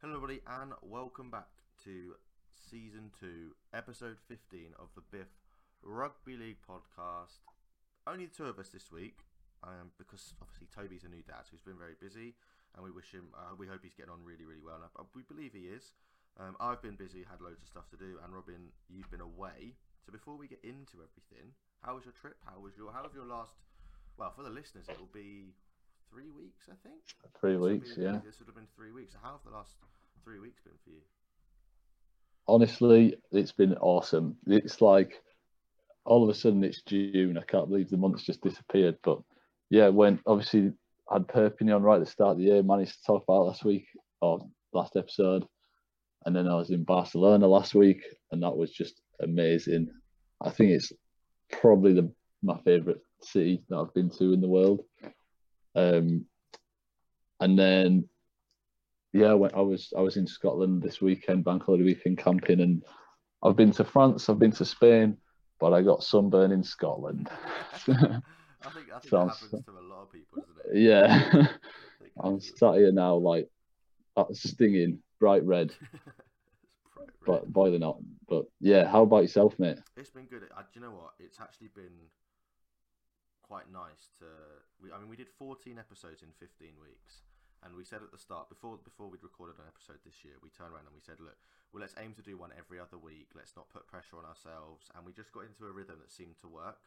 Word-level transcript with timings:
Hello, 0.00 0.16
everybody, 0.16 0.40
and 0.48 0.72
welcome 0.80 1.28
back 1.28 1.52
to 1.84 2.16
season 2.56 3.12
two, 3.20 3.52
episode 3.76 4.16
15 4.32 4.72
of 4.80 4.88
the 4.96 5.04
Biff 5.12 5.28
Rugby 5.84 6.40
League 6.40 6.64
podcast. 6.64 7.44
Only 8.08 8.24
the 8.24 8.32
two 8.32 8.48
of 8.48 8.56
us 8.56 8.72
this 8.72 8.88
week, 8.88 9.28
um, 9.60 9.92
because 10.00 10.32
obviously 10.40 10.72
Toby's 10.72 11.04
a 11.04 11.12
new 11.12 11.20
dad, 11.20 11.44
so 11.44 11.52
he's 11.52 11.60
been 11.60 11.76
very 11.76 12.00
busy, 12.00 12.32
and 12.72 12.80
we 12.80 12.88
wish 12.88 13.12
him, 13.12 13.28
uh, 13.36 13.52
we 13.60 13.68
hope 13.68 13.84
he's 13.84 13.92
getting 13.92 14.08
on 14.08 14.24
really, 14.24 14.48
really 14.48 14.64
well. 14.64 14.80
And 14.80 14.88
I, 14.88 15.04
we 15.12 15.20
believe 15.20 15.52
he 15.52 15.68
is. 15.68 15.92
Um, 16.40 16.56
I've 16.56 16.80
been 16.80 16.96
busy, 16.96 17.28
had 17.28 17.44
loads 17.44 17.60
of 17.60 17.68
stuff 17.68 17.92
to 17.92 18.00
do, 18.00 18.16
and 18.24 18.32
Robin, 18.32 18.72
you've 18.88 19.12
been 19.12 19.20
away. 19.20 19.76
So 20.00 20.16
before 20.16 20.40
we 20.40 20.48
get 20.48 20.64
into 20.64 21.04
everything, 21.04 21.52
how 21.84 22.00
was 22.00 22.08
your 22.08 22.16
trip? 22.16 22.40
How 22.48 22.56
was 22.56 22.72
your, 22.72 22.88
how 22.88 23.04
have 23.04 23.12
your 23.12 23.28
last, 23.28 23.52
well, 24.16 24.32
for 24.32 24.48
the 24.48 24.48
listeners, 24.48 24.88
it 24.88 24.96
will 24.96 25.12
be 25.12 25.59
three 26.10 26.30
weeks, 26.30 26.68
I 26.68 26.76
think. 26.86 27.00
Three 27.40 27.54
This 27.54 27.60
weeks, 27.60 27.90
yeah. 27.96 28.20
This 28.24 28.38
would 28.38 28.46
have 28.46 28.56
been 28.56 28.66
three 28.76 28.92
weeks. 28.92 29.14
How 29.22 29.32
have 29.32 29.40
the 29.44 29.56
last 29.56 29.76
three 30.24 30.38
weeks 30.38 30.60
been 30.62 30.74
for 30.84 30.90
you? 30.90 31.02
Honestly, 32.46 33.16
it's 33.32 33.52
been 33.52 33.74
awesome. 33.74 34.36
It's 34.46 34.80
like 34.80 35.22
all 36.04 36.22
of 36.22 36.28
a 36.28 36.34
sudden 36.34 36.64
it's 36.64 36.82
June. 36.82 37.38
I 37.38 37.42
can't 37.42 37.68
believe 37.68 37.90
the 37.90 37.96
month's 37.96 38.24
just 38.24 38.42
disappeared. 38.42 38.96
But 39.02 39.20
yeah, 39.70 39.88
when 39.88 40.20
obviously 40.26 40.72
I 41.10 41.14
had 41.14 41.28
Perpignan 41.28 41.82
right 41.82 41.96
at 41.96 42.04
the 42.04 42.10
start 42.10 42.32
of 42.32 42.38
the 42.38 42.44
year, 42.44 42.62
managed 42.62 42.92
to 42.92 43.02
talk 43.06 43.22
about 43.22 43.46
last 43.46 43.64
week 43.64 43.86
or 44.20 44.40
last 44.72 44.96
episode. 44.96 45.44
And 46.26 46.36
then 46.36 46.48
I 46.48 46.54
was 46.54 46.70
in 46.70 46.84
Barcelona 46.84 47.46
last 47.46 47.74
week, 47.74 48.02
and 48.30 48.42
that 48.42 48.56
was 48.56 48.70
just 48.70 49.00
amazing. 49.22 49.88
I 50.42 50.50
think 50.50 50.70
it's 50.70 50.92
probably 51.50 51.94
the 51.94 52.12
my 52.42 52.58
favourite 52.64 52.98
city 53.22 53.62
that 53.68 53.76
I've 53.76 53.94
been 53.94 54.10
to 54.10 54.32
in 54.32 54.40
the 54.40 54.48
world. 54.48 54.82
Um, 55.74 56.26
and 57.40 57.58
then 57.58 58.08
yeah, 59.12 59.32
when 59.32 59.54
I 59.54 59.60
was 59.60 59.92
I 59.96 60.00
was 60.00 60.16
in 60.16 60.26
Scotland 60.26 60.82
this 60.82 61.00
weekend, 61.00 61.44
bank 61.44 61.64
holiday 61.64 61.84
weekend 61.84 62.18
camping, 62.18 62.60
and 62.60 62.82
I've 63.42 63.56
been 63.56 63.72
to 63.72 63.84
France, 63.84 64.28
I've 64.28 64.38
been 64.38 64.52
to 64.52 64.64
Spain, 64.64 65.16
but 65.58 65.72
I 65.72 65.82
got 65.82 66.02
sunburn 66.04 66.52
in 66.52 66.62
Scotland. 66.62 67.28
I 67.72 67.78
think 67.78 67.90
I 67.92 68.70
think 68.70 68.88
that 68.90 69.04
Sounds- 69.08 69.40
happens 69.40 69.64
to 69.64 69.70
a 69.70 69.80
lot 69.88 70.02
of 70.02 70.12
people, 70.12 70.42
doesn't 70.42 70.76
it? 70.76 70.80
yeah, 70.80 71.46
I'm 72.22 72.40
sat 72.40 72.74
here 72.74 72.92
now 72.92 73.14
like 73.16 73.48
uh, 74.16 74.24
stinging, 74.32 74.98
bright 75.18 75.44
red, 75.44 75.72
bright 76.94 77.08
red. 77.20 77.24
but 77.26 77.52
boy 77.52 77.70
they're 77.70 77.78
not. 77.80 77.98
But 78.28 78.44
yeah, 78.60 78.86
how 78.86 79.02
about 79.02 79.22
yourself, 79.22 79.58
mate? 79.58 79.78
It's 79.96 80.10
been 80.10 80.26
good. 80.26 80.42
I, 80.56 80.60
do 80.62 80.66
you 80.74 80.80
know 80.82 80.90
what? 80.92 81.12
It's 81.18 81.40
actually 81.40 81.68
been 81.74 81.90
quite 83.50 83.66
nice 83.66 84.06
to. 84.22 84.30
We, 84.78 84.94
I 84.94 85.02
mean, 85.02 85.10
we 85.10 85.18
did 85.18 85.26
14 85.26 85.74
episodes 85.74 86.22
in 86.22 86.30
15 86.38 86.78
weeks, 86.78 87.26
and 87.66 87.74
we 87.74 87.82
said 87.82 87.98
at 88.06 88.14
the 88.14 88.22
start 88.22 88.46
before 88.46 88.78
before 88.78 89.10
we'd 89.10 89.26
recorded 89.26 89.58
an 89.58 89.66
episode 89.66 89.98
this 90.06 90.22
year, 90.22 90.38
we 90.38 90.54
turned 90.54 90.70
around 90.70 90.86
and 90.86 90.94
we 90.94 91.02
said, 91.02 91.18
look, 91.18 91.34
well, 91.74 91.82
let's 91.82 91.98
aim 91.98 92.14
to 92.14 92.22
do 92.22 92.38
one 92.38 92.54
every 92.54 92.78
other 92.78 92.94
week. 92.94 93.34
Let's 93.34 93.58
not 93.58 93.66
put 93.74 93.90
pressure 93.90 94.14
on 94.22 94.24
ourselves, 94.24 94.86
and 94.94 95.02
we 95.02 95.10
just 95.10 95.34
got 95.34 95.50
into 95.50 95.66
a 95.66 95.74
rhythm 95.74 95.98
that 95.98 96.14
seemed 96.14 96.38
to 96.46 96.48
work. 96.48 96.78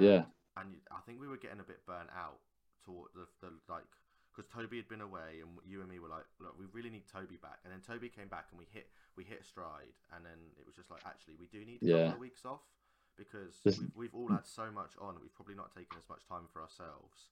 And, 0.00 0.08
Yeah. 0.08 0.24
and 0.56 0.80
I 0.88 1.04
think 1.04 1.20
we 1.20 1.28
were 1.28 1.36
getting 1.36 1.60
a 1.60 1.68
bit 1.68 1.84
burnt 1.84 2.08
out 2.16 2.40
toward 2.80 3.12
the, 3.12 3.28
the 3.44 3.52
like 3.68 3.84
because 4.32 4.48
Toby 4.48 4.80
had 4.80 4.88
been 4.88 5.04
away, 5.04 5.44
and 5.44 5.60
you 5.68 5.84
and 5.84 5.90
me 5.90 6.00
were 6.00 6.08
like, 6.08 6.24
look, 6.40 6.56
we 6.56 6.64
really 6.72 6.88
need 6.88 7.04
Toby 7.12 7.36
back. 7.36 7.60
And 7.68 7.68
then 7.74 7.84
Toby 7.84 8.08
came 8.08 8.32
back, 8.32 8.48
and 8.48 8.56
we 8.56 8.64
hit 8.72 8.88
we 9.20 9.28
hit 9.28 9.44
a 9.44 9.44
stride, 9.44 10.00
and 10.16 10.24
then 10.24 10.56
it 10.56 10.64
was 10.64 10.72
just 10.80 10.88
like, 10.88 11.04
actually, 11.04 11.36
we 11.36 11.44
do 11.52 11.60
need 11.60 11.84
a 11.84 11.92
Yeah. 11.92 12.08
couple 12.08 12.24
of 12.24 12.24
weeks 12.24 12.48
off 12.48 12.64
because 13.20 13.60
we've, 13.64 13.90
we've 13.94 14.14
all 14.14 14.28
had 14.28 14.46
so 14.46 14.72
much 14.72 14.96
on, 15.00 15.16
we've 15.20 15.34
probably 15.34 15.54
not 15.54 15.74
taken 15.76 15.98
as 16.00 16.08
much 16.08 16.24
time 16.26 16.48
for 16.52 16.62
ourselves. 16.62 17.28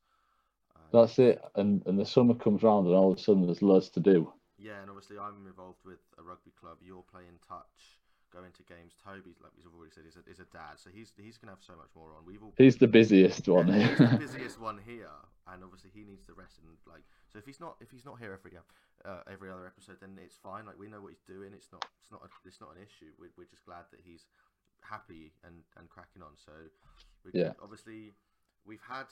Um, 0.76 0.82
That's 0.92 1.18
it. 1.18 1.40
And 1.56 1.82
and 1.86 1.98
the 1.98 2.04
summer 2.04 2.34
comes 2.34 2.62
round, 2.62 2.86
and 2.86 2.94
all 2.94 3.12
of 3.12 3.18
a 3.18 3.20
sudden 3.20 3.46
there's 3.46 3.62
loads 3.62 3.88
to 3.90 4.00
do. 4.00 4.32
Yeah, 4.58 4.82
and 4.82 4.90
obviously 4.90 5.16
I'm 5.18 5.46
involved 5.46 5.80
with 5.84 6.02
a 6.18 6.22
rugby 6.22 6.52
club. 6.60 6.78
You're 6.84 7.06
playing 7.08 7.40
touch, 7.46 8.02
going 8.34 8.52
to 8.52 8.62
games. 8.68 8.92
Toby's 9.00 9.40
like 9.40 9.54
we've 9.56 9.70
already 9.72 9.94
said, 9.94 10.04
is 10.04 10.18
a, 10.18 10.42
a 10.42 10.48
dad, 10.52 10.76
so 10.76 10.90
he's 10.92 11.16
he's 11.16 11.38
gonna 11.38 11.56
have 11.56 11.64
so 11.64 11.78
much 11.78 11.88
more 11.96 12.12
on. 12.12 12.26
We've 12.28 12.42
all 12.42 12.52
He's 12.58 12.76
the 12.76 12.90
busiest 12.90 13.48
one. 13.48 13.68
Yeah, 13.72 13.88
he's 13.88 13.98
the 13.98 14.18
busiest 14.28 14.60
one 14.60 14.78
here, 14.84 15.14
and 15.48 15.64
obviously 15.64 15.90
he 15.94 16.04
needs 16.04 16.26
the 16.26 16.34
rest. 16.36 16.60
And 16.60 16.76
like, 16.84 17.06
so 17.32 17.38
if 17.38 17.46
he's 17.46 17.60
not 17.60 17.80
if 17.80 17.88
he's 17.90 18.04
not 18.04 18.20
here 18.20 18.36
every 18.36 18.52
uh, 18.58 19.22
every 19.30 19.48
other 19.50 19.64
episode, 19.64 20.02
then 20.02 20.18
it's 20.20 20.36
fine. 20.36 20.66
Like 20.66 20.78
we 20.78 20.90
know 20.90 21.00
what 21.00 21.14
he's 21.14 21.24
doing. 21.24 21.54
It's 21.54 21.70
not 21.72 21.86
it's 22.02 22.10
not 22.10 22.20
a, 22.26 22.28
it's 22.44 22.60
not 22.60 22.74
an 22.76 22.82
issue. 22.82 23.14
We're, 23.16 23.32
we're 23.38 23.50
just 23.50 23.64
glad 23.64 23.86
that 23.94 24.02
he's 24.02 24.26
happy 24.82 25.32
and 25.44 25.64
and 25.76 25.88
cracking 25.88 26.22
on. 26.22 26.36
So 26.36 26.52
we 27.24 27.32
Yeah. 27.34 27.52
obviously 27.62 28.14
we've 28.64 28.82
had 28.88 29.06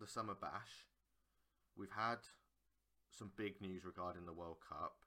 the 0.00 0.06
summer 0.06 0.34
bash. 0.34 0.86
We've 1.76 1.90
had 1.94 2.18
some 3.10 3.32
big 3.36 3.60
news 3.60 3.84
regarding 3.84 4.26
the 4.26 4.32
World 4.32 4.58
Cup. 4.60 5.04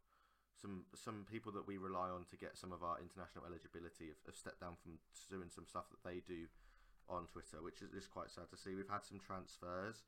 Some 0.61 0.85
some 0.95 1.25
people 1.29 1.51
that 1.53 1.67
we 1.67 1.77
rely 1.77 2.09
on 2.09 2.25
to 2.25 2.37
get 2.37 2.57
some 2.57 2.71
of 2.71 2.83
our 2.83 2.99
international 2.99 3.45
eligibility 3.45 4.07
have, 4.07 4.21
have 4.25 4.35
stepped 4.35 4.59
down 4.61 4.75
from 4.81 4.99
doing 5.29 5.49
some 5.49 5.65
stuff 5.65 5.89
that 5.91 6.03
they 6.03 6.19
do 6.21 6.47
on 7.09 7.27
Twitter, 7.27 7.61
which 7.61 7.81
is, 7.81 7.91
is 7.91 8.07
quite 8.07 8.29
sad 8.31 8.49
to 8.51 8.57
see. 8.57 8.75
We've 8.75 8.87
had 8.87 9.03
some 9.03 9.19
transfers, 9.19 10.03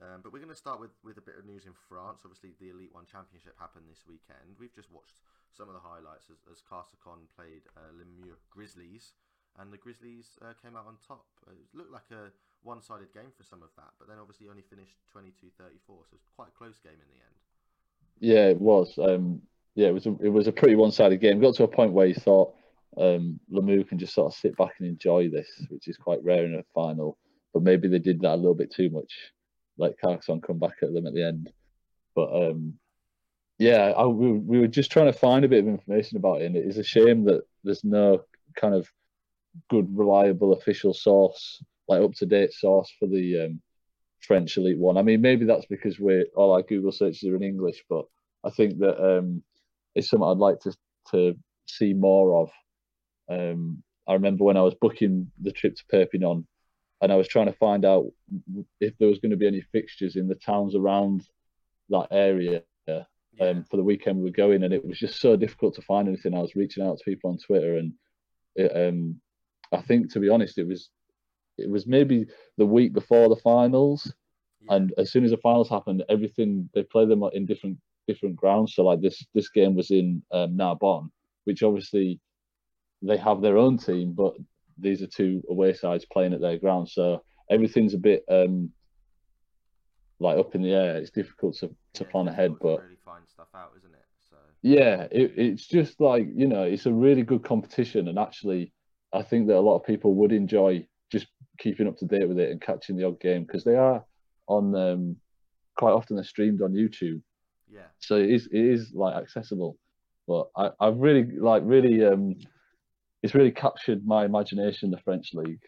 um, 0.00 0.22
but 0.22 0.32
we're 0.32 0.38
going 0.40 0.54
to 0.54 0.56
start 0.56 0.80
with, 0.80 0.94
with 1.04 1.18
a 1.18 1.24
bit 1.24 1.36
of 1.36 1.44
news 1.44 1.66
in 1.66 1.74
France. 1.88 2.22
Obviously, 2.24 2.54
the 2.56 2.70
Elite 2.70 2.94
One 2.94 3.04
Championship 3.04 3.58
happened 3.58 3.84
this 3.90 4.06
weekend. 4.06 4.56
We've 4.56 4.72
just 4.72 4.88
watched 4.90 5.20
some 5.52 5.68
of 5.68 5.74
the 5.74 5.82
highlights 5.84 6.30
as, 6.30 6.38
as 6.48 6.62
played 6.64 7.66
uh, 7.76 7.90
Limoux 7.92 8.38
Grizzlies, 8.48 9.12
and 9.60 9.72
the 9.72 9.76
Grizzlies 9.76 10.38
uh, 10.42 10.52
came 10.62 10.76
out 10.76 10.86
on 10.86 10.96
top. 11.06 11.24
It 11.48 11.76
looked 11.76 11.92
like 11.92 12.10
a 12.12 12.30
one 12.62 12.82
sided 12.82 13.12
game 13.12 13.32
for 13.36 13.44
some 13.44 13.62
of 13.62 13.70
that, 13.76 13.90
but 13.98 14.08
then 14.08 14.18
obviously 14.20 14.48
only 14.48 14.62
finished 14.62 14.96
22 15.12 15.48
34, 15.58 15.96
so 16.10 16.14
it's 16.14 16.28
quite 16.36 16.48
a 16.48 16.58
close 16.58 16.78
game 16.82 16.92
in 16.92 17.08
the 17.08 17.20
end. 17.22 17.36
Yeah, 18.20 18.48
it 18.48 18.60
was. 18.60 18.98
Um, 18.98 19.42
yeah, 19.74 19.88
it 19.88 19.94
was. 19.94 20.06
A, 20.06 20.16
it 20.20 20.28
was 20.28 20.46
a 20.46 20.52
pretty 20.52 20.74
one-sided 20.74 21.20
game. 21.20 21.40
Got 21.40 21.54
to 21.56 21.64
a 21.64 21.68
point 21.68 21.92
where 21.92 22.06
you 22.06 22.14
thought 22.14 22.54
um, 22.96 23.38
Limoux 23.52 23.88
can 23.88 23.98
just 23.98 24.14
sort 24.14 24.32
of 24.32 24.38
sit 24.38 24.56
back 24.56 24.74
and 24.78 24.88
enjoy 24.88 25.28
this, 25.28 25.48
which 25.68 25.88
is 25.88 25.96
quite 25.96 26.22
rare 26.24 26.44
in 26.44 26.54
a 26.54 26.64
final. 26.74 27.16
But 27.52 27.62
maybe 27.62 27.88
they 27.88 27.98
did 27.98 28.20
that 28.22 28.34
a 28.34 28.36
little 28.36 28.54
bit 28.54 28.72
too 28.72 28.90
much. 28.90 29.12
Let 29.76 30.00
Carcassonne 30.00 30.40
come 30.40 30.58
back 30.58 30.76
at 30.82 30.92
them 30.92 31.06
at 31.06 31.14
the 31.14 31.24
end. 31.24 31.52
But 32.14 32.34
um, 32.34 32.74
yeah, 33.58 33.92
I, 33.96 34.06
we, 34.06 34.32
we 34.32 34.58
were 34.58 34.66
just 34.66 34.90
trying 34.90 35.06
to 35.12 35.18
find 35.18 35.44
a 35.44 35.48
bit 35.48 35.60
of 35.60 35.68
information 35.68 36.16
about 36.16 36.42
it, 36.42 36.46
and 36.46 36.56
it 36.56 36.66
is 36.66 36.78
a 36.78 36.84
shame 36.84 37.24
that 37.24 37.42
there's 37.62 37.84
no 37.84 38.24
kind 38.56 38.74
of 38.74 38.90
good, 39.70 39.88
reliable 39.96 40.52
official 40.52 40.94
source, 40.94 41.62
like 41.88 42.02
up-to-date 42.02 42.52
source 42.52 42.92
for 42.98 43.06
the 43.06 43.46
um, 43.46 43.62
French 44.20 44.56
Elite 44.56 44.78
One. 44.78 44.96
I 44.96 45.02
mean, 45.02 45.20
maybe 45.20 45.44
that's 45.44 45.66
because 45.66 45.98
we're 45.98 46.26
all 46.34 46.52
our 46.52 46.62
Google 46.62 46.92
searches 46.92 47.28
are 47.28 47.36
in 47.36 47.42
English, 47.42 47.84
but 47.88 48.04
I 48.44 48.50
think 48.50 48.78
that 48.78 48.98
um, 49.02 49.42
it's 49.94 50.08
something 50.08 50.28
I'd 50.28 50.38
like 50.38 50.60
to 50.60 50.74
to 51.12 51.34
see 51.66 51.94
more 51.94 52.42
of. 52.42 52.50
Um, 53.30 53.82
I 54.06 54.14
remember 54.14 54.44
when 54.44 54.56
I 54.56 54.62
was 54.62 54.74
booking 54.80 55.30
the 55.40 55.52
trip 55.52 55.76
to 55.76 55.84
Perpignan, 55.90 56.46
and 57.00 57.12
I 57.12 57.16
was 57.16 57.28
trying 57.28 57.46
to 57.46 57.52
find 57.52 57.84
out 57.84 58.06
if 58.80 58.96
there 58.98 59.08
was 59.08 59.18
going 59.18 59.30
to 59.30 59.36
be 59.36 59.46
any 59.46 59.60
fixtures 59.60 60.16
in 60.16 60.28
the 60.28 60.34
towns 60.34 60.74
around 60.74 61.26
that 61.90 62.08
area 62.10 62.62
Yeah, 62.86 63.04
um, 63.40 63.64
for 63.64 63.76
the 63.76 63.84
weekend 63.84 64.18
we 64.18 64.24
were 64.24 64.30
going, 64.30 64.62
and 64.62 64.72
it 64.72 64.84
was 64.84 64.98
just 64.98 65.20
so 65.20 65.36
difficult 65.36 65.74
to 65.74 65.82
find 65.82 66.08
anything. 66.08 66.34
I 66.34 66.40
was 66.40 66.56
reaching 66.56 66.84
out 66.84 66.98
to 66.98 67.04
people 67.04 67.30
on 67.30 67.38
Twitter, 67.38 67.76
and 67.76 67.92
it, 68.56 68.72
um, 68.74 69.20
I 69.72 69.80
think, 69.80 70.12
to 70.12 70.20
be 70.20 70.28
honest, 70.28 70.58
it 70.58 70.66
was 70.66 70.90
it 71.56 71.68
was 71.68 71.86
maybe 71.86 72.26
the 72.56 72.66
week 72.66 72.92
before 72.92 73.28
the 73.28 73.36
finals, 73.36 74.12
yeah, 74.62 74.76
and 74.76 74.94
as 74.98 75.10
soon 75.10 75.24
as 75.24 75.30
the 75.30 75.36
finals 75.38 75.68
happened, 75.68 76.04
everything 76.08 76.68
they 76.74 76.82
play 76.82 77.04
them 77.06 77.22
in 77.32 77.46
different 77.46 77.78
different 78.06 78.36
grounds. 78.36 78.74
So 78.74 78.82
like 78.84 79.00
this 79.00 79.24
this 79.34 79.48
game 79.48 79.74
was 79.74 79.90
in 79.90 80.22
um, 80.32 80.56
Narbonne, 80.56 81.10
which 81.44 81.62
obviously 81.62 82.20
they 83.02 83.16
have 83.16 83.40
their 83.40 83.58
own 83.58 83.78
team, 83.78 84.12
but 84.12 84.34
these 84.78 85.02
are 85.02 85.06
two 85.06 85.42
away 85.48 85.72
sides 85.72 86.04
playing 86.04 86.32
at 86.32 86.40
their 86.40 86.58
ground. 86.58 86.88
So 86.88 87.22
everything's 87.50 87.94
a 87.94 87.98
bit 87.98 88.24
um, 88.30 88.70
like 90.20 90.38
up 90.38 90.54
in 90.54 90.62
the 90.62 90.72
air. 90.72 90.96
It's 90.96 91.10
difficult 91.10 91.56
to, 91.58 91.68
to 91.94 92.04
yeah, 92.04 92.10
plan 92.10 92.28
ahead, 92.28 92.54
but 92.60 92.80
really 92.82 92.96
find 93.04 93.24
stuff 93.28 93.48
out, 93.54 93.72
isn't 93.78 93.94
it? 93.94 94.04
So 94.30 94.36
yeah, 94.62 95.06
it, 95.10 95.32
it's 95.36 95.66
just 95.66 96.00
like 96.00 96.26
you 96.34 96.46
know, 96.46 96.62
it's 96.62 96.86
a 96.86 96.92
really 96.92 97.22
good 97.22 97.44
competition, 97.44 98.08
and 98.08 98.18
actually, 98.18 98.72
I 99.12 99.22
think 99.22 99.46
that 99.48 99.56
a 99.56 99.60
lot 99.60 99.76
of 99.76 99.86
people 99.86 100.14
would 100.14 100.32
enjoy 100.32 100.86
just 101.10 101.26
keeping 101.58 101.88
up 101.88 101.96
to 101.98 102.06
date 102.06 102.28
with 102.28 102.38
it 102.38 102.50
and 102.50 102.60
catching 102.60 102.96
the 102.96 103.04
odd 103.04 103.20
game 103.20 103.44
because 103.44 103.64
they 103.64 103.74
are 103.74 104.04
on 104.46 104.74
um, 104.74 105.16
quite 105.76 105.92
often 105.92 106.16
they're 106.16 106.24
streamed 106.24 106.62
on 106.62 106.72
YouTube, 106.72 107.22
yeah, 107.70 107.86
so 107.98 108.16
it 108.16 108.30
is 108.30 108.46
it 108.52 108.64
is 108.64 108.92
like 108.94 109.16
accessible. 109.16 109.78
But 110.26 110.48
I 110.56 110.70
I've 110.80 110.98
really 110.98 111.24
like 111.38 111.62
really 111.64 112.04
um, 112.04 112.36
it's 113.22 113.34
really 113.34 113.52
captured 113.52 114.06
my 114.06 114.24
imagination 114.24 114.90
the 114.90 114.98
French 114.98 115.30
league, 115.32 115.62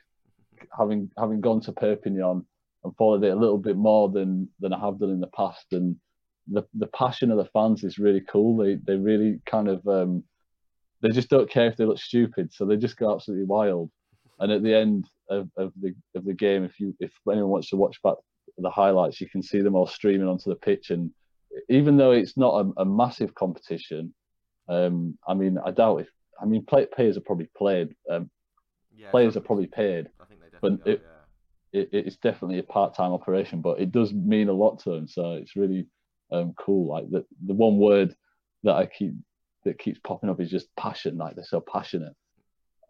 having 0.79 1.11
having 1.19 1.41
gone 1.41 1.61
to 1.63 1.73
Perpignan 1.73 2.45
and 2.85 2.97
followed 2.97 3.25
it 3.25 3.33
a 3.33 3.37
little 3.37 3.59
bit 3.59 3.77
more 3.77 4.09
than 4.09 4.49
than 4.61 4.73
I 4.73 4.81
have 4.81 4.99
done 4.99 5.11
in 5.11 5.21
the 5.21 5.29
past 5.29 5.67
and 5.73 5.97
the 6.51 6.67
the 6.75 6.87
passion 6.89 7.31
of 7.31 7.39
the 7.39 7.45
fans 7.47 7.85
is 7.85 7.99
really 7.99 8.23
cool. 8.31 8.57
They 8.57 8.75
they 8.75 8.97
really 8.97 9.41
kind 9.47 9.69
of 9.69 9.87
um, 9.87 10.25
they 11.03 11.11
just 11.11 11.31
don't 11.31 11.51
care 11.51 11.67
if 11.67 11.77
they 11.77 11.85
look 11.85 11.99
stupid, 11.99 12.53
so 12.53 12.65
they 12.65 12.77
just 12.77 12.97
go 12.97 13.15
absolutely 13.15 13.47
wild. 13.47 13.91
And 14.39 14.51
at 14.53 14.63
the 14.63 14.75
end 14.75 15.07
of, 15.29 15.49
of 15.57 15.73
the 15.81 15.95
of 16.15 16.25
the 16.25 16.35
game, 16.35 16.65
if 16.65 16.81
you 16.81 16.95
if 17.01 17.13
anyone 17.31 17.51
wants 17.51 17.71
to 17.71 17.77
watch 17.77 18.01
back 18.03 18.15
the 18.59 18.71
highlights, 18.71 19.21
you 19.21 19.29
can 19.29 19.43
see 19.43 19.61
them 19.61 19.75
all 19.75 19.87
streaming 19.87 20.29
onto 20.29 20.51
the 20.51 20.57
pitch, 20.57 20.91
and 20.91 21.11
even 21.69 21.97
though 21.97 22.13
it's 22.13 22.37
not 22.37 22.55
a, 22.65 22.83
a 22.83 22.85
massive 22.85 23.35
competition, 23.35 24.15
um, 24.69 25.19
I 25.27 25.35
mean, 25.35 25.59
I 25.65 25.71
doubt 25.71 26.03
if 26.03 26.09
I 26.41 26.47
mean 26.47 26.65
play, 26.65 26.87
players 26.87 27.17
are 27.17 27.23
probably 27.23 27.51
played. 27.57 27.95
Um, 28.11 28.31
Yeah, 28.97 29.11
players 29.11 29.37
are 29.37 29.41
probably 29.41 29.67
paid. 29.67 30.09
I 30.21 30.25
think 30.25 30.41
they 30.41 30.59
but 30.61 30.73
it- 30.87 31.01
are, 31.01 31.03
yeah. 31.03 31.17
It, 31.73 31.89
it's 31.93 32.17
definitely 32.17 32.59
a 32.59 32.65
part-time 32.65 33.13
operation, 33.13 33.61
but 33.61 33.79
it 33.79 33.93
does 33.93 34.13
mean 34.13 34.49
a 34.49 34.53
lot 34.53 34.81
to 34.81 34.91
them. 34.91 35.07
So 35.07 35.35
it's 35.35 35.55
really 35.55 35.87
um, 36.33 36.53
cool. 36.59 36.89
Like 36.89 37.09
the 37.11 37.25
the 37.47 37.55
one 37.55 37.79
word 37.79 38.15
that 38.65 38.75
I 38.75 38.87
keep 38.87 39.13
that 39.65 39.79
keeps 39.79 39.99
popping 40.01 40.31
up 40.31 40.41
is 40.41 40.51
just 40.51 40.75
passion. 40.77 41.17
Like 41.17 41.35
they're 41.35 41.45
so 41.45 41.61
passionate, 41.61 42.15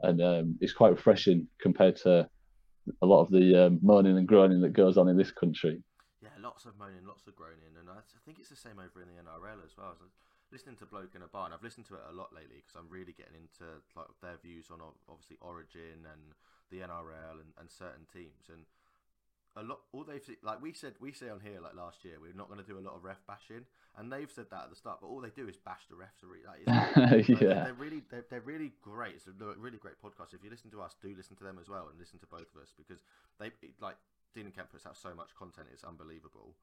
and 0.01 0.21
um, 0.23 0.57
it's 0.61 0.73
quite 0.73 0.93
refreshing 0.93 1.47
compared 1.61 1.97
to 2.03 2.29
a 3.03 3.07
lot 3.07 3.23
of 3.23 3.31
the 3.31 3.67
um, 3.67 3.79
moaning 3.83 4.17
and 4.17 4.27
groaning 4.27 4.61
that 4.63 4.73
goes 4.73 4.97
on 4.97 5.09
in 5.09 5.17
this 5.17 5.31
country. 5.31 5.83
Yeah, 6.23 6.37
lots 6.41 6.65
of 6.65 6.79
moaning, 6.79 7.07
lots 7.07 7.27
of 7.27 7.37
groaning, 7.37 7.77
and 7.79 7.89
I 7.89 8.01
think 8.25 8.39
it's 8.39 8.51
the 8.51 8.57
same 8.57 8.79
over 8.79 9.03
in 9.03 9.09
the 9.09 9.21
NRL 9.21 9.65
as 9.65 9.77
well. 9.77 9.95
So 9.99 10.05
listening 10.53 10.77
to 10.77 10.87
Bloke 10.87 11.15
in 11.15 11.23
a 11.23 11.31
Bar, 11.31 11.47
and 11.47 11.55
I've 11.55 11.63
listened 11.63 11.87
to 11.87 11.95
it 11.95 12.05
a 12.11 12.15
lot 12.15 12.35
lately 12.35 12.61
because 12.61 12.77
I'm 12.77 12.91
really 12.91 13.15
getting 13.15 13.39
into 13.39 13.81
like 13.97 14.11
their 14.21 14.37
views 14.43 14.69
on 14.71 14.83
obviously 15.09 15.39
Origin 15.41 16.05
and 16.05 16.35
the 16.71 16.87
NRL 16.87 17.41
and, 17.41 17.51
and 17.59 17.71
certain 17.71 18.07
teams, 18.13 18.51
and 18.51 18.67
a 19.61 19.63
lot. 19.63 19.81
All 19.93 20.05
they've 20.05 20.25
like 20.43 20.61
we 20.63 20.73
said, 20.73 20.95
we 21.01 21.13
say 21.13 21.29
on 21.29 21.41
here 21.41 21.61
like 21.63 21.75
last 21.77 22.05
year, 22.05 22.15
we're 22.21 22.33
not 22.33 22.49
going 22.49 22.61
to 22.61 22.67
do 22.67 22.79
a 22.79 22.85
lot 22.85 22.97
of 22.97 23.05
ref 23.05 23.21
bashing, 23.27 23.67
and 23.99 24.11
they've 24.13 24.31
said 24.31 24.47
that 24.51 24.65
at 24.65 24.71
the 24.71 24.77
start, 24.77 24.99
but 25.01 25.09
all 25.09 25.21
they 25.21 25.31
do 25.31 25.47
is 25.49 25.57
bash 25.57 25.83
the 25.89 25.97
refs. 25.97 26.25
Like, 26.27 27.29
yeah, 27.29 27.65
they're 27.65 27.75
really 27.75 28.03
they're, 28.11 28.25
they're 28.31 28.41
really 28.41 28.73
great. 28.83 29.17
It's 29.17 29.27
a 29.27 29.33
really 29.59 29.79
great 29.79 30.01
podcast. 30.03 30.33
If 30.35 30.43
you 30.43 30.51
listen 30.51 30.71
to 30.71 30.81
us, 30.81 30.95
do 31.03 31.13
listen 31.17 31.37
to 31.37 31.45
them 31.45 31.59
as 31.61 31.69
well, 31.69 31.89
and 31.91 31.99
listen 31.99 32.19
to 32.21 32.27
both 32.27 32.49
of 32.55 32.63
us 32.63 32.73
because 32.77 33.03
they 33.39 33.51
like 33.81 33.97
Dean 34.35 34.47
and 34.47 34.55
Kemp 34.55 34.71
puts 34.73 34.87
out 34.87 34.97
so 34.97 35.15
much 35.15 35.35
content. 35.39 35.69
It's 35.73 35.85
unbelievable. 35.85 36.55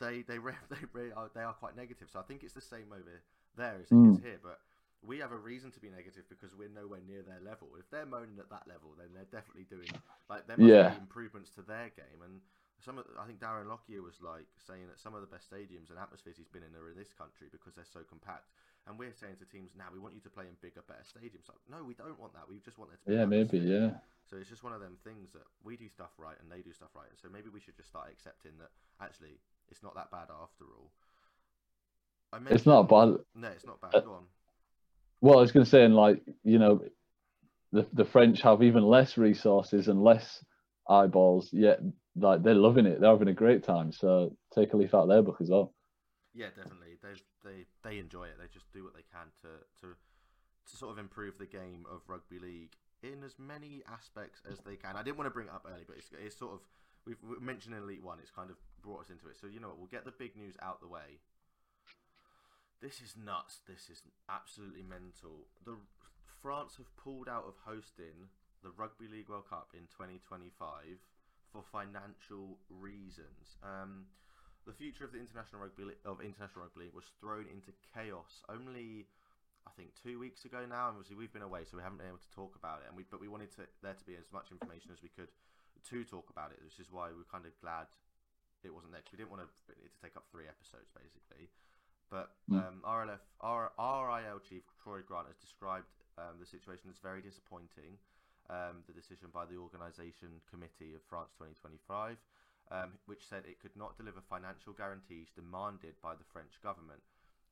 They 0.00 0.22
they 0.22 0.38
re- 0.38 0.58
they 0.70 0.82
really 0.92 1.12
are, 1.12 1.30
they 1.34 1.42
are 1.42 1.54
quite 1.54 1.76
negative. 1.76 2.08
So 2.12 2.18
I 2.18 2.22
think 2.22 2.42
it's 2.42 2.54
the 2.54 2.60
same 2.60 2.92
over 2.92 3.22
there 3.56 3.74
as 3.76 3.90
it 3.90 3.94
is 3.94 4.18
Mm. 4.18 4.22
here, 4.22 4.38
but. 4.42 4.58
We 5.02 5.18
have 5.18 5.32
a 5.32 5.36
reason 5.36 5.70
to 5.72 5.80
be 5.80 5.90
negative 5.90 6.24
because 6.30 6.54
we're 6.54 6.70
nowhere 6.70 7.02
near 7.02 7.22
their 7.22 7.42
level. 7.42 7.74
If 7.78 7.90
they're 7.90 8.06
moaning 8.06 8.38
at 8.38 8.50
that 8.50 8.70
level, 8.70 8.94
then 8.94 9.10
they're 9.14 9.26
definitely 9.34 9.66
doing 9.66 9.90
like 10.30 10.46
there 10.46 10.56
must 10.56 10.70
Yeah. 10.70 10.90
be 10.94 11.02
improvements 11.02 11.50
to 11.58 11.62
their 11.62 11.90
game. 11.90 12.22
And 12.22 12.40
some 12.78 12.98
of 12.98 13.06
I 13.18 13.26
think 13.26 13.38
Darren 13.42 13.66
Lockyer 13.66 14.02
was 14.02 14.22
like 14.22 14.46
saying 14.58 14.86
that 14.86 14.98
some 14.98 15.14
of 15.14 15.20
the 15.22 15.26
best 15.30 15.50
stadiums 15.50 15.90
and 15.90 15.98
atmospheres 15.98 16.38
he's 16.38 16.50
been 16.50 16.62
in 16.62 16.74
are 16.78 16.88
in 16.90 16.96
this 16.96 17.12
country 17.12 17.48
because 17.50 17.74
they're 17.74 17.88
so 17.92 18.06
compact. 18.06 18.46
And 18.86 18.98
we're 18.98 19.14
saying 19.14 19.38
to 19.38 19.46
teams 19.46 19.74
now 19.78 19.90
we 19.92 19.98
want 19.98 20.14
you 20.14 20.22
to 20.22 20.30
play 20.30 20.46
in 20.46 20.54
bigger, 20.62 20.82
better 20.86 21.06
stadiums. 21.06 21.46
Like, 21.50 21.62
no, 21.70 21.82
we 21.82 21.94
don't 21.94 22.18
want 22.18 22.34
that. 22.34 22.46
We 22.50 22.58
just 22.62 22.78
want 22.78 22.90
there 22.90 22.98
to 22.98 23.06
be 23.06 23.14
yeah, 23.14 23.26
maybe, 23.26 23.58
yeah. 23.58 23.98
So 24.26 24.38
it's 24.38 24.50
just 24.50 24.62
one 24.62 24.72
of 24.72 24.80
them 24.80 24.98
things 25.02 25.30
that 25.34 25.46
we 25.62 25.76
do 25.76 25.88
stuff 25.90 26.10
right 26.18 26.38
and 26.38 26.50
they 26.50 26.62
do 26.62 26.72
stuff 26.72 26.90
right. 26.94 27.10
And 27.10 27.18
so 27.18 27.26
maybe 27.30 27.50
we 27.50 27.60
should 27.60 27.76
just 27.76 27.90
start 27.90 28.10
accepting 28.10 28.58
that 28.58 28.70
actually 29.02 29.38
it's 29.70 29.82
not 29.82 29.94
that 29.94 30.10
bad 30.10 30.30
after 30.30 30.66
all. 30.74 30.90
I 32.32 32.38
It's 32.50 32.66
not 32.66 32.88
bad. 32.88 33.18
No, 33.34 33.48
it's 33.48 33.66
not 33.66 33.80
bad. 33.80 33.94
Uh, 33.94 34.00
Go 34.00 34.12
on. 34.14 34.26
Well, 35.22 35.38
I 35.38 35.40
was 35.40 35.52
going 35.52 35.64
to 35.64 35.70
say, 35.70 35.84
and 35.84 35.96
like 35.96 36.20
you 36.44 36.58
know, 36.58 36.82
the 37.72 37.86
the 37.94 38.04
French 38.04 38.42
have 38.42 38.62
even 38.62 38.82
less 38.82 39.16
resources 39.16 39.88
and 39.88 40.02
less 40.02 40.44
eyeballs. 40.88 41.48
Yet, 41.52 41.80
like 42.16 42.42
they're 42.42 42.54
loving 42.54 42.86
it. 42.86 43.00
They're 43.00 43.10
having 43.10 43.28
a 43.28 43.32
great 43.32 43.62
time. 43.62 43.92
So 43.92 44.36
take 44.54 44.74
a 44.74 44.76
leaf 44.76 44.94
out 44.94 45.04
of 45.04 45.08
their 45.08 45.22
book 45.22 45.38
as 45.40 45.48
well. 45.48 45.72
Yeah, 46.34 46.48
definitely. 46.48 46.98
They 47.02 47.14
they 47.48 47.64
they 47.82 47.98
enjoy 47.98 48.24
it. 48.24 48.36
They 48.38 48.48
just 48.52 48.70
do 48.72 48.84
what 48.84 48.94
they 48.94 49.04
can 49.12 49.28
to 49.42 49.86
to 49.86 49.94
to 50.66 50.76
sort 50.76 50.92
of 50.92 50.98
improve 50.98 51.38
the 51.38 51.46
game 51.46 51.86
of 51.90 52.02
rugby 52.08 52.38
league 52.38 52.72
in 53.02 53.22
as 53.24 53.38
many 53.38 53.82
aspects 53.90 54.42
as 54.50 54.58
they 54.60 54.76
can. 54.76 54.96
I 54.96 55.02
didn't 55.02 55.18
want 55.18 55.26
to 55.26 55.34
bring 55.34 55.48
it 55.48 55.52
up 55.52 55.66
early, 55.66 55.82
but 55.86 55.96
it's, 55.96 56.10
it's 56.24 56.38
sort 56.38 56.52
of 56.52 56.60
we've, 57.06 57.18
mentioned 57.40 57.74
Elite 57.74 58.02
One. 58.02 58.18
It's 58.20 58.30
kind 58.30 58.50
of 58.50 58.56
brought 58.82 59.00
us 59.00 59.10
into 59.10 59.28
it. 59.28 59.36
So 59.40 59.46
you 59.46 59.60
know 59.60 59.68
what? 59.68 59.78
We'll 59.78 59.86
get 59.92 60.04
the 60.04 60.12
big 60.12 60.36
news 60.36 60.54
out 60.62 60.80
the 60.80 60.88
way. 60.88 61.18
This 62.82 62.98
is 62.98 63.14
nuts. 63.14 63.62
This 63.70 63.86
is 63.86 64.02
absolutely 64.26 64.82
mental. 64.82 65.46
The 65.62 65.78
France 66.42 66.74
have 66.82 66.90
pulled 66.98 67.30
out 67.30 67.46
of 67.46 67.54
hosting 67.62 68.26
the 68.66 68.74
Rugby 68.74 69.06
League 69.06 69.30
World 69.30 69.46
Cup 69.46 69.70
in 69.70 69.86
2025 69.86 70.50
for 71.54 71.62
financial 71.62 72.58
reasons. 72.66 73.54
Um, 73.62 74.10
the 74.66 74.74
future 74.74 75.06
of 75.06 75.14
the 75.14 75.22
international 75.22 75.62
rugby 75.62 75.94
of 76.02 76.18
international 76.18 76.66
rugby 76.66 76.90
league 76.90 76.98
was 76.98 77.06
thrown 77.22 77.46
into 77.46 77.70
chaos 77.94 78.42
only 78.50 79.06
I 79.62 79.70
think 79.78 79.94
two 79.94 80.18
weeks 80.18 80.42
ago 80.42 80.66
now. 80.66 80.90
And 80.90 80.98
obviously 80.98 81.14
we've 81.14 81.30
been 81.30 81.46
away, 81.46 81.62
so 81.62 81.78
we 81.78 81.86
haven't 81.86 82.02
been 82.02 82.10
able 82.10 82.18
to 82.18 82.34
talk 82.34 82.58
about 82.58 82.82
it. 82.82 82.90
And 82.90 82.98
we 82.98 83.06
but 83.06 83.22
we 83.22 83.30
wanted 83.30 83.54
to 83.62 83.70
there 83.78 83.94
to 83.94 84.06
be 84.06 84.18
as 84.18 84.26
much 84.34 84.50
information 84.50 84.90
as 84.90 84.98
we 85.06 85.10
could 85.14 85.30
to 85.86 86.02
talk 86.02 86.34
about 86.34 86.50
it, 86.50 86.58
which 86.66 86.82
is 86.82 86.90
why 86.90 87.14
we're 87.14 87.30
kind 87.30 87.46
of 87.46 87.54
glad 87.62 87.86
it 88.66 88.74
wasn't 88.74 88.90
there. 88.90 89.02
'cause 89.02 89.14
we 89.14 89.22
didn't 89.22 89.30
want 89.30 89.46
it 89.46 89.50
to 89.70 89.74
take 90.02 90.18
up 90.18 90.26
three 90.34 90.50
episodes 90.50 90.90
basically. 90.90 91.46
But 92.12 92.36
Mm. 92.50 92.60
um, 92.60 92.76
RLF 92.84 93.24
R, 93.40 93.72
RIL 93.80 94.40
chief 94.44 94.62
Troy 94.84 95.00
Grant 95.00 95.26
has 95.32 95.40
described 95.40 95.88
um, 96.18 96.36
the 96.38 96.44
situation 96.44 96.90
as 96.92 96.98
very 97.00 97.22
disappointing. 97.24 97.96
Um, 98.50 98.84
the 98.86 98.92
decision 98.92 99.30
by 99.32 99.46
the 99.46 99.56
organisation 99.56 100.42
committee 100.50 100.92
of 100.94 101.00
France 101.08 101.32
2025 101.38 102.18
um, 102.70 102.96
which 103.04 103.26
said 103.28 103.44
it 103.44 103.60
could 103.60 103.74
not 103.76 103.96
deliver 104.00 104.20
financial 104.22 104.72
guarantees 104.72 105.28
demanded 105.34 105.98
by 106.00 106.14
the 106.14 106.24
French 106.32 106.56
government. 106.62 107.02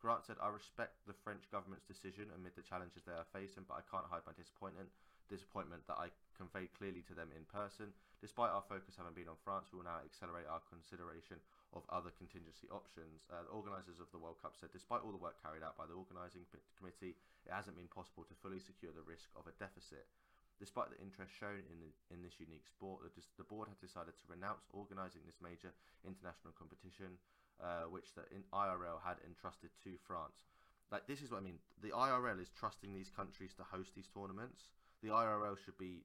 Grant 0.01 0.25
said, 0.25 0.41
I 0.41 0.49
respect 0.49 1.05
the 1.05 1.17
French 1.25 1.45
government's 1.53 1.85
decision 1.85 2.33
amid 2.33 2.57
the 2.57 2.65
challenges 2.65 3.05
they 3.05 3.13
are 3.13 3.29
facing, 3.37 3.69
but 3.69 3.77
I 3.77 3.85
can't 3.93 4.09
hide 4.09 4.25
my 4.25 4.33
disappointment, 4.33 4.89
disappointment 5.29 5.85
that 5.93 6.01
I 6.01 6.09
conveyed 6.33 6.73
clearly 6.73 7.05
to 7.13 7.15
them 7.15 7.29
in 7.37 7.45
person. 7.53 7.93
Despite 8.25 8.49
our 8.49 8.65
focus 8.65 8.97
having 8.97 9.13
been 9.13 9.29
on 9.29 9.37
France, 9.45 9.69
we 9.69 9.77
will 9.77 9.89
now 9.89 10.01
accelerate 10.01 10.49
our 10.49 10.65
consideration 10.73 11.37
of 11.73 11.87
other 11.91 12.11
contingency 12.19 12.67
options. 12.71 13.23
Uh, 13.31 13.47
the 13.47 13.55
organisers 13.55 14.03
of 14.03 14.11
the 14.11 14.19
World 14.19 14.43
Cup 14.43 14.59
said, 14.59 14.75
despite 14.75 15.07
all 15.07 15.15
the 15.15 15.23
work 15.23 15.39
carried 15.39 15.63
out 15.63 15.79
by 15.79 15.87
the 15.87 15.95
organising 15.95 16.43
committee, 16.75 17.15
it 17.47 17.53
hasn't 17.55 17.79
been 17.79 17.91
possible 17.91 18.27
to 18.27 18.35
fully 18.43 18.59
secure 18.59 18.91
the 18.91 19.07
risk 19.07 19.31
of 19.39 19.47
a 19.47 19.55
deficit. 19.63 20.11
Despite 20.59 20.93
the 20.93 21.01
interest 21.01 21.33
shown 21.33 21.65
in, 21.73 21.79
the, 21.81 21.91
in 22.13 22.21
this 22.21 22.37
unique 22.37 22.69
sport, 22.69 23.01
the, 23.07 23.13
the 23.41 23.49
board 23.49 23.73
had 23.73 23.81
decided 23.81 24.13
to 24.19 24.29
renounce 24.29 24.69
organising 24.77 25.25
this 25.25 25.41
major 25.41 25.73
international 26.05 26.53
competition, 26.53 27.17
uh, 27.63 27.89
which 27.89 28.13
the 28.13 28.27
IRL 28.53 29.01
had 29.01 29.17
entrusted 29.25 29.73
to 29.87 29.97
France. 30.05 30.45
Like 30.93 31.07
this 31.07 31.23
is 31.23 31.31
what 31.31 31.41
I 31.41 31.47
mean. 31.47 31.63
The 31.81 31.95
IRL 31.95 32.43
is 32.43 32.51
trusting 32.51 32.93
these 32.93 33.09
countries 33.09 33.55
to 33.57 33.65
host 33.65 33.95
these 33.95 34.11
tournaments. 34.13 34.69
The 35.01 35.15
IRL 35.15 35.57
should 35.57 35.79
be 35.79 36.05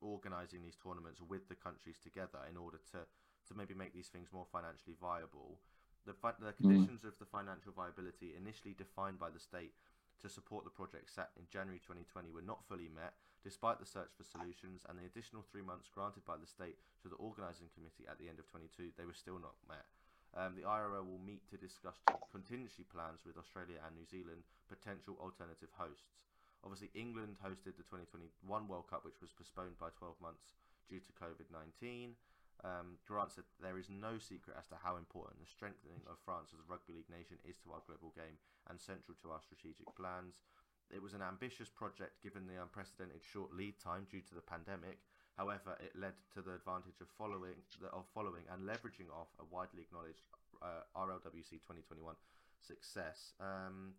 organising 0.00 0.62
these 0.62 0.76
tournaments 0.76 1.20
with 1.24 1.48
the 1.48 1.56
countries 1.56 1.96
together 1.98 2.44
in 2.50 2.56
order 2.56 2.78
to, 2.92 3.02
to 3.48 3.54
maybe 3.54 3.74
make 3.74 3.94
these 3.94 4.08
things 4.08 4.32
more 4.32 4.46
financially 4.50 4.94
viable. 5.00 5.60
The, 6.04 6.14
fi- 6.14 6.34
the 6.38 6.52
conditions 6.52 7.04
of 7.04 7.18
the 7.18 7.26
financial 7.26 7.72
viability 7.72 8.34
initially 8.36 8.74
defined 8.74 9.18
by 9.18 9.30
the 9.30 9.40
state 9.40 9.74
to 10.20 10.28
support 10.28 10.64
the 10.64 10.70
project 10.70 11.10
set 11.10 11.30
in 11.36 11.46
January 11.48 11.78
2020 11.78 12.30
were 12.30 12.42
not 12.42 12.64
fully 12.68 12.88
met, 12.88 13.14
despite 13.42 13.78
the 13.80 13.86
search 13.86 14.10
for 14.16 14.24
solutions 14.24 14.82
and 14.88 14.98
the 14.98 15.04
additional 15.04 15.42
three 15.42 15.62
months 15.62 15.88
granted 15.88 16.24
by 16.24 16.36
the 16.36 16.46
state 16.46 16.78
to 17.02 17.08
the 17.08 17.16
organising 17.16 17.68
committee 17.74 18.06
at 18.08 18.18
the 18.18 18.28
end 18.28 18.38
of 18.38 18.46
22, 18.50 18.92
they 18.96 19.04
were 19.04 19.12
still 19.12 19.38
not 19.38 19.56
met. 19.68 19.86
Um, 20.34 20.54
the 20.56 20.62
IRL 20.62 21.06
will 21.06 21.18
meet 21.18 21.48
to 21.50 21.56
discuss 21.56 21.98
contingency 22.30 22.82
plans 22.84 23.24
with 23.24 23.36
Australia 23.36 23.80
and 23.84 23.96
New 23.96 24.04
Zealand, 24.06 24.44
potential 24.68 25.16
alternative 25.20 25.70
hosts. 25.76 26.22
Obviously, 26.64 26.90
England 26.94 27.36
hosted 27.44 27.76
the 27.76 27.86
2021 27.86 28.68
World 28.68 28.88
Cup, 28.88 29.04
which 29.04 29.20
was 29.20 29.32
postponed 29.32 29.78
by 29.78 29.90
12 29.90 30.20
months 30.20 30.54
due 30.88 31.00
to 31.00 31.12
COVID 31.12 31.50
19. 31.52 32.16
Um, 32.64 32.96
Grant 33.04 33.32
said 33.32 33.44
there 33.60 33.76
is 33.76 33.92
no 33.92 34.16
secret 34.16 34.56
as 34.56 34.66
to 34.72 34.80
how 34.80 34.96
important 34.96 35.40
the 35.40 35.48
strengthening 35.48 36.00
of 36.08 36.16
France 36.24 36.50
as 36.54 36.60
a 36.60 36.68
rugby 36.70 36.96
league 36.96 37.12
nation 37.12 37.36
is 37.44 37.60
to 37.64 37.72
our 37.72 37.84
global 37.84 38.16
game 38.16 38.40
and 38.70 38.80
central 38.80 39.16
to 39.20 39.30
our 39.30 39.42
strategic 39.44 39.86
plans. 39.92 40.40
It 40.88 41.02
was 41.02 41.14
an 41.14 41.22
ambitious 41.22 41.68
project 41.68 42.22
given 42.22 42.46
the 42.46 42.62
unprecedented 42.62 43.20
short 43.20 43.52
lead 43.52 43.76
time 43.82 44.06
due 44.08 44.22
to 44.22 44.34
the 44.34 44.44
pandemic. 44.44 45.02
However, 45.36 45.76
it 45.82 45.92
led 45.98 46.14
to 46.32 46.40
the 46.40 46.54
advantage 46.54 47.00
of 47.02 47.12
following 47.12 47.60
of 47.92 48.06
following 48.14 48.48
and 48.48 48.64
leveraging 48.64 49.12
off 49.12 49.28
a 49.36 49.44
widely 49.44 49.82
acknowledged 49.82 50.24
uh, 50.62 50.86
RLWC 50.96 51.60
2021 51.60 52.14
success. 52.62 53.34
Um, 53.40 53.94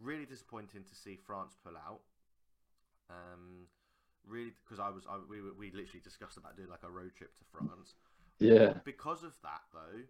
really 0.00 0.24
disappointing 0.24 0.84
to 0.84 0.94
see 0.94 1.16
France 1.16 1.56
pull 1.62 1.76
out. 1.76 2.00
Um, 3.10 3.66
really, 4.26 4.52
because 4.64 4.80
I 4.80 4.90
was 4.90 5.04
I, 5.08 5.18
we 5.28 5.40
we 5.52 5.70
literally 5.70 6.02
discussed 6.02 6.36
about 6.36 6.56
doing 6.56 6.68
like 6.70 6.82
a 6.82 6.90
road 6.90 7.12
trip 7.16 7.36
to 7.38 7.44
France. 7.52 7.94
Yeah, 8.38 8.78
Because 8.84 9.24
of 9.26 9.34
that, 9.42 9.66
though, 9.74 10.06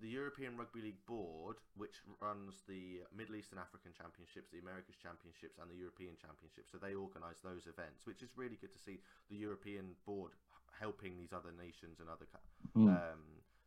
the 0.00 0.08
European 0.08 0.56
Rugby 0.56 0.80
League 0.80 1.04
Board, 1.04 1.60
which 1.76 2.00
runs 2.22 2.64
the 2.64 3.04
Middle 3.12 3.36
East 3.36 3.52
and 3.52 3.60
African 3.60 3.92
Championships, 3.92 4.48
the 4.48 4.62
Americas 4.64 4.96
Championships, 4.96 5.60
and 5.60 5.68
the 5.68 5.76
European 5.76 6.16
Championships, 6.16 6.72
so 6.72 6.78
they 6.80 6.96
organise 6.96 7.44
those 7.44 7.68
events, 7.68 8.08
which 8.08 8.22
is 8.24 8.32
really 8.40 8.56
good 8.56 8.72
to 8.72 8.80
see 8.80 9.04
the 9.28 9.36
European 9.36 9.92
Board 10.08 10.32
helping 10.80 11.18
these 11.20 11.34
other 11.36 11.52
nations 11.52 12.00
and 12.00 12.08
other 12.08 12.24
Mm. 12.76 12.88
um, 12.88 13.20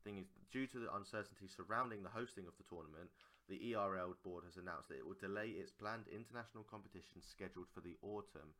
thing 0.04 0.18
is 0.18 0.28
due 0.52 0.66
to 0.68 0.80
the 0.80 0.94
uncertainty 0.96 1.48
surrounding 1.48 2.02
the 2.02 2.10
hosting 2.10 2.48
of 2.48 2.56
the 2.58 2.64
tournament, 2.64 3.10
the 3.50 3.76
ERL 3.76 4.16
board 4.24 4.44
has 4.46 4.58
announced 4.58 4.90
that 4.90 4.98
it 4.98 5.06
will 5.06 5.20
delay 5.20 5.50
its 5.50 5.72
planned 5.72 6.08
international 6.08 6.64
competition 6.64 7.22
scheduled 7.22 7.68
for 7.74 7.82
the 7.82 7.98
autumn. 8.02 8.54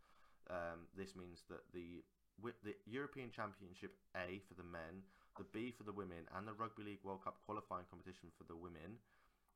Um, 0.52 0.92
this 1.00 1.16
means 1.16 1.48
that 1.48 1.64
the 1.72 2.04
the 2.66 2.76
European 2.90 3.30
Championship 3.30 3.94
A 4.18 4.42
for 4.50 4.58
the 4.58 4.66
men, 4.66 5.06
the 5.38 5.46
B 5.54 5.72
for 5.72 5.86
the 5.86 5.94
women, 5.94 6.26
and 6.36 6.44
the 6.44 6.58
Rugby 6.58 6.84
League 6.84 7.06
World 7.06 7.24
Cup 7.24 7.38
qualifying 7.46 7.86
competition 7.86 8.34
for 8.36 8.44
the 8.50 8.58
women, 8.58 8.98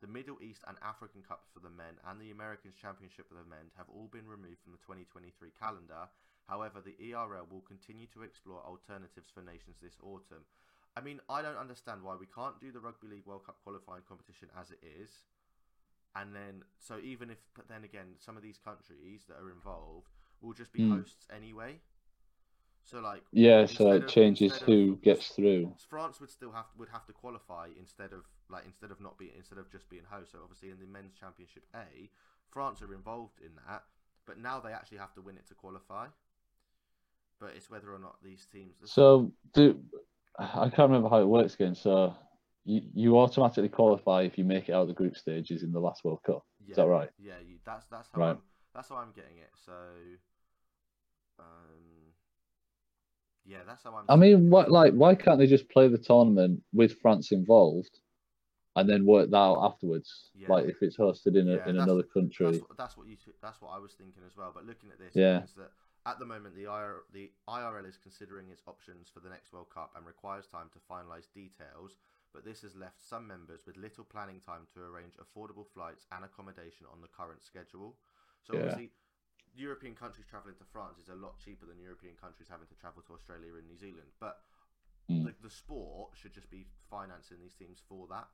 The 0.01 0.07
Middle 0.07 0.37
East 0.43 0.61
and 0.67 0.77
African 0.83 1.23
Cup 1.23 1.47
for 1.53 1.59
the 1.63 1.71
men 1.71 1.97
and 2.05 2.19
the 2.21 2.31
Americans 2.31 2.75
Championship 2.75 3.27
for 3.27 3.35
the 3.35 3.47
men 3.47 3.73
have 3.73 3.89
all 3.89 4.05
been 4.11 4.27
removed 4.27 4.61
from 4.61 4.75
the 4.75 4.83
2023 4.85 5.33
calendar. 5.57 6.11
However, 6.45 6.77
the 6.77 6.93
ERL 6.99 7.47
will 7.49 7.65
continue 7.65 8.05
to 8.13 8.21
explore 8.21 8.61
alternatives 8.61 9.33
for 9.33 9.41
nations 9.41 9.81
this 9.81 9.97
autumn. 10.03 10.45
I 10.95 11.01
mean, 11.01 11.19
I 11.27 11.41
don't 11.41 11.57
understand 11.57 12.03
why 12.03 12.15
we 12.15 12.27
can't 12.29 12.61
do 12.61 12.71
the 12.71 12.83
Rugby 12.83 13.07
League 13.07 13.25
World 13.25 13.45
Cup 13.49 13.57
qualifying 13.63 14.05
competition 14.07 14.53
as 14.53 14.69
it 14.69 14.79
is. 14.83 15.09
And 16.15 16.35
then, 16.35 16.63
so 16.79 16.99
even 17.03 17.31
if, 17.31 17.39
but 17.55 17.67
then 17.67 17.83
again, 17.83 18.15
some 18.19 18.37
of 18.37 18.43
these 18.43 18.61
countries 18.61 19.25
that 19.27 19.41
are 19.41 19.51
involved 19.51 20.13
will 20.41 20.53
just 20.53 20.71
be 20.73 20.81
Mm. 20.81 20.97
hosts 20.97 21.27
anyway. 21.29 21.81
So 22.83 22.99
like, 22.99 23.23
Yeah, 23.31 23.65
so 23.65 23.91
it 23.93 24.03
of- 24.03 24.09
changes 24.09 24.51
instead 24.51 24.61
of- 24.61 24.67
who 24.67 24.95
gets 24.97 25.29
through. 25.29 25.75
France 25.89 26.19
would 26.19 26.29
still 26.29 26.51
have 26.51 26.67
would 26.77 26.89
have 26.89 27.05
to 27.07 27.13
qualify 27.13 27.69
instead 27.79 28.13
of 28.13 28.25
like 28.49 28.65
instead 28.65 28.91
of 28.91 29.01
not 29.01 29.17
being 29.17 29.33
instead 29.35 29.57
of 29.57 29.69
just 29.71 29.89
being 29.89 30.03
host. 30.03 30.31
So 30.33 30.39
obviously 30.43 30.69
in 30.69 30.79
the 30.79 30.85
men's 30.85 31.13
championship 31.15 31.65
A, 31.73 32.11
France 32.49 32.81
are 32.83 32.93
involved 32.93 33.39
in 33.41 33.55
that, 33.67 33.85
but 34.25 34.37
now 34.37 34.59
they 34.59 34.71
actually 34.71 34.99
have 34.99 35.13
to 35.15 35.21
win 35.21 35.35
it 35.37 35.47
to 35.47 35.55
qualify. 35.55 36.07
But 37.39 37.55
it's 37.55 37.69
whether 37.69 37.91
or 37.93 37.99
not 37.99 38.21
these 38.23 38.45
teams. 38.45 38.75
So 38.85 39.31
do 39.53 39.83
I 40.37 40.69
can't 40.69 40.89
remember 40.89 41.09
how 41.09 41.21
it 41.21 41.25
works 41.27 41.55
again. 41.55 41.73
So 41.75 42.15
you, 42.65 42.81
you 42.93 43.17
automatically 43.19 43.69
qualify 43.69 44.23
if 44.23 44.37
you 44.37 44.43
make 44.43 44.69
it 44.69 44.73
out 44.73 44.83
of 44.83 44.87
the 44.89 44.93
group 44.93 45.17
stages 45.17 45.63
in 45.63 45.71
the 45.71 45.79
last 45.79 46.03
World 46.03 46.21
Cup. 46.23 46.45
yeah, 46.65 46.75
that 46.75 46.87
right? 46.87 47.09
Yeah, 47.17 47.39
you, 47.39 47.57
that's 47.65 47.85
that's 47.87 48.09
how 48.13 48.19
Right. 48.19 48.29
I'm 48.31 48.41
that's 48.75 48.89
how 48.89 48.97
I'm 48.97 49.11
getting 49.15 49.37
it. 49.37 49.51
So, 49.65 49.71
um, 51.39 52.13
yeah, 53.45 53.59
that's 53.65 53.83
how 53.83 53.95
I'm. 53.95 54.05
I 54.09 54.15
mean, 54.15 54.49
what 54.49 54.69
like 54.69 54.93
why 54.93 55.15
can't 55.15 55.39
they 55.39 55.47
just 55.47 55.69
play 55.69 55.87
the 55.87 55.97
tournament 55.97 56.61
with 56.73 56.99
France 56.99 57.31
involved, 57.31 57.99
and 58.75 58.89
then 58.89 59.05
work 59.05 59.29
that 59.31 59.37
out 59.37 59.63
afterwards? 59.63 60.31
Yeah. 60.35 60.49
Like 60.49 60.65
if 60.65 60.81
it's 60.81 60.97
hosted 60.97 61.37
in 61.37 61.49
a, 61.49 61.55
Yeah, 61.55 61.69
in 61.69 61.79
another 61.79 62.03
country. 62.03 62.51
That's 62.51 62.61
what, 62.61 62.77
that's 62.77 62.97
what 62.97 63.07
you. 63.07 63.17
That's 63.41 63.61
what 63.61 63.71
I 63.71 63.79
was 63.79 63.93
thinking 63.93 64.23
as 64.27 64.35
well. 64.35 64.51
But 64.53 64.65
looking 64.65 64.89
at 64.91 64.99
this, 64.99 65.15
Yeah. 65.15 65.39
means 65.39 65.53
that 65.55 65.71
at 66.05 66.19
the 66.19 66.25
moment 66.25 66.55
the 66.55 66.65
IR, 66.65 67.03
the 67.13 67.31
IRL 67.47 67.87
is 67.87 67.97
considering 67.97 68.49
its 68.49 68.61
options 68.67 69.09
for 69.11 69.21
the 69.21 69.29
next 69.29 69.53
World 69.53 69.69
Cup 69.73 69.91
and 69.95 70.05
requires 70.05 70.47
time 70.47 70.69
to 70.73 70.79
finalise 70.91 71.31
details. 71.33 71.95
But 72.33 72.43
this 72.43 72.61
has 72.61 72.75
left 72.75 73.01
some 73.01 73.27
members 73.27 73.61
with 73.65 73.77
little 73.77 74.03
planning 74.03 74.41
time 74.41 74.67
to 74.73 74.83
arrange 74.83 75.15
affordable 75.15 75.65
flights 75.73 76.05
and 76.11 76.25
accommodation 76.25 76.85
on 76.91 76.99
the 76.99 77.07
current 77.07 77.43
schedule. 77.45 77.95
So 78.45 78.53
Yeah. 78.53 78.59
obviously, 78.59 78.91
European 79.55 79.95
countries 79.95 80.25
travelling 80.29 80.55
to 80.55 80.63
France 80.65 80.97
is 80.99 81.09
a 81.09 81.15
lot 81.15 81.39
cheaper 81.39 81.65
than 81.65 81.79
European 81.79 82.15
countries 82.15 82.47
having 82.49 82.67
to 82.67 82.75
travel 82.75 83.01
to 83.03 83.13
Australia 83.13 83.55
and 83.55 83.67
New 83.67 83.77
Zealand. 83.77 84.11
But 84.19 84.41
Mm. 85.09 85.25
the, 85.25 85.35
the 85.41 85.49
sport 85.49 86.11
should 86.15 86.33
just 86.33 86.49
be 86.49 86.65
financing 86.89 87.37
these 87.39 87.53
teams 87.53 87.79
for 87.87 88.07
that. 88.07 88.27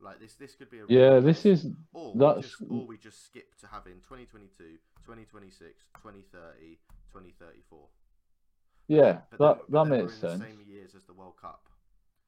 Like 0.00 0.18
this, 0.18 0.34
this 0.34 0.54
could 0.56 0.68
be 0.70 0.80
a 0.80 0.86
Yeah, 0.88 1.20
this 1.20 1.46
is 1.46 1.66
Or 1.92 2.12
we, 2.12 2.18
That's- 2.18 2.44
just, 2.50 2.62
or 2.68 2.84
we 2.86 2.98
just 2.98 3.24
skip 3.24 3.54
to 3.60 3.66
having 3.68 4.00
2022, 4.00 4.78
2026, 5.04 5.84
2030, 6.02 6.78
2034. 7.12 7.88
yeah 8.88 9.20
But 9.30 9.38
that 9.38 9.70
that 9.70 9.84
makes 9.86 10.14
sense. 10.18 10.38
The 10.40 10.46
same 10.46 10.60
years 10.66 10.94
as 10.94 11.04
the 11.04 11.12
World 11.14 11.36
Cup. 11.40 11.68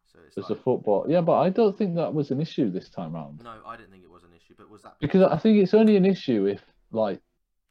So 0.04 0.20
it's 0.24 0.36
There's 0.36 0.48
like, 0.48 0.58
the 0.58 0.62
football. 0.62 1.06
Yeah, 1.08 1.20
but 1.22 1.38
I 1.40 1.50
don't 1.50 1.76
think 1.76 1.96
that 1.96 2.14
was 2.14 2.30
an 2.30 2.40
issue 2.40 2.70
this 2.70 2.88
time 2.88 3.14
round 3.14 3.42
no, 3.42 3.60
I 3.66 3.76
didn't 3.76 3.90
think 3.90 4.04
it 4.04 4.10
was 4.10 4.22
an 4.22 4.32
issue. 4.32 4.54
But 4.56 4.70
was 4.70 4.82
that 4.82 4.98
because 5.00 5.22
I 5.22 5.36
think 5.38 5.58
it's 5.58 5.74
only 5.74 5.96
an 5.96 6.06
issue 6.06 6.46
if 6.46 6.62
like 6.90 7.20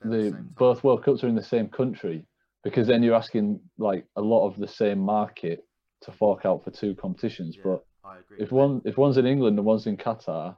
at 0.03 0.11
the 0.11 0.31
same 0.31 0.49
both 0.57 0.83
World 0.83 1.03
Cups 1.03 1.23
are 1.23 1.27
in 1.27 1.35
the 1.35 1.43
same 1.43 1.67
country 1.67 2.25
because 2.63 2.87
then 2.87 3.03
you're 3.03 3.15
asking 3.15 3.59
like 3.77 4.05
a 4.15 4.21
lot 4.21 4.47
of 4.47 4.57
the 4.57 4.67
same 4.67 4.99
market 4.99 5.65
to 6.01 6.11
fork 6.11 6.45
out 6.45 6.63
for 6.63 6.71
two 6.71 6.95
competitions. 6.95 7.55
Yeah, 7.55 7.63
But 7.63 7.85
I 8.03 8.17
agree. 8.19 8.37
if 8.39 8.51
one 8.51 8.81
if 8.85 8.97
one's 8.97 9.17
in 9.17 9.25
England 9.25 9.57
and 9.57 9.65
one's 9.65 9.87
in 9.87 9.97
Qatar, 9.97 10.55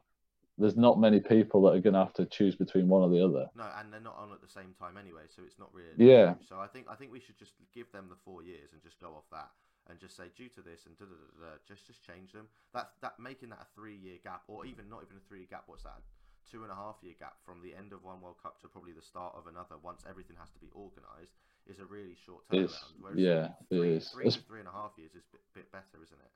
there's 0.58 0.76
not 0.76 1.00
many 1.00 1.20
people 1.20 1.62
that 1.64 1.74
are 1.76 1.80
going 1.80 1.94
to 1.94 2.00
have 2.00 2.14
to 2.14 2.26
choose 2.26 2.56
between 2.56 2.88
one 2.88 3.04
or 3.04 3.10
the 3.10 3.24
other. 3.24 3.48
No, 3.56 3.70
and 3.78 3.94
they're 3.94 4.00
not 4.00 4.18
on 4.18 4.32
at 4.32 4.42
the 4.42 4.50
same 4.50 4.74
time 4.80 4.98
anyway, 4.98 5.24
so 5.30 5.44
it's 5.46 5.60
not 5.60 5.70
really. 5.74 5.94
Yeah. 5.98 6.34
So 6.48 6.60
I 6.60 6.68
think 6.68 6.88
I 6.90 6.96
think 6.96 7.12
we 7.12 7.20
should 7.20 7.38
just 7.38 7.54
give 7.74 7.92
them 7.92 8.08
the 8.10 8.18
four 8.26 8.44
years 8.44 8.74
and 8.74 8.82
just 8.82 9.00
go 9.00 9.14
off 9.14 9.26
that 9.32 9.50
and 9.90 10.00
just 10.00 10.18
say 10.18 10.26
due 10.36 10.50
to 10.50 10.62
this 10.62 10.86
and 10.86 10.98
da 10.98 11.06
da 11.06 11.12
da 11.16 11.28
da, 11.46 11.52
just 11.68 11.86
just 11.88 12.04
change 12.06 12.32
them. 12.32 12.48
That 12.74 12.92
that 13.02 13.20
making 13.20 13.50
that 13.50 13.60
a 13.62 13.68
three 13.76 13.96
year 13.96 14.18
gap 14.24 14.44
or 14.48 14.66
even 14.66 14.90
not 14.90 15.04
even 15.04 15.18
a 15.18 15.28
three 15.28 15.40
year 15.40 15.48
gap. 15.50 15.64
What's 15.68 15.84
that? 15.84 16.02
Two 16.51 16.63
and 16.63 16.72
a 16.72 16.75
half 16.75 16.96
year 17.01 17.13
gap 17.20 17.36
from 17.46 17.62
the 17.62 17.75
end 17.75 17.92
of 17.92 18.04
one 18.04 18.22
World 18.22 18.38
Cup 18.42 18.62
to 18.62 18.68
probably 18.68 18.94
the 18.94 19.01
start 19.01 19.36
of 19.36 19.48
another. 19.48 19.75
Once 19.84 20.04
everything 20.10 20.38
has 20.39 20.50
to 20.51 20.60
be 20.60 20.68
organised, 20.75 21.34
is 21.70 21.80
a 21.80 21.86
really 21.86 22.16
short 22.25 22.48
turnaround. 22.50 23.16
Yeah, 23.16 23.50
it 23.70 23.77
three, 23.77 23.96
is. 23.96 24.10
three, 24.10 24.30
three 24.48 24.60
and 24.60 24.68
a 24.68 24.72
half 24.72 24.92
years 24.98 25.12
is 25.12 25.24
a 25.27 25.32
bit, 25.36 25.42
bit 25.54 25.72
better, 25.72 26.04
isn't 26.04 26.18
it? 26.18 26.32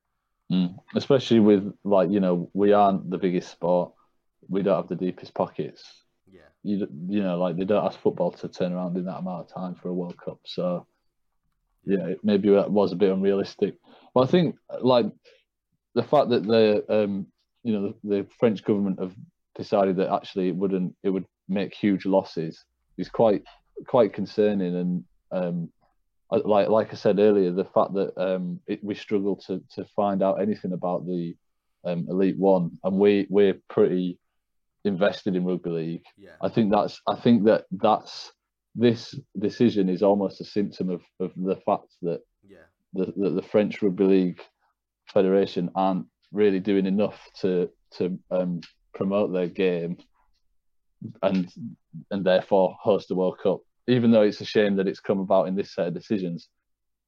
Mm. 0.53 0.75
Especially 0.95 1.39
with 1.39 1.73
like 1.83 2.09
you 2.09 2.19
know 2.19 2.49
we 2.53 2.73
aren't 2.73 3.09
the 3.09 3.17
biggest 3.17 3.51
sport, 3.51 3.93
we 4.49 4.61
don't 4.61 4.75
have 4.75 4.89
the 4.89 4.95
deepest 4.95 5.33
pockets. 5.33 5.83
Yeah. 6.29 6.41
You 6.63 6.87
you 7.07 7.23
know 7.23 7.37
like 7.37 7.57
they 7.57 7.63
don't 7.63 7.85
ask 7.85 7.99
football 7.99 8.31
to 8.31 8.47
turn 8.49 8.73
around 8.73 8.97
in 8.97 9.05
that 9.05 9.19
amount 9.19 9.49
of 9.49 9.53
time 9.53 9.75
for 9.75 9.89
a 9.89 9.93
World 9.93 10.17
Cup. 10.17 10.39
So 10.45 10.85
yeah, 11.85 12.15
maybe 12.23 12.49
that 12.49 12.69
was 12.69 12.91
a 12.91 12.97
bit 12.97 13.11
unrealistic. 13.11 13.77
But 14.13 14.21
I 14.21 14.27
think 14.27 14.55
like 14.81 15.05
the 15.95 16.03
fact 16.03 16.29
that 16.29 16.43
the 16.43 16.83
um 16.89 17.27
you 17.63 17.73
know 17.73 17.95
the, 18.03 18.09
the 18.09 18.27
French 18.37 18.63
government 18.63 18.99
have 18.99 19.15
decided 19.63 19.95
that 19.97 20.13
actually 20.17 20.47
it 20.49 20.55
wouldn't 20.61 20.91
it 21.05 21.11
would 21.15 21.27
make 21.59 21.73
huge 21.85 22.05
losses 22.15 22.53
is 23.01 23.09
quite 23.09 23.43
quite 23.93 24.11
concerning 24.21 24.73
and 24.81 24.91
um 25.39 25.57
like 26.55 26.69
like 26.77 26.89
I 26.95 26.97
said 27.05 27.17
earlier 27.27 27.51
the 27.51 27.71
fact 27.75 27.91
that 27.99 28.11
um 28.27 28.45
it, 28.71 28.79
we 28.89 28.95
struggle 29.05 29.35
to 29.47 29.53
to 29.75 29.81
find 29.99 30.19
out 30.25 30.41
anything 30.45 30.73
about 30.79 31.01
the 31.11 31.23
um, 31.89 32.01
elite 32.13 32.37
one 32.37 32.65
and 32.83 32.93
we 33.03 33.11
we're 33.29 33.57
pretty 33.75 34.07
invested 34.93 35.35
in 35.35 35.45
rugby 35.49 35.69
league 35.79 36.05
Yeah. 36.25 36.37
I 36.47 36.49
think 36.55 36.67
that's 36.75 36.95
I 37.13 37.15
think 37.23 37.37
that 37.49 37.61
that's 37.87 38.31
this 38.85 39.01
decision 39.47 39.89
is 39.95 40.01
almost 40.09 40.39
a 40.41 40.45
symptom 40.57 40.87
of, 40.95 41.01
of 41.19 41.31
the 41.49 41.57
fact 41.67 41.89
that 42.07 42.21
Yeah. 42.53 42.67
the, 42.97 43.05
the, 43.21 43.29
the 43.39 43.47
French 43.51 43.73
Rugby 43.81 44.05
League 44.15 44.41
Federation 45.15 45.65
aren't 45.75 46.05
really 46.31 46.61
doing 46.61 46.85
enough 46.95 47.19
to 47.41 47.51
to 47.97 48.03
um, 48.37 48.61
promote 49.01 49.33
their 49.33 49.47
game 49.47 49.97
and 51.23 51.51
and 52.11 52.23
therefore 52.23 52.75
host 52.79 53.07
the 53.07 53.15
World 53.15 53.37
Cup. 53.41 53.61
Even 53.87 54.11
though 54.11 54.21
it's 54.21 54.41
a 54.41 54.45
shame 54.45 54.75
that 54.75 54.87
it's 54.87 54.99
come 54.99 55.19
about 55.19 55.47
in 55.47 55.55
this 55.55 55.73
set 55.73 55.87
of 55.87 55.93
decisions, 55.93 56.49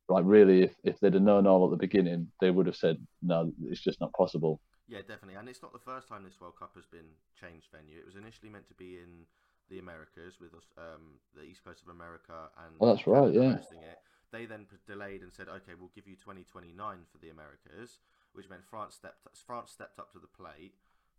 like 0.09 0.23
really, 0.25 0.63
if, 0.63 0.75
if 0.83 0.99
they'd 0.99 1.13
have 1.13 1.23
known 1.23 1.47
all 1.47 1.63
at 1.65 1.71
the 1.71 1.77
beginning, 1.77 2.27
they 2.41 2.51
would 2.51 2.65
have 2.65 2.75
said 2.75 2.97
no, 3.21 3.51
it's 3.63 3.81
just 3.81 4.01
not 4.01 4.11
possible. 4.13 4.59
Yeah, 4.87 4.99
definitely. 4.99 5.35
And 5.35 5.47
it's 5.47 5.61
not 5.61 5.71
the 5.71 5.79
first 5.79 6.07
time 6.07 6.23
this 6.23 6.41
World 6.41 6.55
Cup 6.59 6.71
has 6.75 6.85
been 6.85 7.07
changed 7.39 7.67
venue. 7.71 7.97
It 7.97 8.05
was 8.05 8.15
initially 8.15 8.49
meant 8.49 8.67
to 8.67 8.73
be 8.73 8.97
in 8.97 9.25
the 9.69 9.79
Americas 9.79 10.39
with 10.41 10.53
us- 10.53 10.73
um, 10.77 11.19
the 11.35 11.43
East 11.43 11.63
Coast 11.63 11.83
of 11.83 11.89
America 11.89 12.49
and 12.65 12.75
that's 12.81 13.07
right, 13.07 13.33
yeah. 13.33 13.55
hosting 13.55 13.81
it. 13.83 13.99
They 14.31 14.45
then 14.45 14.65
delayed 14.87 15.21
and 15.21 15.31
said, 15.31 15.47
"Okay, 15.47 15.73
we'll 15.79 15.93
give 15.95 16.07
you 16.07 16.15
2029 16.15 17.05
for 17.11 17.17
the 17.19 17.29
Americas," 17.29 17.99
which 18.33 18.49
meant 18.49 18.65
France 18.65 18.95
stepped 18.95 19.21
France 19.45 19.71
stepped 19.71 19.99
up 19.99 20.11
to 20.11 20.19
the 20.19 20.27
plate 20.27 20.73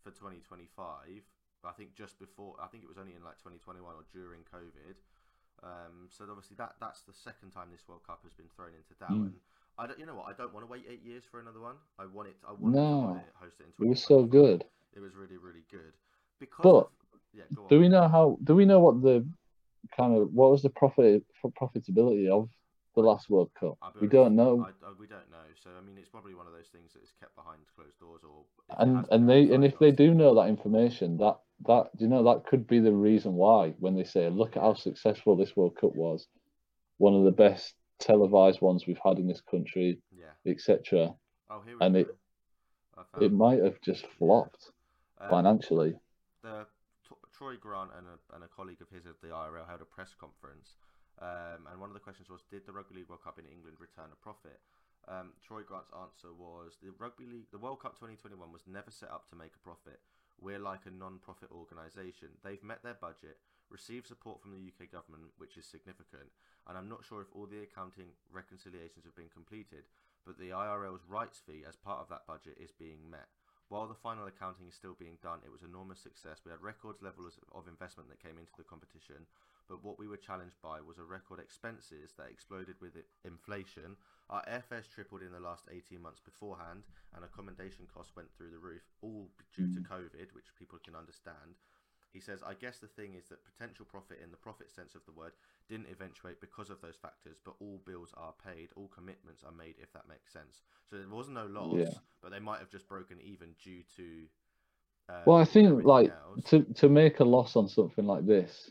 for 0.05 0.13
2025. 0.13 1.25
I 1.65 1.73
think 1.73 1.97
just 1.97 2.19
before, 2.21 2.55
I 2.61 2.69
think 2.69 2.85
it 2.85 2.89
was 2.93 3.01
only 3.01 3.17
in 3.17 3.25
like 3.25 3.41
2021 3.41 3.81
or 3.89 4.05
during 4.13 4.45
COVID. 4.53 5.01
Um, 5.65 6.13
so 6.13 6.29
obviously 6.29 6.57
that 6.61 6.77
that's 6.79 7.01
the 7.09 7.15
second 7.15 7.51
time 7.57 7.73
this 7.73 7.89
World 7.89 8.03
Cup 8.07 8.21
has 8.23 8.35
been 8.37 8.53
thrown 8.55 8.77
into 8.77 8.93
doubt. 9.01 9.17
Mm. 9.17 9.33
And 9.33 9.41
I 9.79 9.87
don't, 9.89 9.99
you 9.99 10.05
know 10.05 10.15
what? 10.15 10.29
I 10.29 10.37
don't 10.37 10.53
want 10.53 10.67
to 10.67 10.71
wait 10.71 10.85
eight 10.85 11.03
years 11.03 11.25
for 11.25 11.41
another 11.41 11.61
one. 11.61 11.77
I 11.99 12.05
want 12.05 12.29
it. 12.29 12.37
I 12.47 12.53
want 12.53 12.75
No. 12.77 13.17
to 13.17 13.25
ho- 13.41 13.49
host 13.49 13.57
it 13.61 13.73
in 13.81 13.87
It 13.87 13.89
was 13.89 14.01
so 14.05 14.29
2025. 14.29 14.31
good. 14.31 14.65
It 14.93 15.01
was 15.01 15.15
really, 15.17 15.39
really 15.41 15.65
good. 15.71 15.97
Because 16.39 16.63
But 16.63 16.89
yeah, 17.33 17.45
go. 17.55 17.67
Do 17.69 17.81
we 17.81 17.89
know 17.89 18.07
how? 18.09 18.39
Do 18.45 18.55
we 18.55 18.67
know 18.67 18.81
what 18.81 19.01
the 19.01 19.25
kind 19.97 20.15
of 20.21 20.33
what 20.35 20.51
was 20.51 20.61
the 20.63 20.71
profit 20.71 21.25
for 21.41 21.51
profitability 21.53 22.29
of 22.29 22.51
the 22.95 23.01
last 23.03 23.29
World 23.31 23.51
Cup? 23.59 23.77
We 24.01 24.07
don't 24.09 24.35
know. 24.37 24.67
I, 24.67 24.87
I, 24.87 24.93
we 24.99 25.07
don't 25.07 25.31
know. 25.31 25.47
So 25.63 25.71
I 25.77 25.85
mean, 25.85 25.97
it's 25.99 26.09
probably 26.09 26.35
one 26.35 26.47
of 26.47 26.53
those 26.53 26.69
things 26.73 26.93
that 26.95 27.03
is 27.03 27.13
kept 27.21 27.35
behind 27.37 27.61
closed 27.75 27.99
doors, 28.01 28.23
or 28.25 28.45
and 28.79 29.07
and 29.11 29.29
they 29.29 29.53
and 29.55 29.65
if 29.65 29.79
they 29.79 29.91
do 29.91 30.15
know 30.15 30.35
that 30.35 30.49
information, 30.49 31.17
that 31.19 31.39
that 31.67 31.91
you 31.99 32.09
know 32.09 32.23
that 32.25 32.47
could 32.47 32.67
be 32.67 32.81
the 32.81 32.93
reason 32.93 33.35
why 33.35 33.75
when 33.79 33.95
they 33.97 34.05
say, 34.05 34.29
look 34.29 34.57
at 34.57 34.63
how 34.63 34.75
successful 34.75 35.37
this 35.37 35.57
World 35.57 35.77
Cup 35.77 35.95
was, 35.95 36.27
one 36.99 37.15
of 37.15 37.25
the 37.25 37.33
best 37.33 37.75
televised 37.99 38.61
ones 38.61 38.87
we've 38.87 38.99
had 39.05 39.19
in 39.19 39.27
this 39.27 39.41
country, 39.41 39.99
yeah. 40.17 40.51
etc. 40.51 41.15
Oh, 41.51 41.61
here 41.65 41.77
we 41.79 41.87
and 41.87 41.95
go. 41.95 42.01
it- 42.01 42.17
It 43.21 43.33
might 43.33 43.63
have 43.63 43.81
just 43.81 44.07
flopped 44.19 44.71
um, 45.21 45.29
financially. 45.31 45.95
the 46.43 46.67
Troy 47.37 47.57
Grant 47.57 47.91
and 47.99 48.07
a, 48.07 48.35
and 48.35 48.45
a 48.45 48.49
colleague 48.49 48.81
of 48.81 48.89
his 48.89 49.07
at 49.07 49.21
the 49.21 49.29
IRL 49.29 49.67
held 49.67 49.81
a 49.81 49.85
press 49.85 50.15
conference, 50.19 50.77
um, 51.21 51.67
and 51.71 51.81
one 51.81 51.91
of 51.91 51.95
the 51.95 52.01
questions 52.03 52.29
was, 52.29 52.43
"Did 52.51 52.67
the 52.67 52.73
Rugby 52.73 52.97
League 52.97 53.09
World 53.09 53.23
Cup 53.23 53.39
in 53.39 53.47
England 53.47 53.79
return 53.79 54.11
a 54.13 54.17
profit?" 54.17 54.61
Um, 55.07 55.35
Troy 55.43 55.63
Grant's 55.63 55.93
answer 55.93 56.33
was, 56.33 56.79
"The 56.83 56.91
Rugby 56.93 57.27
League, 57.27 57.51
the 57.51 57.59
World 57.59 57.81
Cup 57.81 57.95
2021 57.95 58.51
was 58.53 58.67
never 58.67 58.91
set 58.91 59.11
up 59.11 59.29
to 59.29 59.37
make 59.37 59.55
a 59.55 59.59
profit. 59.59 60.01
We're 60.41 60.59
like 60.59 60.87
a 60.87 60.91
non-profit 60.91 61.51
organisation. 61.53 62.39
They've 62.43 62.63
met 62.63 62.83
their 62.83 62.95
budget, 62.95 63.39
received 63.71 64.09
support 64.09 64.41
from 64.41 64.53
the 64.53 64.67
UK 64.67 64.91
government, 64.91 65.33
which 65.37 65.57
is 65.57 65.67
significant, 65.67 66.33
and 66.67 66.77
I'm 66.77 66.89
not 66.89 67.05
sure 67.05 67.21
if 67.21 67.31
all 67.33 67.47
the 67.47 67.63
accounting 67.63 68.17
reconciliations 68.33 69.05
have 69.05 69.15
been 69.15 69.29
completed, 69.29 69.85
but 70.25 70.39
the 70.39 70.51
IRL's 70.51 71.05
rights 71.07 71.39
fee 71.39 71.65
as 71.69 71.77
part 71.77 72.01
of 72.01 72.09
that 72.09 72.27
budget 72.27 72.59
is 72.59 72.73
being 72.73 73.11
met." 73.11 73.29
While 73.69 73.89
the 73.89 73.95
final 73.95 74.27
accounting 74.27 74.69
is 74.69 74.75
still 74.75 74.95
being 74.95 75.17
done, 75.23 75.41
it 75.45 75.51
was 75.51 75.63
enormous 75.63 75.99
success. 75.99 76.45
We 76.45 76.51
had 76.51 76.61
record 76.61 77.01
levels 77.01 77.41
of 77.53 77.67
investment 77.67 78.09
that 78.11 78.23
came 78.23 78.39
into 78.39 78.53
the 78.57 78.65
competition, 78.65 79.27
but 79.69 79.83
what 79.85 79.99
we 79.99 80.09
were 80.09 80.17
challenged 80.17 80.57
by 80.63 80.81
was 80.81 80.99
a 80.99 81.05
record 81.05 81.41
expenses 81.41 82.13
that 82.19 82.31
exploded 82.31 82.77
with 82.81 82.97
inflation. 83.25 83.97
Our 84.31 84.43
FS 84.47 84.87
tripled 84.87 85.23
in 85.23 85.33
the 85.33 85.41
last 85.41 85.69
18 85.71 86.01
months 86.01 86.21
beforehand, 86.21 86.85
and 87.15 87.25
accommodation 87.25 87.87
costs 87.93 88.15
went 88.17 88.29
through 88.37 88.51
the 88.51 88.59
roof, 88.59 88.83
all 89.03 89.31
due 89.57 89.73
to 89.75 89.81
COVID, 89.81 90.33
which 90.33 90.55
people 90.59 90.79
can 90.85 90.95
understand. 90.95 91.57
He 92.13 92.21
says, 92.21 92.43
I 92.47 92.55
guess 92.55 92.79
the 92.79 92.87
thing 92.87 93.15
is 93.15 93.27
that 93.29 93.45
potential 93.45 93.85
profit 93.85 94.21
in 94.23 94.31
the 94.31 94.37
profit 94.37 94.71
sense 94.71 94.95
of 94.95 95.05
the 95.05 95.13
word 95.13 95.33
didn't 95.69 95.89
eventuate 95.91 96.41
because 96.41 96.71
of 96.71 96.81
those 96.81 96.95
factors, 96.97 97.39
but 97.45 97.55
all 97.59 97.81
bills 97.85 98.15
are 98.17 98.33
paid, 98.45 98.69
all 98.77 98.87
commitments 98.95 99.43
are 99.45 99.51
made, 99.53 99.75
if 99.83 99.93
that 99.95 100.09
makes 100.09 100.33
sense. 100.33 100.63
So 100.89 100.97
there 100.97 101.09
was 101.09 101.29
no 101.29 101.47
loss, 101.47 101.75
Yeah. 101.75 101.99
but 102.23 102.31
they 102.31 102.39
might 102.39 102.61
have 102.61 102.71
just 102.71 102.89
broken 102.89 103.21
even 103.21 103.55
due 103.63 103.83
to. 103.97 104.29
Um, 105.09 105.23
Well, 105.27 105.37
I 105.39 105.45
think 105.45 105.85
like 105.85 106.11
else. 106.13 106.45
to 106.51 106.63
to 106.63 106.89
make 106.89 107.19
a 107.21 107.25
loss 107.25 107.57
on 107.57 107.69
something 107.69 108.07
like 108.07 108.25
this. 108.27 108.71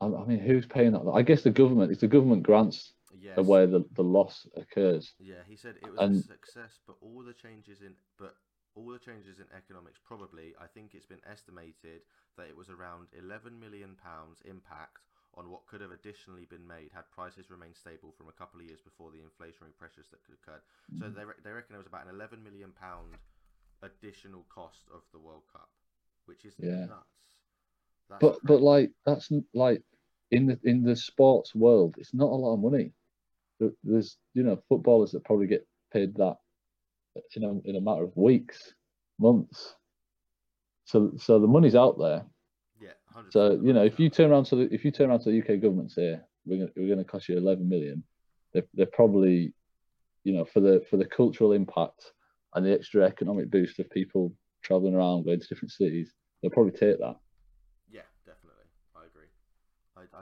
I, 0.00 0.06
I 0.06 0.24
mean, 0.24 0.38
who's 0.38 0.66
paying 0.66 0.92
that? 0.92 1.08
I 1.12 1.22
guess 1.22 1.42
the 1.42 1.50
government. 1.50 1.90
It's 1.92 2.00
the 2.00 2.08
government 2.08 2.42
grants 2.42 2.92
yes. 3.18 3.38
where 3.38 3.66
the, 3.66 3.84
the 3.94 4.02
loss 4.02 4.46
occurs. 4.56 5.12
Yeah, 5.18 5.42
he 5.48 5.56
said 5.56 5.76
it 5.82 5.90
was 5.90 6.00
And- 6.00 6.16
a 6.16 6.22
success, 6.22 6.78
but 6.86 6.96
all 7.00 7.22
the 7.22 7.32
changes 7.34 7.80
in 7.80 7.94
but 8.18 8.34
all 8.74 8.90
the 8.90 8.98
changes 8.98 9.38
in 9.38 9.46
economics 9.56 10.00
probably 10.04 10.54
I 10.60 10.66
think 10.66 10.94
it's 10.94 11.06
been 11.06 11.22
estimated 11.30 12.02
that 12.36 12.48
it 12.50 12.56
was 12.56 12.70
around 12.70 13.06
11 13.16 13.54
million 13.60 13.94
pounds 14.02 14.42
impact 14.44 14.98
on 15.38 15.50
what 15.50 15.66
could 15.66 15.80
have 15.80 15.90
additionally 15.90 16.46
been 16.46 16.66
made 16.66 16.90
had 16.94 17.06
prices 17.14 17.50
remained 17.50 17.74
stable 17.76 18.10
from 18.18 18.26
a 18.28 18.32
couple 18.34 18.58
of 18.58 18.66
years 18.66 18.80
before 18.82 19.10
the 19.10 19.18
inflationary 19.22 19.74
pressures 19.78 20.06
that 20.10 20.22
could 20.26 20.34
occurred. 20.34 20.62
So 20.98 21.06
Mm. 21.06 21.14
they 21.14 21.24
re- 21.24 21.42
they 21.42 21.50
reckon 21.50 21.74
it 21.74 21.78
was 21.78 21.86
about 21.90 22.06
an 22.06 22.14
11 22.14 22.42
million 22.42 22.70
pound 22.74 23.14
additional 23.82 24.44
cost 24.48 24.86
of 24.92 25.02
the 25.12 25.18
World 25.18 25.42
Cup, 25.52 25.70
which 26.26 26.44
is 26.44 26.54
Yeah. 26.58 26.86
nuts. 26.86 27.33
That's 28.10 28.20
But 28.20 28.38
but 28.44 28.60
like 28.60 28.90
that's 29.06 29.30
like 29.54 29.82
in 30.30 30.46
the 30.46 30.58
in 30.64 30.82
the 30.82 30.96
sports 30.96 31.54
world, 31.54 31.96
it's 31.98 32.14
not 32.14 32.30
a 32.30 32.34
lot 32.34 32.54
of 32.54 32.60
money. 32.60 32.92
There's 33.82 34.18
you 34.34 34.42
know 34.42 34.60
footballers 34.68 35.12
that 35.12 35.24
probably 35.24 35.46
get 35.46 35.66
paid 35.92 36.14
that 36.16 36.36
in 37.36 37.44
a 37.44 37.68
in 37.68 37.76
a 37.76 37.80
matter 37.80 38.04
of 38.04 38.16
weeks, 38.16 38.74
months. 39.18 39.74
So 40.84 41.12
so 41.16 41.38
the 41.38 41.46
money's 41.46 41.74
out 41.74 41.98
there. 41.98 42.24
yeah, 42.80 42.90
100%. 43.14 43.32
So 43.32 43.60
you 43.62 43.72
know, 43.72 43.84
if 43.84 43.98
you 43.98 44.10
turn 44.10 44.30
around 44.30 44.44
to 44.46 44.56
the 44.56 44.74
if 44.74 44.84
you 44.84 44.90
turn 44.90 45.10
around 45.10 45.20
to 45.20 45.30
the 45.30 45.38
UK 45.38 45.60
government 45.60 45.82
and 45.82 45.92
say 45.92 46.20
we're 46.44 46.58
going 46.58 46.70
we're 46.76 46.86
going 46.86 46.98
to 46.98 47.04
cost 47.04 47.28
you 47.28 47.38
11 47.38 47.66
million, 47.68 48.02
they're, 48.52 48.66
they're 48.74 48.86
probably, 48.86 49.54
you 50.24 50.32
know, 50.32 50.44
for 50.44 50.60
the 50.60 50.84
for 50.90 50.96
the 50.96 51.06
cultural 51.06 51.52
impact 51.52 52.12
and 52.54 52.66
the 52.66 52.72
extra 52.72 53.04
economic 53.04 53.50
boost 53.50 53.78
of 53.78 53.90
people 53.90 54.32
traveling 54.62 54.94
around 54.94 55.24
going 55.24 55.40
to 55.40 55.46
different 55.46 55.72
cities, 55.72 56.12
they'll 56.40 56.50
probably 56.50 56.72
take 56.72 56.98
that. 56.98 57.16
Yeah, 57.90 58.02
definitely. 58.24 58.64
I 58.96 59.06
agree. 59.06 59.26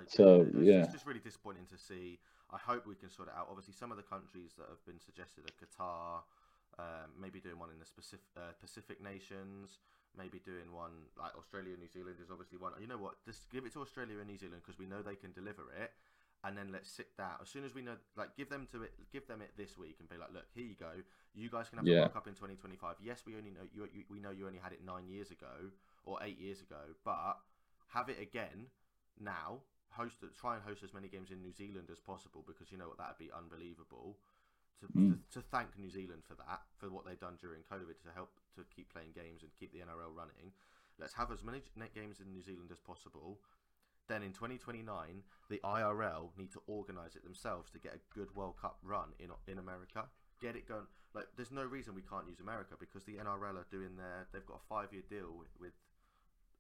So, 0.09 0.47
it's, 0.49 0.57
yeah. 0.57 0.83
it's 0.85 0.93
just 0.93 1.07
really 1.07 1.21
disappointing 1.21 1.67
to 1.71 1.79
see. 1.79 2.19
I 2.51 2.59
hope 2.59 2.87
we 2.87 2.95
can 2.95 3.11
sort 3.11 3.29
it 3.29 3.35
out. 3.37 3.49
Obviously, 3.49 3.75
some 3.75 3.91
of 3.91 3.97
the 3.97 4.03
countries 4.03 4.53
that 4.59 4.69
have 4.69 4.85
been 4.85 5.01
suggested 5.01 5.45
are 5.49 5.57
Qatar, 5.57 6.23
um, 6.79 7.11
maybe 7.21 7.41
doing 7.41 7.59
one 7.59 7.71
in 7.71 7.79
the 7.79 7.87
Pacific, 7.95 8.25
uh, 8.37 8.53
Pacific 8.61 9.03
nations, 9.03 9.79
maybe 10.17 10.41
doing 10.45 10.73
one 10.73 11.09
like 11.17 11.33
Australia, 11.37 11.77
New 11.77 11.89
Zealand 11.89 12.17
is 12.21 12.31
obviously 12.31 12.59
one. 12.59 12.73
You 12.81 12.87
know 12.87 12.99
what? 13.01 13.25
Just 13.25 13.49
give 13.51 13.65
it 13.65 13.73
to 13.75 13.81
Australia 13.81 14.19
and 14.21 14.29
New 14.29 14.37
Zealand 14.39 14.61
because 14.65 14.79
we 14.79 14.87
know 14.87 15.01
they 15.01 15.17
can 15.17 15.33
deliver 15.33 15.73
it, 15.73 15.93
and 16.45 16.57
then 16.57 16.73
let's 16.73 16.91
sit 16.91 17.17
down 17.17 17.41
as 17.41 17.49
soon 17.49 17.65
as 17.65 17.75
we 17.75 17.81
know. 17.83 17.97
Like, 18.17 18.37
give 18.37 18.49
them 18.49 18.69
to 18.73 18.83
it, 18.85 18.93
give 19.13 19.27
them 19.29 19.41
it 19.41 19.53
this 19.57 19.77
week, 19.79 19.97
and 20.01 20.09
be 20.09 20.17
like, 20.17 20.33
look, 20.33 20.45
here 20.55 20.65
you 20.65 20.77
go. 20.77 20.93
You 21.35 21.49
guys 21.49 21.69
can 21.69 21.79
have 21.79 21.87
the 21.87 21.93
Yeah. 21.93 22.01
World 22.09 22.13
Cup 22.15 22.27
in 22.29 22.35
2025. 22.35 22.97
Yes, 23.01 23.25
we 23.27 23.37
only 23.37 23.51
know 23.51 23.65
you, 23.73 23.89
you. 23.93 24.05
We 24.11 24.21
know 24.21 24.31
you 24.31 24.47
only 24.47 24.61
had 24.61 24.73
it 24.73 24.85
nine 24.85 25.09
years 25.09 25.31
ago 25.31 25.73
or 26.05 26.19
eight 26.23 26.39
years 26.39 26.61
ago, 26.61 26.93
but 27.05 27.41
have 27.97 28.09
it 28.09 28.21
again 28.21 28.69
now. 29.21 29.61
Host 29.93 30.17
try 30.39 30.55
and 30.57 30.65
host 30.65 30.83
as 30.83 30.93
many 30.95 31.09
games 31.09 31.31
in 31.31 31.41
New 31.43 31.53
Zealand 31.53 31.89
as 31.93 32.01
possible 32.01 32.43
because 32.47 32.73
you 32.73 32.79
know 32.79 32.89
what 32.89 32.99
that'd 32.99 33.19
be 33.19 33.31
unbelievable. 33.33 34.19
To, 34.81 34.89
Mm. 34.99 35.23
to, 35.31 35.39
to 35.39 35.47
thank 35.47 35.79
New 35.79 35.91
Zealand 35.91 36.25
for 36.27 36.35
that, 36.35 36.63
for 36.77 36.91
what 36.91 37.05
they've 37.07 37.21
done 37.21 37.37
during 37.41 37.63
COVID 37.71 38.03
to 38.03 38.11
help 38.15 38.31
to 38.57 38.65
keep 38.75 38.93
playing 38.93 39.13
games 39.15 39.43
and 39.43 39.53
keep 39.55 39.73
the 39.73 39.79
NRL 39.79 40.11
running. 40.13 40.51
Let's 40.99 41.15
have 41.15 41.31
as 41.31 41.45
many 41.45 41.63
net 41.77 41.95
games 41.95 42.19
in 42.21 42.33
New 42.33 42.43
Zealand 42.43 42.71
as 42.73 42.81
possible. 42.81 43.39
Then 44.09 44.25
in 44.25 44.33
2029, 44.33 45.23
the 45.49 45.61
IRL 45.63 46.31
need 46.37 46.51
to 46.53 46.63
organise 46.67 47.15
it 47.15 47.23
themselves 47.23 47.71
to 47.71 47.79
get 47.79 47.95
a 47.95 48.01
good 48.13 48.35
World 48.35 48.57
Cup 48.61 48.79
run 48.83 49.15
in 49.21 49.31
in 49.47 49.59
America. 49.59 50.09
Get 50.41 50.57
it 50.57 50.67
going. 50.67 50.89
Like, 51.15 51.29
there's 51.37 51.53
no 51.53 51.63
reason 51.65 51.95
we 51.95 52.03
can't 52.03 52.27
use 52.27 52.41
America 52.41 52.75
because 52.79 53.05
the 53.05 53.19
NRL 53.23 53.57
are 53.63 53.67
doing 53.71 53.95
their. 53.97 54.27
They've 54.33 54.45
got 54.47 54.59
a 54.65 54.67
five 54.69 54.93
year 54.93 55.03
deal 55.09 55.31
with, 55.39 55.55
with 55.61 55.75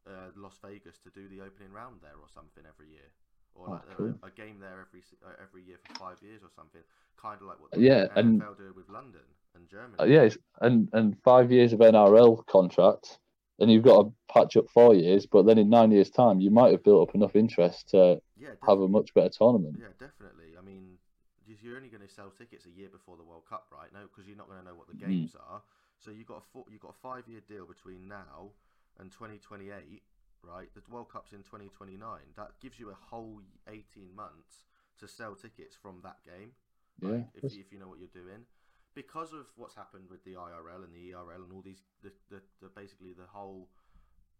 uh, 0.06 0.30
Las 0.36 0.58
Vegas 0.62 0.98
to 1.00 1.10
do 1.10 1.26
the 1.28 1.40
opening 1.40 1.72
round 1.72 2.00
there 2.02 2.14
or 2.20 2.28
something 2.32 2.62
every 2.68 2.88
year, 2.90 3.10
or 3.54 3.68
Oh, 3.68 3.72
like 3.72 3.82
uh, 3.82 3.94
cool. 3.96 4.14
a, 4.22 4.26
a 4.26 4.30
game 4.30 4.58
there 4.60 4.80
every 4.88 5.02
uh, 5.24 5.32
every 5.42 5.62
year 5.62 5.76
for 5.86 5.94
five 5.94 6.16
years 6.22 6.42
or 6.42 6.50
something. 6.54 6.80
Kind 7.20 7.40
of 7.40 7.46
like 7.46 7.60
what 7.60 7.70
the 7.70 7.80
Yeah, 7.80 8.06
NFL 8.06 8.16
and- 8.16 8.40
do 8.58 8.72
with 8.74 8.88
London 8.88 9.20
and 9.54 9.68
Germany. 9.68 9.96
Uh, 10.00 10.04
yeah, 10.04 10.28
and 10.60 10.88
and 10.92 11.16
five 11.22 11.52
years 11.52 11.72
of 11.72 11.80
NRL 11.80 12.44
contract, 12.46 13.18
and 13.58 13.70
you've 13.70 13.84
got 13.84 14.02
to 14.02 14.12
patch 14.32 14.56
up 14.56 14.68
four 14.70 14.94
years, 14.94 15.26
but 15.26 15.44
then 15.46 15.58
in 15.58 15.68
nine 15.68 15.90
years' 15.92 16.10
time, 16.10 16.40
you 16.40 16.50
might 16.50 16.72
have 16.72 16.82
built 16.82 17.08
up 17.08 17.14
enough 17.14 17.36
interest 17.36 17.88
to 17.90 18.20
yeah, 18.36 18.50
have 18.66 18.80
a 18.80 18.88
much 18.88 19.12
better 19.14 19.28
tournament. 19.28 19.76
Yeah, 19.78 19.92
definitely. 20.00 20.56
I 20.58 20.62
mean, 20.62 20.98
you- 21.46 21.56
you're 21.62 21.76
only 21.76 21.88
going 21.88 22.02
to 22.02 22.08
sell 22.08 22.30
tickets 22.30 22.66
a 22.66 22.70
year 22.70 22.88
before 22.88 23.16
the 23.16 23.22
World 23.24 23.44
Cup, 23.48 23.66
right? 23.70 23.92
No, 23.92 24.02
because 24.08 24.26
you're 24.26 24.36
not 24.36 24.48
going 24.48 24.58
to 24.60 24.64
know 24.64 24.74
what 24.74 24.88
the 24.88 24.94
Mm. 24.94 25.00
games 25.06 25.36
are. 25.36 25.62
So 25.98 26.10
you 26.10 26.24
got 26.24 26.38
a 26.38 26.40
four, 26.40 26.64
you 26.70 26.78
got 26.78 26.90
a 26.90 27.00
five 27.00 27.28
year 27.28 27.40
deal 27.46 27.66
between 27.66 28.08
now 28.08 28.50
and 28.98 29.12
2028, 29.12 30.02
right? 30.44 30.68
The 30.74 30.82
World 30.90 31.08
Cup's 31.10 31.32
in 31.32 31.42
2029. 31.42 31.98
That 32.36 32.50
gives 32.60 32.78
you 32.78 32.90
a 32.90 32.94
whole 32.94 33.40
18 33.68 34.14
months 34.14 34.64
to 34.98 35.08
sell 35.08 35.34
tickets 35.34 35.76
from 35.76 36.00
that 36.02 36.18
game, 36.24 36.52
Yeah, 37.00 37.10
right? 37.10 37.26
If 37.34 37.52
you, 37.54 37.60
if 37.60 37.72
you 37.72 37.78
know 37.78 37.88
what 37.88 37.98
you're 37.98 38.12
doing. 38.12 38.46
Because 38.94 39.32
of 39.32 39.46
what's 39.56 39.74
happened 39.74 40.04
with 40.10 40.22
the 40.24 40.32
IRL 40.34 40.84
and 40.84 40.92
the 40.94 41.14
ERL 41.14 41.42
and 41.42 41.52
all 41.52 41.62
these, 41.62 41.82
the, 42.02 42.12
the, 42.28 42.42
the 42.60 42.68
basically 42.68 43.14
the 43.14 43.26
whole 43.26 43.68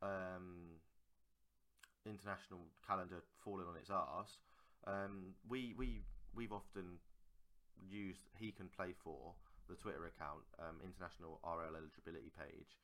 um, 0.02 0.76
international 2.04 2.60
calendar 2.86 3.22
falling 3.42 3.66
on 3.66 3.76
its 3.76 3.88
arse, 3.88 4.38
um, 4.86 5.32
we 5.48 5.74
we 5.78 6.02
we've 6.34 6.52
often 6.52 6.98
used 7.80 8.28
he 8.38 8.50
can 8.52 8.68
play 8.68 8.92
for 8.92 9.32
the 9.68 9.74
Twitter 9.74 10.04
account, 10.04 10.44
um, 10.58 10.76
international 10.84 11.40
RL 11.44 11.76
eligibility 11.76 12.30
page. 12.36 12.76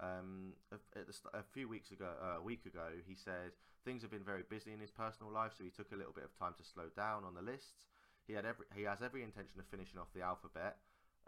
Um, 0.00 0.54
a- 0.70 1.38
a 1.38 1.42
few 1.42 1.68
weeks 1.68 1.90
ago, 1.90 2.16
uh, 2.20 2.38
a 2.38 2.42
week 2.42 2.66
ago, 2.66 2.88
he 3.06 3.14
said 3.14 3.52
things 3.84 4.02
have 4.02 4.10
been 4.10 4.24
very 4.24 4.42
busy 4.42 4.72
in 4.72 4.80
his 4.80 4.90
personal 4.90 5.30
life, 5.32 5.52
so 5.56 5.64
he 5.64 5.70
took 5.70 5.92
a 5.92 5.96
little 5.96 6.12
bit 6.12 6.24
of 6.24 6.34
time 6.38 6.54
to 6.54 6.64
slow 6.64 6.88
down 6.96 7.24
on 7.24 7.34
the 7.34 7.42
list. 7.42 7.84
He 8.26 8.32
had 8.32 8.46
every 8.46 8.66
he 8.74 8.82
has 8.82 9.02
every 9.02 9.22
intention 9.22 9.60
of 9.60 9.66
finishing 9.66 9.98
off 9.98 10.12
the 10.14 10.22
alphabet, 10.22 10.78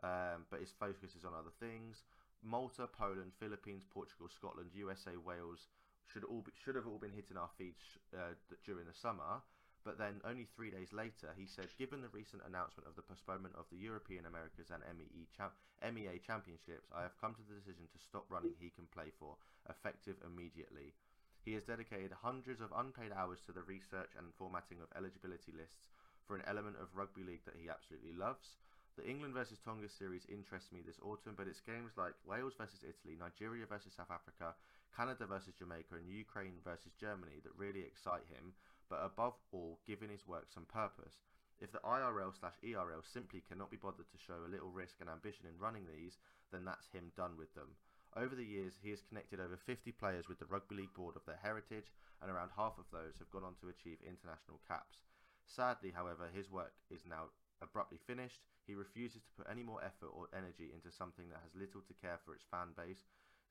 um, 0.02 0.46
but 0.50 0.60
his 0.60 0.72
focus 0.72 1.14
is 1.14 1.24
on 1.24 1.34
other 1.34 1.52
things. 1.60 2.04
Malta, 2.42 2.86
Poland, 2.86 3.32
Philippines, 3.38 3.84
Portugal, 3.88 4.28
Scotland, 4.28 4.70
USA, 4.74 5.16
Wales 5.16 5.68
should 6.06 6.24
all 6.24 6.42
be, 6.42 6.52
should 6.62 6.74
have 6.74 6.86
all 6.86 6.98
been 6.98 7.12
hitting 7.12 7.36
our 7.36 7.48
feeds 7.56 7.80
uh, 8.12 8.34
during 8.64 8.86
the 8.86 8.94
summer. 8.94 9.42
But 9.84 10.00
then, 10.00 10.24
only 10.24 10.48
three 10.48 10.72
days 10.72 10.96
later, 10.96 11.36
he 11.36 11.44
said, 11.46 11.68
given 11.76 12.00
the 12.00 12.08
recent 12.08 12.40
announcement 12.48 12.88
of 12.88 12.96
the 12.96 13.04
postponement 13.04 13.54
of 13.54 13.68
the 13.68 13.76
European 13.76 14.24
Americas 14.24 14.72
and 14.72 14.80
MEA 14.80 16.18
Championships, 16.24 16.88
I 16.88 17.02
have 17.04 17.20
come 17.20 17.36
to 17.36 17.44
the 17.44 17.60
decision 17.60 17.84
to 17.92 18.00
stop 18.00 18.24
running 18.32 18.56
He 18.56 18.72
Can 18.72 18.88
Play 18.88 19.12
For, 19.20 19.36
effective 19.68 20.16
immediately. 20.24 20.96
He 21.44 21.52
has 21.52 21.68
dedicated 21.68 22.16
hundreds 22.16 22.64
of 22.64 22.72
unpaid 22.72 23.12
hours 23.12 23.44
to 23.44 23.52
the 23.52 23.62
research 23.68 24.16
and 24.16 24.32
formatting 24.40 24.80
of 24.80 24.88
eligibility 24.96 25.52
lists 25.52 25.92
for 26.24 26.34
an 26.34 26.48
element 26.48 26.80
of 26.80 26.96
rugby 26.96 27.22
league 27.22 27.44
that 27.44 27.60
he 27.60 27.68
absolutely 27.68 28.16
loves. 28.16 28.56
The 28.96 29.04
England 29.04 29.34
versus 29.34 29.58
Tonga 29.60 29.90
series 29.92 30.24
interests 30.32 30.72
me 30.72 30.80
this 30.80 31.02
autumn, 31.04 31.34
but 31.36 31.48
it's 31.48 31.60
games 31.60 31.92
like 32.00 32.16
Wales 32.24 32.56
versus 32.56 32.80
Italy, 32.80 33.20
Nigeria 33.20 33.66
versus 33.68 33.92
South 33.92 34.10
Africa, 34.10 34.56
Canada 34.96 35.26
versus 35.26 35.54
Jamaica, 35.58 35.96
and 35.98 36.08
Ukraine 36.08 36.62
versus 36.62 36.92
Germany 36.98 37.42
that 37.42 37.58
really 37.58 37.82
excite 37.82 38.26
him, 38.30 38.54
but 38.88 39.02
above 39.02 39.34
all, 39.52 39.80
giving 39.86 40.08
his 40.08 40.26
work 40.26 40.46
some 40.52 40.66
purpose. 40.66 41.18
If 41.60 41.72
the 41.72 41.82
IRL 41.82 42.34
slash 42.38 42.58
ERL 42.62 43.02
simply 43.02 43.42
cannot 43.42 43.70
be 43.70 43.76
bothered 43.76 44.10
to 44.10 44.18
show 44.18 44.44
a 44.44 44.50
little 44.50 44.70
risk 44.70 45.00
and 45.00 45.08
ambition 45.08 45.46
in 45.46 45.58
running 45.58 45.86
these, 45.86 46.18
then 46.52 46.64
that's 46.64 46.86
him 46.92 47.12
done 47.16 47.36
with 47.36 47.54
them. 47.54 47.74
Over 48.16 48.36
the 48.36 48.46
years, 48.46 48.78
he 48.82 48.90
has 48.90 49.02
connected 49.02 49.40
over 49.40 49.56
50 49.56 49.90
players 49.92 50.28
with 50.28 50.38
the 50.38 50.46
Rugby 50.46 50.76
League 50.76 50.94
Board 50.94 51.16
of 51.16 51.26
their 51.26 51.40
heritage, 51.42 51.90
and 52.22 52.30
around 52.30 52.50
half 52.54 52.78
of 52.78 52.86
those 52.92 53.18
have 53.18 53.30
gone 53.30 53.42
on 53.42 53.56
to 53.60 53.68
achieve 53.70 53.98
international 54.06 54.60
caps. 54.68 55.02
Sadly, 55.46 55.90
however, 55.90 56.30
his 56.32 56.50
work 56.50 56.74
is 56.90 57.04
now 57.04 57.30
abruptly 57.60 57.98
finished. 57.98 58.40
He 58.66 58.74
refuses 58.74 59.22
to 59.22 59.32
put 59.36 59.50
any 59.50 59.62
more 59.62 59.82
effort 59.82 60.14
or 60.14 60.28
energy 60.32 60.70
into 60.72 60.94
something 60.94 61.28
that 61.30 61.42
has 61.42 61.54
little 61.58 61.82
to 61.82 61.94
care 62.00 62.18
for 62.24 62.34
its 62.34 62.44
fan 62.50 62.72
base. 62.76 63.04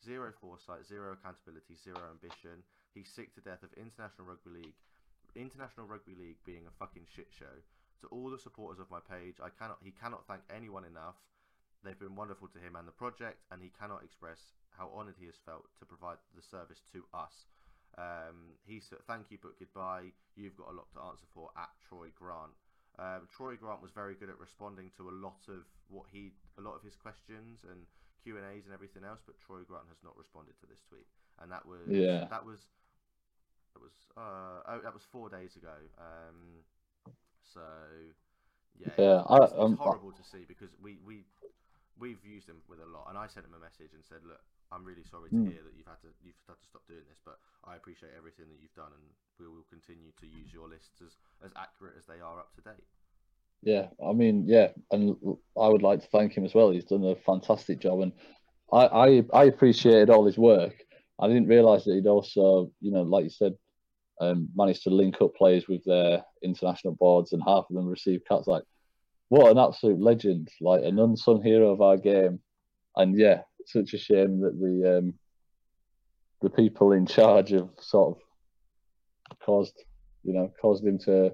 Zero 0.03 0.33
foresight, 0.41 0.85
zero 0.85 1.13
accountability, 1.13 1.75
zero 1.81 2.11
ambition. 2.11 2.59
He's 2.93 3.07
sick 3.07 3.33
to 3.35 3.41
death 3.41 3.63
of 3.63 3.71
international 3.79 4.27
rugby 4.27 4.51
league, 4.51 4.79
international 5.35 5.87
rugby 5.87 6.13
league 6.13 6.43
being 6.45 6.67
a 6.67 6.77
fucking 6.77 7.07
shit 7.15 7.27
show. 7.31 7.63
To 8.01 8.07
all 8.11 8.29
the 8.29 8.37
supporters 8.37 8.79
of 8.83 8.91
my 8.91 8.99
page, 8.99 9.39
I 9.41 9.47
cannot 9.47 9.79
he 9.81 9.91
cannot 9.91 10.27
thank 10.27 10.41
anyone 10.49 10.83
enough. 10.83 11.15
they've 11.83 11.99
been 11.99 12.15
wonderful 12.15 12.47
to 12.47 12.59
him 12.59 12.75
and 12.75 12.87
the 12.87 12.91
project, 12.95 13.43
and 13.51 13.61
he 13.61 13.71
cannot 13.79 14.03
express 14.03 14.51
how 14.77 14.89
honoured 14.95 15.15
he 15.19 15.25
has 15.27 15.35
felt 15.45 15.67
to 15.79 15.85
provide 15.85 16.17
the 16.35 16.41
service 16.41 16.81
to 16.91 17.03
us. 17.13 17.47
Um, 17.97 18.55
he 18.65 18.79
said, 18.79 18.99
"Thank 19.07 19.31
you, 19.31 19.37
but 19.41 19.59
goodbye. 19.59 20.11
You've 20.35 20.57
got 20.57 20.69
a 20.69 20.75
lot 20.75 20.91
to 20.93 20.99
answer 20.99 21.27
for." 21.33 21.51
At 21.55 21.71
Troy 21.87 22.09
Grant, 22.15 22.51
um, 22.99 23.27
Troy 23.31 23.55
Grant 23.55 23.81
was 23.81 23.91
very 23.91 24.15
good 24.15 24.29
at 24.29 24.39
responding 24.39 24.91
to 24.97 25.09
a 25.09 25.15
lot 25.15 25.47
of 25.47 25.63
what 25.87 26.07
he, 26.11 26.33
a 26.57 26.61
lot 26.61 26.75
of 26.75 26.83
his 26.83 26.95
questions 26.95 27.63
and 27.63 27.85
Q 28.23 28.37
and 28.37 28.45
A's 28.45 28.65
and 28.65 28.73
everything 28.73 29.03
else. 29.03 29.19
But 29.25 29.39
Troy 29.39 29.63
Grant 29.67 29.87
has 29.89 29.99
not 30.03 30.17
responded 30.17 30.55
to 30.61 30.67
this 30.67 30.81
tweet, 30.87 31.07
and 31.39 31.51
that 31.51 31.65
was 31.65 31.95
Yeah. 31.95 32.27
that 32.29 32.45
was 32.45 32.59
that 33.73 33.81
was 33.81 33.93
uh, 34.17 34.61
oh, 34.67 34.79
that 34.83 34.93
was 34.93 35.03
four 35.11 35.29
days 35.29 35.55
ago. 35.55 35.75
Um, 35.97 36.63
so 37.53 37.61
yeah, 38.79 38.97
Yeah, 38.97 39.23
it's, 39.29 39.29
I- 39.29 39.51
it's, 39.53 39.53
um, 39.57 39.77
horrible 39.77 40.11
to 40.11 40.23
see 40.23 40.45
because 40.47 40.69
we 40.81 40.97
we 41.05 41.25
we've 41.99 42.23
used 42.25 42.49
him 42.49 42.61
with 42.69 42.79
a 42.81 42.85
lot, 42.89 43.07
and 43.09 43.17
I 43.17 43.27
sent 43.27 43.45
him 43.45 43.53
a 43.53 43.61
message 43.61 43.93
and 43.93 44.03
said, 44.05 44.25
look, 44.25 44.41
I'm 44.71 44.85
really 44.85 45.03
sorry 45.05 45.29
to 45.31 45.41
Mm. 45.41 45.45
hear 45.45 45.61
that 45.63 45.73
you've 45.77 45.89
had 45.89 46.01
to 46.01 46.09
you've 46.23 46.39
had 46.47 46.59
to 46.59 46.67
stop 46.67 46.85
doing 46.87 47.05
this, 47.09 47.21
but 47.25 47.37
I 47.65 47.75
appreciate 47.75 48.13
everything 48.17 48.49
that 48.49 48.59
you've 48.61 48.73
done, 48.77 48.93
and 48.93 49.05
we 49.39 49.47
will 49.47 49.65
continue 49.69 50.11
to 50.21 50.27
use 50.27 50.53
your 50.53 50.67
lists 50.69 51.01
as 51.01 51.17
as 51.45 51.53
accurate 51.57 51.95
as 51.97 52.05
they 52.05 52.21
are 52.21 52.39
up 52.39 52.53
to 52.57 52.61
date. 52.61 52.85
Yeah, 53.65 53.87
I 54.05 54.11
mean, 54.11 54.43
yeah, 54.45 54.69
and 54.91 55.15
I 55.59 55.67
would 55.69 55.83
like 55.83 56.01
to 56.01 56.07
thank 56.07 56.35
him 56.35 56.43
as 56.43 56.53
well. 56.53 56.71
He's 56.71 56.83
done 56.83 57.05
a 57.05 57.15
fantastic 57.15 57.79
job, 57.79 58.01
and 58.01 58.11
I, 58.71 58.85
I, 58.85 59.23
I 59.33 59.43
appreciated 59.45 60.09
all 60.09 60.25
his 60.25 60.37
work. 60.37 60.75
I 61.19 61.27
didn't 61.27 61.47
realise 61.47 61.85
that 61.85 61.93
he'd 61.93 62.07
also, 62.07 62.71
you 62.81 62.91
know, 62.91 63.03
like 63.03 63.23
you 63.23 63.29
said, 63.29 63.53
um, 64.19 64.49
managed 64.53 64.83
to 64.83 64.89
link 64.89 65.21
up 65.21 65.33
players 65.35 65.67
with 65.69 65.83
their 65.85 66.23
international 66.43 66.95
boards, 66.95 67.31
and 67.31 67.41
half 67.45 67.65
of 67.69 67.75
them 67.75 67.87
received 67.87 68.25
cuts. 68.27 68.47
Like, 68.47 68.63
what 69.29 69.49
an 69.49 69.57
absolute 69.57 70.01
legend! 70.01 70.49
Like 70.59 70.83
an 70.83 70.99
unsung 70.99 71.41
hero 71.41 71.71
of 71.71 71.81
our 71.81 71.97
game. 71.97 72.41
And 72.97 73.17
yeah, 73.17 73.41
such 73.65 73.93
a 73.93 73.97
shame 73.97 74.41
that 74.41 74.59
the 74.59 74.97
um, 74.97 75.13
the 76.41 76.49
people 76.49 76.91
in 76.91 77.05
charge 77.05 77.51
have 77.51 77.69
sort 77.79 78.17
of 79.31 79.39
caused, 79.39 79.81
you 80.23 80.33
know, 80.33 80.51
caused 80.61 80.83
him 80.85 80.99
to 81.05 81.33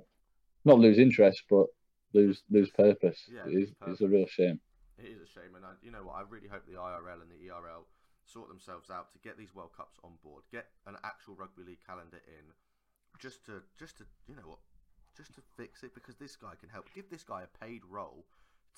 not 0.63 0.79
lose 0.79 0.99
interest, 0.99 1.43
but 1.49 1.65
lose 2.13 2.43
lose 2.49 2.69
purpose. 2.69 3.19
Yeah, 3.31 3.47
it 3.47 3.53
is, 3.53 3.69
it's 3.87 4.01
a 4.01 4.07
real 4.07 4.27
shame. 4.27 4.59
It 4.97 5.05
is 5.05 5.21
a 5.21 5.27
shame, 5.27 5.55
and 5.55 5.65
I, 5.65 5.71
you 5.81 5.91
know 5.91 6.03
what? 6.03 6.15
I 6.15 6.23
really 6.27 6.47
hope 6.47 6.65
the 6.65 6.79
IRL 6.79 7.21
and 7.21 7.31
the 7.31 7.49
ERL 7.49 7.87
sort 8.25 8.49
themselves 8.49 8.89
out 8.89 9.11
to 9.13 9.19
get 9.19 9.37
these 9.37 9.55
World 9.55 9.71
Cups 9.75 9.97
on 10.03 10.11
board, 10.23 10.43
get 10.51 10.67
an 10.85 10.95
actual 11.03 11.35
rugby 11.35 11.63
league 11.63 11.85
calendar 11.85 12.21
in, 12.27 12.53
just 13.19 13.45
to 13.45 13.63
just 13.77 13.97
to 13.97 14.05
you 14.27 14.35
know 14.35 14.45
what, 14.45 14.59
just 15.15 15.33
to 15.35 15.41
fix 15.57 15.83
it 15.83 15.93
because 15.93 16.15
this 16.15 16.35
guy 16.35 16.53
can 16.59 16.69
help. 16.69 16.87
Give 16.93 17.09
this 17.09 17.23
guy 17.23 17.43
a 17.43 17.65
paid 17.65 17.81
role 17.89 18.25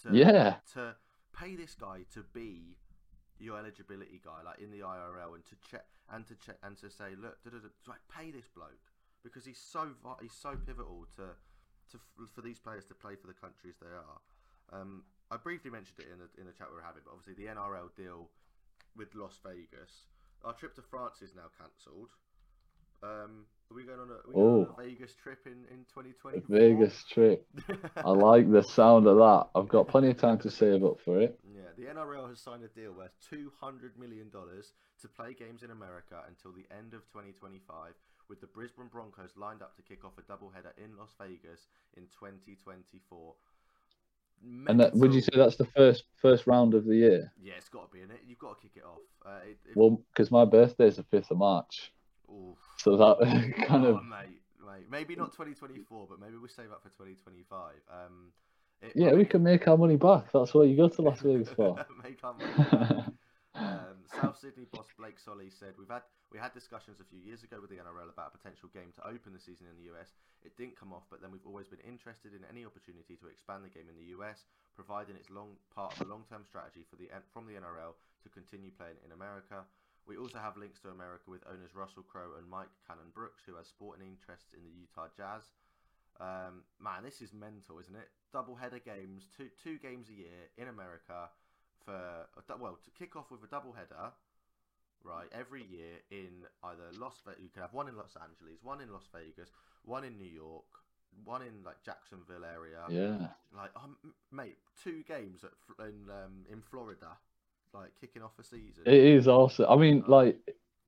to 0.03 0.15
Yeah, 0.15 0.55
to 0.73 0.95
pay 1.33 1.55
this 1.55 1.75
guy 1.75 2.05
to 2.13 2.23
be 2.33 2.77
your 3.39 3.57
eligibility 3.57 4.21
guy, 4.23 4.43
like 4.45 4.59
in 4.59 4.71
the 4.71 4.79
IRL, 4.79 5.35
and 5.35 5.45
to 5.45 5.55
check 5.69 5.85
and 6.11 6.25
to 6.27 6.35
check 6.35 6.57
and 6.63 6.77
to 6.77 6.89
say, 6.89 7.15
look, 7.19 7.41
da, 7.43 7.49
da, 7.49 7.57
da, 7.85 7.93
pay 8.13 8.31
this 8.31 8.47
bloke 8.53 8.91
because 9.23 9.45
he's 9.45 9.59
so 9.59 9.89
he's 10.21 10.33
so 10.33 10.55
pivotal 10.65 11.07
to 11.15 11.35
to 11.91 11.99
for 12.33 12.41
these 12.41 12.59
players 12.59 12.85
to 12.85 12.93
play 12.93 13.15
for 13.15 13.27
the 13.27 13.33
countries 13.33 13.75
they 13.81 13.91
are. 13.91 14.19
Um, 14.81 15.03
I 15.29 15.37
briefly 15.37 15.71
mentioned 15.71 15.99
it 15.99 16.07
in 16.11 16.19
the 16.19 16.29
in 16.39 16.47
the 16.47 16.53
chat 16.53 16.67
we 16.69 16.75
were 16.75 16.85
having, 16.85 17.03
but 17.05 17.11
obviously 17.11 17.35
the 17.35 17.51
NRL 17.51 17.95
deal 17.95 18.29
with 18.95 19.13
Las 19.15 19.39
Vegas. 19.45 20.07
Our 20.43 20.53
trip 20.53 20.75
to 20.75 20.81
France 20.81 21.21
is 21.21 21.35
now 21.35 21.47
cancelled. 21.59 22.09
Um, 23.03 23.45
are 23.71 23.75
we 23.75 23.83
going 23.83 23.99
on 23.99 24.09
a, 24.09 24.13
are 24.13 24.27
we 24.27 24.33
going 24.33 24.67
on 24.67 24.75
a 24.77 24.83
Vegas 24.83 25.15
trip 25.15 25.39
in 25.45 25.65
in 25.71 25.85
twenty 25.91 26.13
twenty? 26.13 26.41
Vegas 26.49 27.03
trip. 27.09 27.47
I 27.95 28.11
like 28.11 28.51
the 28.51 28.61
sound 28.61 29.07
of 29.07 29.17
that. 29.17 29.47
I've 29.55 29.69
got 29.69 29.87
plenty 29.87 30.09
of 30.09 30.17
time 30.17 30.37
to 30.39 30.51
save 30.51 30.83
up 30.83 30.99
for 31.03 31.21
it. 31.21 31.39
Yeah, 31.55 31.71
the 31.77 31.85
NRL 31.85 32.29
has 32.29 32.39
signed 32.39 32.63
a 32.63 32.67
deal 32.67 32.93
worth 32.93 33.11
two 33.29 33.51
hundred 33.59 33.97
million 33.97 34.29
dollars 34.29 34.73
to 35.01 35.07
play 35.07 35.33
games 35.33 35.63
in 35.63 35.71
America 35.71 36.21
until 36.27 36.51
the 36.51 36.65
end 36.75 36.93
of 36.93 37.01
2025, 37.09 37.93
with 38.31 38.39
the 38.39 38.47
Brisbane 38.47 38.87
Broncos 38.87 39.31
lined 39.35 39.61
up 39.61 39.75
to 39.75 39.81
kick 39.81 40.05
off 40.05 40.13
a 40.17 40.21
doubleheader 40.21 40.71
in 40.81 40.97
Las 40.97 41.13
Vegas 41.19 41.67
in 41.97 42.03
2024. 42.03 43.33
And 44.67 44.79
that, 44.79 44.95
would 44.95 45.13
you 45.13 45.19
say 45.19 45.33
that's 45.35 45.57
the 45.57 45.65
first 45.65 46.05
first 46.15 46.47
round 46.47 46.73
of 46.73 46.85
the 46.85 46.95
year? 46.95 47.31
Yeah, 47.43 47.53
it's 47.57 47.67
got 47.67 47.91
to 47.91 47.95
be 47.95 48.01
in 48.01 48.09
it. 48.09 48.21
You've 48.25 48.39
got 48.39 48.55
to 48.55 48.61
kick 48.61 48.77
it 48.77 48.83
off. 48.83 49.01
Uh, 49.23 49.45
it, 49.45 49.57
it, 49.69 49.75
Well, 49.75 50.01
because 50.11 50.31
my 50.31 50.45
birthday 50.45 50.87
is 50.87 50.95
the 50.95 51.03
fifth 51.03 51.29
of 51.29 51.37
March, 51.39 51.91
oof. 52.29 52.57
so 52.77 52.95
that 52.95 53.19
kind 53.67 53.85
oh, 53.85 53.97
of 53.97 54.05
mate, 54.05 54.41
mate. 54.65 54.85
Maybe 54.89 55.15
not 55.15 55.33
2024, 55.33 56.07
but 56.09 56.19
maybe 56.19 56.37
we'll 56.37 56.47
save 56.47 56.71
up 56.71 56.81
for 56.81 56.89
2025. 56.89 57.73
Um, 57.91 58.31
yeah, 58.95 59.13
we 59.13 59.25
can 59.25 59.43
make 59.43 59.67
our 59.67 59.77
money 59.77 59.97
back. 59.97 60.31
That's 60.31 60.53
what 60.53 60.69
you 60.69 60.77
go 60.77 60.87
to 60.87 61.01
Las 61.01 61.19
Vegas 61.19 61.49
for. 61.49 61.85
make 63.53 63.61
our 63.61 63.67
money 63.67 63.77
back. 63.77 63.91
Um, 63.91 63.97
South 64.21 64.37
Sydney 64.39 64.65
boss 64.71 64.87
Blake 64.97 65.19
Solly 65.19 65.49
said 65.49 65.73
we've 65.77 65.89
had 65.89 66.03
we 66.31 66.39
had 66.39 66.53
discussions 66.53 66.99
a 66.99 67.07
few 67.07 67.19
years 67.19 67.43
ago 67.43 67.59
with 67.59 67.69
the 67.69 67.79
NRL 67.79 68.07
about 68.11 68.31
a 68.33 68.37
potential 68.37 68.69
game 68.71 68.95
to 68.95 69.03
open 69.07 69.33
the 69.33 69.39
season 69.43 69.67
in 69.67 69.75
the 69.75 69.91
US. 69.91 70.15
It 70.43 70.57
didn't 70.57 70.79
come 70.79 70.93
off, 70.93 71.05
but 71.11 71.21
then 71.21 71.31
we've 71.31 71.45
always 71.45 71.67
been 71.67 71.83
interested 71.83 72.33
in 72.33 72.47
any 72.49 72.65
opportunity 72.65 73.19
to 73.19 73.27
expand 73.27 73.63
the 73.63 73.73
game 73.73 73.91
in 73.91 73.99
the 73.99 74.15
US, 74.17 74.47
providing 74.73 75.15
it's 75.19 75.29
long 75.29 75.59
part 75.75 75.93
of 75.93 76.07
a 76.07 76.09
long-term 76.09 76.47
strategy 76.47 76.87
for 76.87 76.95
the 76.95 77.11
from 77.33 77.45
the 77.45 77.59
NRL 77.59 77.93
to 78.23 78.29
continue 78.31 78.71
playing 78.71 78.97
in 79.05 79.11
America. 79.11 79.67
We 80.07 80.17
also 80.17 80.41
have 80.41 80.57
links 80.57 80.81
to 80.81 80.89
America 80.89 81.29
with 81.29 81.45
owners 81.45 81.77
Russell 81.77 82.01
Crowe 82.01 82.33
and 82.39 82.49
Mike 82.49 82.73
Cannon 82.89 83.13
Brooks, 83.13 83.45
who 83.45 83.55
has 83.61 83.69
sporting 83.69 84.01
interests 84.01 84.49
in 84.57 84.65
the 84.65 84.73
Utah 84.73 85.13
Jazz. 85.13 85.53
Um, 86.19 86.65
man, 86.81 87.05
this 87.05 87.21
is 87.21 87.33
mental, 87.33 87.77
isn't 87.77 87.95
it? 87.95 88.09
Double 88.33 88.55
header 88.55 88.81
games, 88.81 89.29
two 89.37 89.49
two 89.61 89.77
games 89.77 90.09
a 90.09 90.17
year 90.17 90.49
in 90.57 90.67
America 90.67 91.29
for 91.85 91.93
a 91.93 92.57
well 92.57 92.77
to 92.83 92.91
kick 92.97 93.15
off 93.15 93.31
with 93.31 93.43
a 93.43 93.47
double 93.47 93.73
header, 93.73 94.11
right? 95.03 95.27
Every 95.31 95.63
year 95.63 95.99
in 96.11 96.45
either 96.63 96.83
Las 96.99 97.21
Vegas, 97.25 97.41
you 97.41 97.49
can 97.49 97.61
have 97.61 97.73
one 97.73 97.87
in 97.87 97.97
Los 97.97 98.15
Angeles, 98.15 98.59
one 98.63 98.81
in 98.81 98.91
Las 98.91 99.07
Vegas, 99.13 99.49
one 99.83 100.03
in 100.03 100.17
New 100.17 100.29
York, 100.29 100.65
one 101.25 101.41
in 101.41 101.63
like 101.65 101.83
Jacksonville 101.83 102.45
area. 102.45 102.79
yeah. 102.89 103.27
Like, 103.55 103.71
um, 103.75 103.97
mate, 104.31 104.57
two 104.83 105.03
games 105.07 105.43
at, 105.43 105.51
in 105.85 106.09
um, 106.09 106.45
in 106.51 106.61
Florida, 106.61 107.17
like 107.73 107.91
kicking 107.99 108.21
off 108.21 108.31
a 108.39 108.43
season. 108.43 108.83
It 108.85 108.93
is 108.93 109.27
awesome. 109.27 109.65
I 109.69 109.75
mean, 109.75 110.03
like 110.07 110.37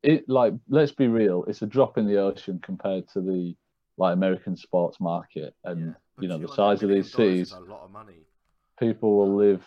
it. 0.02 0.28
Like 0.28 0.54
let's 0.70 0.92
be 0.92 1.08
real. 1.08 1.44
It's 1.48 1.62
a 1.62 1.68
drop 1.68 1.98
in 1.98 2.08
the 2.08 2.18
ocean 2.18 2.60
compared 2.64 3.08
to 3.10 3.22
the 3.22 3.56
like 3.98 4.14
American 4.14 4.56
sports 4.56 5.00
market, 5.00 5.56
and 5.64 5.88
Yeah, 5.88 5.94
you 6.20 6.28
know 6.28 6.38
the 6.38 6.48
size 6.48 6.84
of 6.84 6.90
these 6.90 7.12
cities. 7.12 7.52
a 7.52 7.60
lot 7.60 7.84
of 7.84 7.92
money. 7.92 8.26
People 8.80 9.18
will 9.18 9.36
live 9.36 9.66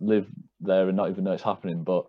live 0.00 0.26
there 0.60 0.88
and 0.88 0.96
not 0.96 1.10
even 1.10 1.24
know 1.24 1.32
it's 1.32 1.42
happening. 1.42 1.84
But 1.84 2.06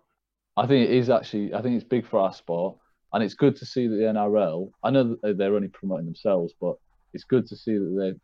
I 0.56 0.66
think 0.66 0.88
it 0.88 0.94
is 0.94 1.10
actually. 1.10 1.54
I 1.54 1.62
think 1.62 1.76
it's 1.76 1.84
big 1.84 2.06
for 2.06 2.20
our 2.20 2.32
sport, 2.32 2.76
and 3.12 3.22
it's 3.22 3.34
good 3.34 3.56
to 3.56 3.66
see 3.66 3.86
that 3.86 3.96
the 3.96 4.02
NRL. 4.02 4.70
I 4.82 4.90
know 4.90 5.16
they're 5.22 5.54
only 5.54 5.68
promoting 5.68 6.06
themselves, 6.06 6.54
but 6.60 6.76
it's 7.12 7.24
good 7.24 7.46
to 7.48 7.56
see 7.56 7.74
that 7.74 7.94
they're 7.98 8.20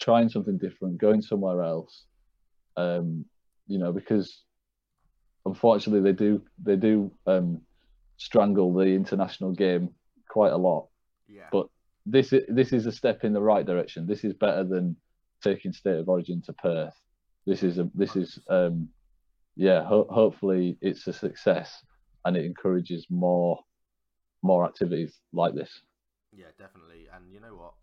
trying 0.00 0.28
something 0.28 0.58
different, 0.58 0.98
going 0.98 1.22
somewhere 1.22 1.62
else. 1.62 2.04
Um, 2.76 3.24
you 3.66 3.78
know, 3.78 3.92
because 3.92 4.42
unfortunately 5.46 6.00
they 6.00 6.16
do 6.16 6.42
they 6.62 6.76
do 6.76 7.10
um, 7.26 7.60
strangle 8.16 8.72
the 8.72 8.84
international 8.86 9.52
game 9.52 9.90
quite 10.28 10.52
a 10.52 10.56
lot. 10.56 10.88
Yeah, 11.28 11.48
But 11.52 11.68
this 12.06 12.32
is 12.32 12.42
this 12.48 12.72
is 12.72 12.86
a 12.86 12.92
step 12.92 13.24
in 13.24 13.32
the 13.32 13.42
right 13.42 13.64
direction. 13.64 14.06
This 14.06 14.24
is 14.24 14.34
better 14.34 14.64
than 14.64 14.96
taking 15.42 15.72
state 15.72 15.98
of 15.98 16.08
origin 16.08 16.42
to 16.42 16.52
Perth. 16.52 16.94
This 17.50 17.64
is 17.64 17.78
a 17.78 17.90
this 17.96 18.14
is 18.14 18.38
um, 18.48 18.88
yeah. 19.56 19.82
Ho- 19.82 20.06
hopefully 20.08 20.78
it's 20.80 21.08
a 21.08 21.12
success 21.12 21.82
and 22.24 22.36
it 22.36 22.44
encourages 22.44 23.08
more 23.10 23.58
more 24.40 24.64
activities 24.64 25.18
like 25.32 25.56
this. 25.56 25.82
Yeah, 26.30 26.54
definitely. 26.56 27.08
And 27.12 27.32
you 27.34 27.40
know 27.40 27.56
what? 27.58 27.74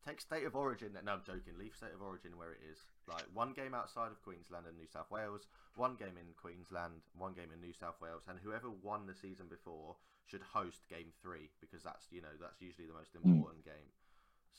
Take 0.00 0.22
state 0.22 0.46
of 0.46 0.56
origin. 0.56 0.96
No, 1.04 1.12
I'm 1.12 1.26
joking. 1.26 1.60
Leave 1.60 1.76
state 1.76 1.92
of 1.92 2.00
origin 2.00 2.38
where 2.38 2.52
it 2.52 2.64
is. 2.72 2.78
Like 3.06 3.28
one 3.34 3.52
game 3.52 3.74
outside 3.74 4.12
of 4.12 4.22
Queensland 4.22 4.64
and 4.64 4.78
New 4.78 4.88
South 4.88 5.10
Wales, 5.10 5.44
one 5.74 5.96
game 5.96 6.16
in 6.16 6.32
Queensland, 6.40 7.04
one 7.18 7.34
game 7.34 7.52
in 7.52 7.60
New 7.60 7.74
South 7.74 8.00
Wales, 8.00 8.24
and 8.30 8.38
whoever 8.42 8.70
won 8.80 9.04
the 9.04 9.14
season 9.14 9.44
before 9.44 9.96
should 10.24 10.42
host 10.56 10.88
game 10.88 11.12
three 11.20 11.50
because 11.60 11.84
that's 11.84 12.08
you 12.10 12.22
know 12.22 12.32
that's 12.40 12.62
usually 12.64 12.88
the 12.88 12.96
most 12.96 13.12
important 13.12 13.62
game. 13.62 13.92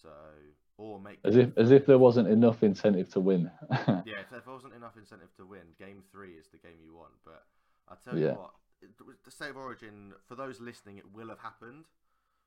So 0.01 0.09
or 0.77 0.99
make 0.99 1.19
As 1.23 1.35
if 1.35 1.57
as 1.57 1.71
if 1.71 1.85
there 1.85 1.97
wasn't 1.97 2.27
enough 2.27 2.63
incentive 2.63 3.09
to 3.13 3.19
win. 3.19 3.51
yeah, 3.71 4.21
if 4.21 4.29
there 4.29 4.41
wasn't 4.45 4.73
enough 4.75 4.95
incentive 4.97 5.33
to 5.37 5.45
win, 5.45 5.73
game 5.79 6.03
three 6.11 6.31
is 6.31 6.47
the 6.47 6.57
game 6.57 6.77
you 6.83 6.95
want. 6.95 7.13
But 7.25 7.43
I 7.89 7.95
tell 8.03 8.17
you 8.17 8.29
what, 8.29 8.51
the 9.25 9.31
state 9.31 9.49
of 9.49 9.57
origin 9.57 10.13
for 10.27 10.35
those 10.35 10.59
listening, 10.59 10.97
it 10.97 11.11
will 11.13 11.29
have 11.29 11.39
happened. 11.39 11.85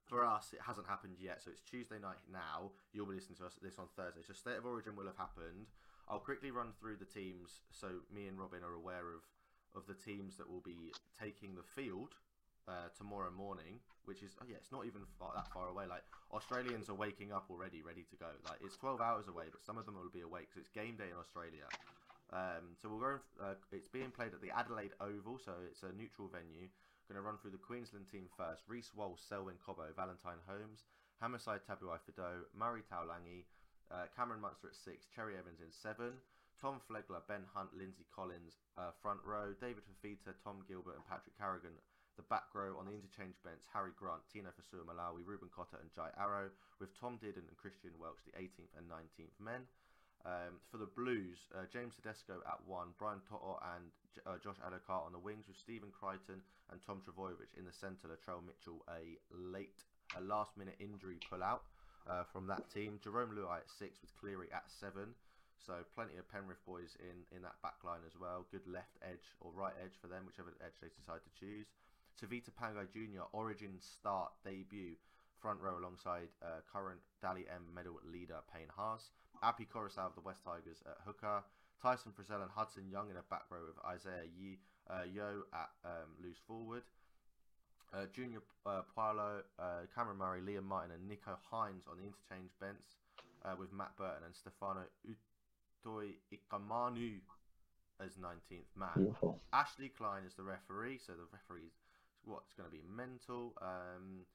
For 0.07 0.25
us, 0.25 0.53
it 0.53 0.59
hasn't 0.67 0.89
happened 0.89 1.17
yet, 1.21 1.41
so 1.41 1.53
it's 1.53 1.61
Tuesday 1.61 1.99
night 2.01 2.19
now. 2.33 2.73
You'll 2.93 3.07
be 3.07 3.15
listening 3.15 3.37
to 3.39 3.47
us 3.47 3.55
this 3.63 3.79
on 3.79 3.87
Thursday. 3.95 4.23
So 4.27 4.33
state 4.33 4.59
of 4.59 4.67
origin 4.67 4.97
will 4.97 5.07
have 5.07 5.17
happened. 5.17 5.71
I'll 6.09 6.19
quickly 6.19 6.51
run 6.51 6.73
through 6.81 6.97
the 6.97 7.05
teams 7.05 7.63
so 7.71 8.03
me 8.13 8.27
and 8.27 8.37
Robin 8.39 8.65
are 8.65 8.75
aware 8.75 9.15
of 9.15 9.23
of 9.75 9.87
the 9.87 9.95
teams 9.95 10.37
that 10.37 10.51
will 10.51 10.63
be 10.63 10.93
taking 11.21 11.55
the 11.55 11.63
field 11.63 12.15
uh, 12.69 12.89
tomorrow 12.97 13.31
morning. 13.31 13.81
Which 14.05 14.23
is 14.23 14.35
oh 14.41 14.47
yeah, 14.49 14.57
it's 14.57 14.73
not 14.73 14.87
even 14.87 15.03
far, 15.19 15.33
that 15.37 15.53
far 15.53 15.69
away. 15.69 15.87
Like 15.87 16.03
Australians 16.33 16.89
are 16.89 16.99
waking 16.99 17.33
up 17.33 17.47
already, 17.51 17.83
ready 17.83 18.03
to 18.11 18.17
go. 18.17 18.33
Like 18.45 18.59
it's 18.65 18.77
12 18.77 19.01
hours 19.01 19.29
away, 19.29 19.53
but 19.53 19.63
some 19.63 19.79
of 19.79 19.87
them 19.87 19.95
will 19.95 20.11
be 20.11 20.23
awake. 20.23 20.49
So 20.53 20.59
it's 20.59 20.73
game 20.73 20.97
day 20.97 21.13
in 21.13 21.19
Australia. 21.21 21.69
Um, 22.33 22.79
so 22.81 22.89
we'll 22.89 23.03
go. 23.03 23.19
Uh, 23.39 23.59
it's 23.71 23.89
being 23.89 24.11
played 24.11 24.35
at 24.35 24.41
the 24.41 24.51
Adelaide 24.51 24.95
Oval, 25.01 25.39
so 25.39 25.53
it's 25.67 25.83
a 25.83 25.93
neutral 25.95 26.31
venue. 26.31 26.71
Going 27.11 27.19
to 27.19 27.27
run 27.27 27.43
through 27.43 27.55
the 27.55 27.63
Queensland 27.63 28.07
team 28.07 28.31
first: 28.39 28.63
Reece 28.71 28.95
Walsh, 28.95 29.19
Selwyn 29.19 29.59
Cobbo, 29.59 29.91
Valentine 29.99 30.39
Holmes, 30.47 30.87
Hamiso 31.19 31.59
Tabuai-Fidow, 31.59 32.47
Murray 32.55 32.87
Taulagi, 32.87 33.45
uh, 33.91 34.07
Cameron 34.15 34.41
Munster 34.41 34.71
at 34.71 34.79
six, 34.79 35.11
Cherry 35.11 35.35
Evans 35.35 35.59
in 35.59 35.75
seven, 35.75 36.23
Tom 36.61 36.79
Flegler, 36.87 37.27
Ben 37.27 37.43
Hunt, 37.51 37.75
Lindsay 37.75 38.07
Collins 38.15 38.63
uh, 38.79 38.95
front 39.03 39.19
row, 39.27 39.51
David 39.61 39.83
Fifita, 39.89 40.37
Tom 40.45 40.63
Gilbert, 40.69 40.95
and 40.95 41.07
Patrick 41.11 41.35
Carrigan 41.35 41.75
the 42.17 42.27
back 42.27 42.51
row 42.55 42.77
on 42.79 42.87
the 42.87 42.95
interchange 42.95 43.37
bench, 43.45 43.63
Harry 43.73 43.93
Grant, 43.95 44.23
Tino 44.33 44.51
Fasua 44.55 44.83
Malawi, 44.87 45.23
Reuben 45.25 45.51
Cotter, 45.55 45.79
and 45.81 45.91
Jai 45.93 46.11
Arrow, 46.19 46.51
with 46.79 46.95
Tom 46.99 47.19
Dearden 47.23 47.47
and 47.47 47.57
Christian 47.57 47.95
Welch, 47.99 48.21
the 48.27 48.37
18th 48.39 48.75
and 48.77 48.87
19th 48.91 49.39
men. 49.39 49.65
Um, 50.29 50.61
for 50.69 50.77
the 50.77 50.91
Blues, 50.93 51.49
uh, 51.57 51.65
James 51.73 51.97
Tedesco 51.97 52.45
at 52.45 52.61
one, 52.69 52.93
Brian 53.01 53.25
To'o 53.25 53.57
and 53.73 53.89
uh, 54.29 54.37
Josh 54.37 54.61
Addo-Carr 54.61 55.09
on 55.09 55.17
the 55.17 55.23
wings, 55.23 55.49
with 55.49 55.57
Stephen 55.57 55.89
Crichton 55.89 56.45
and 56.69 56.79
Tom 56.85 57.01
Trbojevic 57.01 57.57
in 57.57 57.65
the 57.65 57.73
centre. 57.73 58.05
Latrell 58.05 58.45
Mitchell, 58.45 58.85
a 58.93 59.17
late, 59.33 59.81
a 60.13 60.21
last-minute 60.21 60.77
injury 60.77 61.17
pull-out 61.25 61.65
uh, 62.05 62.29
from 62.29 62.47
that 62.53 62.69
team. 62.69 63.01
Jarome 63.01 63.33
Luai 63.33 63.65
at 63.65 63.71
six, 63.73 63.97
with 64.05 64.13
Cleary 64.21 64.53
at 64.53 64.69
seven. 64.69 65.17
So 65.57 65.85
plenty 65.95 66.17
of 66.17 66.29
Penrith 66.29 66.61
boys 66.65 66.97
in, 67.01 67.25
in 67.37 67.41
that 67.45 67.61
back 67.61 67.81
line 67.85 68.01
as 68.09 68.17
well. 68.17 68.45
Good 68.53 68.65
left 68.69 68.97
edge 69.05 69.37
or 69.41 69.53
right 69.53 69.77
edge 69.81 69.97
for 70.01 70.09
them, 70.09 70.25
whichever 70.25 70.53
edge 70.65 70.77
they 70.81 70.89
decide 70.97 71.21
to 71.25 71.33
choose. 71.37 71.69
Tevita 72.21 72.51
Pangai 72.53 72.85
Jr. 72.93 73.25
Origin 73.33 73.81
start 73.81 74.33
debut 74.45 74.97
front 75.41 75.59
row 75.61 75.79
alongside 75.81 76.29
uh, 76.43 76.61
current 76.71 77.01
Dally 77.23 77.47
M 77.49 77.65
medal 77.75 77.97
leader 78.05 78.37
Payne 78.53 78.69
Haas. 78.77 79.11
Api 79.43 79.67
Koroisau 79.73 80.07
of 80.07 80.15
the 80.15 80.21
West 80.21 80.45
Tigers 80.45 80.83
at 80.85 80.99
hooker. 81.07 81.43
Tyson 81.83 82.13
Frizell 82.13 82.43
and 82.43 82.51
Hudson 82.51 82.85
Young 82.91 83.09
in 83.09 83.17
a 83.17 83.25
back 83.31 83.45
row 83.49 83.65
with 83.67 83.81
Isaiah 83.87 84.29
Yi, 84.37 84.59
uh, 84.91 85.09
Yo 85.09 85.49
at 85.55 85.71
um, 85.85 86.13
loose 86.23 86.37
forward. 86.47 86.83
Uh, 87.93 88.05
Junior 88.13 88.43
uh, 88.67 88.83
uh, 88.97 89.33
Cameron 89.95 90.19
Murray, 90.19 90.41
Liam 90.43 90.65
Martin, 90.65 90.93
and 90.93 91.11
Nicho 91.11 91.35
Hynes 91.51 91.89
on 91.91 91.97
the 91.97 92.05
interchange 92.05 92.53
bench 92.61 93.01
uh, 93.45 93.57
with 93.59 93.73
Matt 93.73 93.97
Burton 93.97 94.23
and 94.27 94.37
Stefano 94.37 94.85
Utoi 95.09 96.21
Ikamanu 96.31 97.19
as 97.99 98.13
19th 98.17 98.71
man. 98.77 98.91
Beautiful. 98.97 99.41
Ashley 99.53 99.89
Klein 99.89 100.25
is 100.27 100.35
the 100.35 100.45
referee, 100.45 101.01
so 101.05 101.13
the 101.13 101.27
referee's 101.33 101.80
what's 102.25 102.53
going 102.53 102.69
to 102.69 102.75
be 102.75 102.83
mental. 102.85 103.55
Um, 103.61 104.27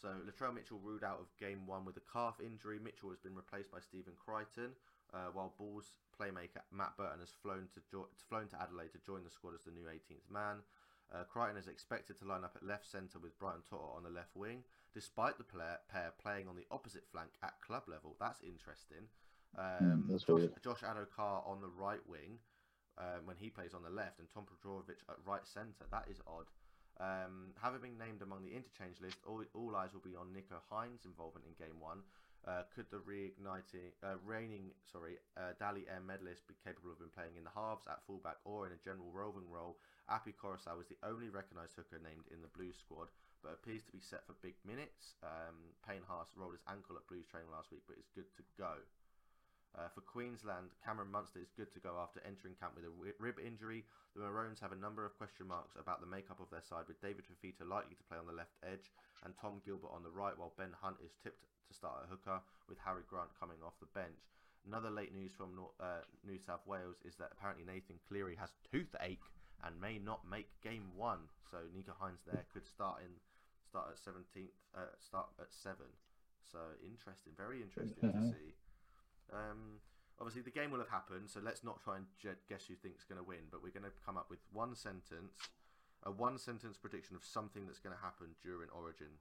so 0.00 0.08
Latrell 0.22 0.54
Mitchell 0.54 0.78
ruled 0.82 1.02
out 1.02 1.18
of 1.18 1.26
game 1.38 1.66
one 1.66 1.84
with 1.84 1.96
a 1.96 2.06
calf 2.12 2.38
injury. 2.38 2.78
Mitchell 2.78 3.10
has 3.10 3.18
been 3.18 3.34
replaced 3.34 3.70
by 3.70 3.80
Stephen 3.80 4.14
Crichton, 4.14 4.70
uh, 5.12 5.30
while 5.32 5.54
Bulls 5.58 5.98
playmaker 6.14 6.62
Matt 6.70 6.96
Burton 6.96 7.20
has 7.20 7.34
flown 7.42 7.66
to 7.74 7.80
jo- 7.90 8.08
flown 8.28 8.46
to 8.48 8.60
Adelaide 8.62 8.92
to 8.92 9.02
join 9.04 9.24
the 9.24 9.30
squad 9.30 9.54
as 9.54 9.62
the 9.62 9.72
new 9.72 9.86
18th 9.86 10.30
man. 10.30 10.62
Uh, 11.10 11.24
Crichton 11.24 11.56
is 11.56 11.66
expected 11.68 12.18
to 12.18 12.26
line 12.26 12.44
up 12.44 12.52
at 12.54 12.62
left 12.62 12.86
centre 12.86 13.18
with 13.18 13.38
Brian 13.38 13.64
To'o 13.68 13.94
on 13.96 14.02
the 14.02 14.10
left 14.10 14.36
wing, 14.36 14.62
despite 14.92 15.38
the 15.38 15.44
player, 15.44 15.78
pair 15.90 16.12
playing 16.20 16.48
on 16.48 16.54
the 16.54 16.66
opposite 16.70 17.04
flank 17.10 17.30
at 17.42 17.54
club 17.60 17.84
level. 17.88 18.14
That's 18.20 18.40
interesting. 18.42 19.08
Um, 19.56 20.04
that's 20.10 20.24
Josh. 20.24 20.42
Josh 20.62 20.82
Addo-Carr 20.82 21.42
on 21.46 21.60
the 21.62 21.68
right 21.68 22.04
wing 22.06 22.38
um, 22.98 23.24
when 23.24 23.36
he 23.36 23.48
plays 23.48 23.72
on 23.72 23.82
the 23.82 23.90
left, 23.90 24.18
and 24.18 24.28
Tom 24.28 24.44
Petrovic 24.44 25.00
at 25.08 25.16
right 25.26 25.46
centre. 25.46 25.88
That 25.90 26.06
is 26.10 26.20
odd. 26.26 26.46
Um, 26.98 27.54
having 27.62 27.80
been 27.80 27.98
named 27.98 28.22
among 28.22 28.42
the 28.42 28.54
interchange 28.54 28.98
list, 28.98 29.22
all, 29.22 29.42
all 29.54 29.78
eyes 29.78 29.94
will 29.94 30.02
be 30.02 30.18
on 30.18 30.34
Nicho 30.34 30.58
Hynes' 30.66 31.06
involvement 31.06 31.46
in 31.46 31.54
Game 31.54 31.78
One. 31.78 32.02
Uh, 32.46 32.62
could 32.74 32.86
the 32.90 33.02
reigniting, 33.02 33.92
uh, 34.02 34.18
reigning, 34.24 34.70
sorry, 34.86 35.18
uh, 35.36 35.52
Dally 35.58 35.84
M 35.90 36.06
medalist 36.06 36.46
be 36.46 36.54
capable 36.62 36.90
of 36.90 36.98
been 36.98 37.12
playing 37.12 37.36
in 37.36 37.44
the 37.44 37.54
halves, 37.54 37.86
at 37.90 38.02
fullback, 38.06 38.38
or 38.46 38.66
in 38.66 38.72
a 38.72 38.80
general 38.82 39.10
roving 39.10 39.46
role? 39.50 39.78
Api 40.08 40.32
Koroisau 40.38 40.74
was 40.78 40.88
the 40.88 40.98
only 41.04 41.28
recognised 41.28 41.76
hooker 41.76 42.00
named 42.00 42.24
in 42.32 42.40
the 42.40 42.50
Blues 42.54 42.78
squad, 42.78 43.10
but 43.42 43.52
appears 43.52 43.84
to 43.84 43.92
be 43.92 44.00
set 44.00 44.24
for 44.24 44.38
big 44.40 44.56
minutes. 44.64 45.18
Um, 45.22 45.76
Payne 45.84 46.06
Haas 46.06 46.32
rolled 46.34 46.56
his 46.56 46.64
ankle 46.66 46.96
at 46.96 47.06
Blues 47.06 47.26
training 47.28 47.52
last 47.52 47.70
week, 47.70 47.84
but 47.86 48.00
is 48.00 48.08
good 48.14 48.30
to 48.38 48.42
go. 48.56 48.80
Uh, 49.78 49.86
for 49.94 50.02
Queensland, 50.02 50.74
Cameron 50.82 51.06
Munster 51.14 51.38
is 51.38 51.54
good 51.54 51.70
to 51.70 51.78
go 51.78 52.02
after 52.02 52.18
entering 52.26 52.58
camp 52.58 52.74
with 52.74 52.82
a 52.82 52.90
rib 52.90 53.38
injury. 53.38 53.86
The 54.18 54.26
Maroons 54.26 54.58
have 54.58 54.74
a 54.74 54.82
number 54.82 55.06
of 55.06 55.14
question 55.14 55.46
marks 55.46 55.78
about 55.78 56.00
the 56.02 56.10
makeup 56.10 56.42
of 56.42 56.50
their 56.50 56.66
side, 56.66 56.90
with 56.90 56.98
David 56.98 57.22
Fifita 57.30 57.62
likely 57.62 57.94
to 57.94 58.02
play 58.10 58.18
on 58.18 58.26
the 58.26 58.34
left 58.34 58.58
edge 58.66 58.90
and 59.22 59.38
Tom 59.38 59.62
Gilbert 59.62 59.94
on 59.94 60.02
the 60.02 60.10
right, 60.10 60.34
while 60.34 60.50
Ben 60.58 60.74
Hunt 60.74 60.98
is 60.98 61.14
tipped 61.22 61.46
to 61.70 61.72
start 61.78 62.02
at 62.02 62.10
hooker, 62.10 62.42
with 62.66 62.82
Harry 62.82 63.06
Grant 63.06 63.30
coming 63.38 63.62
off 63.62 63.78
the 63.78 63.86
bench. 63.94 64.34
Another 64.66 64.90
late 64.90 65.14
news 65.14 65.30
from 65.30 65.54
uh, 65.78 66.02
New 66.26 66.42
South 66.42 66.66
Wales 66.66 66.98
is 67.06 67.14
that 67.22 67.30
apparently 67.38 67.62
Nathan 67.62 68.02
Cleary 68.10 68.34
has 68.34 68.50
toothache 68.66 69.22
and 69.62 69.78
may 69.78 70.02
not 70.02 70.26
make 70.26 70.50
game 70.58 70.90
one. 70.98 71.30
So 71.50 71.58
Nicho 71.70 71.94
Hynes 71.94 72.26
there 72.26 72.42
could 72.50 72.66
start 72.66 72.98
in 73.06 73.14
start 73.62 73.94
at 73.94 73.98
seventeenth, 73.98 74.50
uh, 74.74 74.90
start 74.98 75.30
at 75.38 75.54
seven. 75.54 75.86
So 76.42 76.58
interesting, 76.82 77.32
very 77.36 77.62
interesting 77.62 78.10
to 78.10 78.18
Mhm. 78.18 78.32
see. 78.34 78.54
Um, 79.32 79.80
obviously, 80.18 80.42
the 80.42 80.50
game 80.50 80.70
will 80.70 80.78
have 80.78 80.90
happened, 80.90 81.30
so 81.30 81.40
let's 81.42 81.64
not 81.64 81.82
try 81.82 81.96
and 81.96 82.06
guess 82.48 82.66
who 82.66 82.74
thinks 82.74 83.00
is 83.00 83.08
going 83.08 83.20
to 83.20 83.26
win. 83.26 83.48
But 83.50 83.62
we're 83.62 83.74
going 83.74 83.88
to 83.88 83.94
come 84.04 84.16
up 84.16 84.30
with 84.30 84.40
one 84.52 84.74
sentence, 84.74 85.32
a 86.04 86.10
one 86.10 86.38
sentence 86.38 86.76
prediction 86.76 87.16
of 87.16 87.24
something 87.24 87.66
that's 87.66 87.80
going 87.80 87.94
to 87.94 88.02
happen 88.02 88.34
during 88.42 88.68
Origin. 88.70 89.12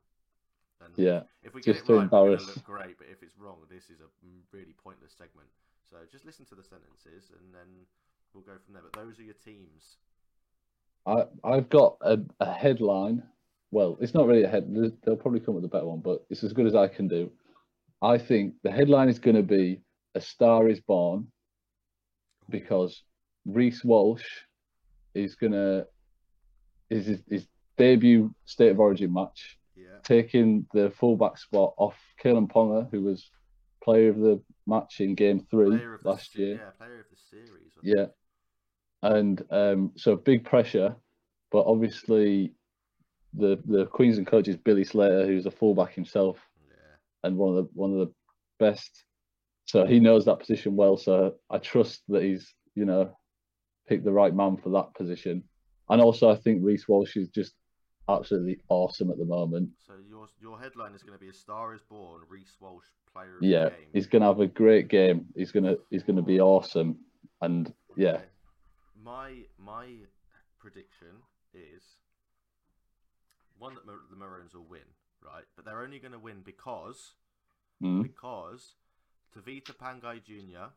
And 0.84 0.94
Yeah, 0.96 1.24
if 1.44 1.54
we 1.54 1.62
get 1.62 1.76
just 1.76 1.90
it 1.90 1.94
right, 1.94 2.12
we're 2.12 2.38
look 2.38 2.64
great. 2.64 2.98
But 2.98 3.08
if 3.12 3.24
it's 3.24 3.38
wrong, 3.38 3.58
this 3.70 3.90
is 3.90 4.00
a 4.00 4.10
really 4.54 4.76
pointless 4.84 5.12
segment. 5.18 5.50
So 5.90 5.98
just 6.12 6.26
listen 6.26 6.46
to 6.46 6.56
the 6.56 6.64
sentences, 6.64 7.32
and 7.32 7.54
then 7.54 7.88
we'll 8.34 8.44
go 8.44 8.60
from 8.64 8.74
there. 8.74 8.84
But 8.84 8.94
those 8.94 9.20
are 9.20 9.24
your 9.24 9.34
teams. 9.34 9.98
I 11.06 11.24
I've 11.44 11.70
got 11.70 11.98
a, 12.02 12.20
a 12.40 12.52
headline. 12.52 13.24
Well, 13.72 13.98
it's 14.00 14.14
not 14.14 14.28
really 14.28 14.44
a 14.44 14.48
head. 14.48 14.68
They'll 15.04 15.16
probably 15.16 15.40
come 15.40 15.56
up 15.56 15.62
with 15.62 15.66
a 15.66 15.74
better 15.74 15.88
one, 15.88 16.00
but 16.00 16.26
it's 16.30 16.44
as 16.44 16.54
good 16.54 16.68
as 16.68 16.76
I 16.76 16.88
can 16.88 17.08
do. 17.08 17.32
I 18.02 18.18
think 18.18 18.54
the 18.64 18.72
headline 18.72 19.10
is 19.10 19.20
going 19.20 19.36
to 19.36 19.44
be 19.44 19.82
"A 20.18 20.22
Star 20.22 20.68
Is 20.68 20.82
Born" 20.82 21.32
because 22.50 23.04
Reece 23.46 23.84
Walsh 23.84 24.26
is 25.14 25.36
gonna 25.36 25.86
is 26.90 27.06
his, 27.06 27.22
his 27.30 27.48
debut 27.78 28.34
State 28.46 28.72
of 28.72 28.80
Origin 28.80 29.12
match, 29.14 29.60
Yeah. 29.76 30.00
taking 30.04 30.66
the 30.74 30.90
fullback 30.92 31.38
spot 31.38 31.74
off 31.78 31.98
Kalyn 32.22 32.48
Ponga, 32.50 32.90
who 32.92 33.02
was 33.04 33.30
player 33.84 34.10
of 34.10 34.18
the 34.18 34.42
match 34.66 35.02
in 35.02 35.16
Game 35.16 35.40
Three 35.52 35.70
the 35.78 36.00
last 36.04 36.36
year. 36.38 36.56
Yeah, 36.56 36.70
player 36.72 37.00
of 37.02 37.10
the 37.12 37.18
series. 37.18 37.72
Yeah. 37.84 38.08
and 39.04 39.44
um, 39.52 39.92
so 39.96 40.16
big 40.16 40.44
pressure, 40.44 40.96
but 41.52 41.66
obviously 41.68 42.54
the 43.34 43.62
the 43.66 43.86
Queensland 43.88 44.28
coach 44.28 44.48
is 44.48 44.58
Billy 44.58 44.84
Slater, 44.84 45.26
who's 45.28 45.46
a 45.46 45.52
fullback 45.52 45.94
himself 45.94 46.38
Yeah. 46.70 46.96
and 47.24 47.38
one 47.38 47.50
of 47.50 47.56
the 47.56 47.70
one 47.74 47.92
of 47.94 48.00
the 48.08 48.14
best. 48.60 49.04
So 49.68 49.86
he 49.86 50.00
knows 50.00 50.26
that 50.26 50.40
position 50.40 50.76
well. 50.76 50.98
So 50.98 51.36
I 51.50 51.58
trust 51.60 52.02
that 52.10 52.24
he's 52.24 52.54
you 52.76 52.86
know 52.86 53.16
picked 53.88 54.06
the 54.06 54.12
right 54.12 54.34
man 54.34 54.58
for 54.58 54.70
that 54.72 54.94
position. 54.96 55.44
And 55.90 56.02
also 56.02 56.30
I 56.30 56.36
think 56.36 56.64
Reece 56.64 56.88
Walsh 56.88 57.16
is 57.16 57.30
just 57.30 57.54
absolutely 58.10 58.60
awesome 58.70 59.12
at 59.12 59.18
the 59.18 59.26
moment. 59.26 59.70
So 59.86 59.94
your 60.10 60.28
your 60.42 60.60
headline 60.60 60.94
is 60.96 61.04
going 61.04 61.18
to 61.18 61.20
be 61.20 61.30
"A 61.30 61.34
Star 61.34 61.74
Is 61.74 61.82
Born." 61.82 62.22
Reece 62.30 62.56
Walsh, 62.60 62.86
player 63.14 63.38
of 63.38 63.44
Yeah, 63.44 63.66
the 63.66 63.72
game. 63.72 63.90
he's 63.94 64.08
gonna 64.08 64.26
have 64.26 64.40
a 64.40 64.48
great 64.48 64.88
game. 64.88 65.26
He's 65.36 65.52
gonna 65.52 65.76
he's 65.90 66.04
gonna 66.04 66.22
be 66.22 66.40
awesome. 66.40 66.98
And 67.42 67.72
yeah, 67.98 68.18
Okay. 68.18 68.26
My 69.04 69.44
my 69.60 69.86
prediction 70.60 71.24
is 71.54 71.84
one 73.60 73.76
that 73.76 73.86
the 73.86 74.16
Maroons 74.16 74.54
will 74.54 74.66
win, 74.70 74.82
right? 75.24 75.44
But 75.56 75.66
they're 75.66 75.82
only 75.82 76.00
going 76.00 76.12
to 76.12 76.20
win 76.20 76.42
because 76.44 77.14
mm, 77.82 78.04
because 78.04 78.76
Tevita 79.36 79.76
Pangai 79.76 80.24
Jr. 80.24 80.72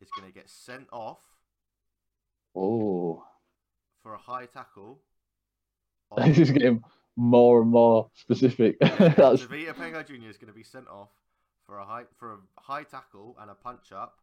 is 0.00 0.08
going 0.16 0.28
to 0.28 0.34
get 0.34 0.48
sent 0.48 0.86
off 0.92 1.20
oh, 2.54 3.24
for 4.02 4.14
a 4.14 4.18
high 4.18 4.46
tackle. 4.46 5.00
this 6.16 6.38
is 6.38 6.50
getting 6.50 6.82
more 7.16 7.62
and 7.62 7.70
more 7.70 8.10
specific. 8.14 8.78
That's 8.80 9.42
Tevita 9.44 9.74
Pangai 9.74 10.06
Jr. 10.06 10.28
is 10.28 10.36
going 10.36 10.52
to 10.52 10.58
be 10.58 10.64
sent 10.64 10.88
off 10.88 11.10
for 11.64 11.78
a 11.78 11.84
high 11.84 12.04
for 12.18 12.32
a 12.32 12.38
high 12.60 12.82
tackle 12.82 13.36
and 13.40 13.50
a 13.50 13.54
punch 13.54 13.92
up 13.92 14.18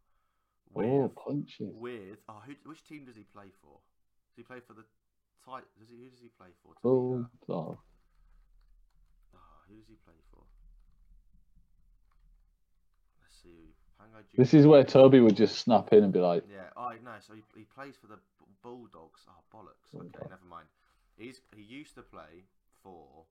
oh, 0.75 0.79
with 0.79 0.87
oh 0.87 1.13
punches. 1.15 1.73
with 1.73 2.17
oh 2.27 2.41
who, 2.45 2.53
which 2.65 2.83
team 2.83 3.05
does 3.05 3.15
he 3.15 3.23
play 3.23 3.47
for? 3.61 3.79
Does 4.29 4.37
he 4.37 4.43
play 4.43 4.59
for 4.65 4.73
the 4.73 4.83
tight? 5.45 5.63
Does 5.79 5.89
he 5.89 5.97
who 6.03 6.09
does 6.09 6.19
he 6.21 6.29
play 6.37 6.49
for? 6.61 6.73
Oh, 6.87 7.25
oh, 7.49 7.79
Oh, 9.33 9.57
who 9.67 9.75
does 9.75 9.87
he 9.87 9.95
play 10.05 10.19
for? 10.31 10.43
Let's 13.21 13.28
see. 13.43 13.73
This 14.35 14.53
is 14.53 14.65
where 14.65 14.83
Toby 14.83 15.19
would 15.19 15.35
just 15.35 15.59
snap 15.59 15.91
in 15.91 16.03
and 16.03 16.13
be 16.13 16.19
like, 16.19 16.43
Yeah. 16.51 16.69
Oh 16.77 16.91
no. 17.03 17.11
So 17.25 17.33
he, 17.33 17.43
he 17.55 17.63
plays 17.63 17.95
for 17.99 18.07
the 18.07 18.19
Bulldogs. 18.63 19.21
Oh 19.27 19.41
bollocks. 19.55 19.89
Oh, 19.95 19.99
okay, 19.99 20.29
never 20.29 20.45
mind. 20.49 20.67
He's 21.17 21.41
he 21.55 21.63
used 21.63 21.95
to 21.95 22.01
play 22.01 22.45
for 22.83 23.25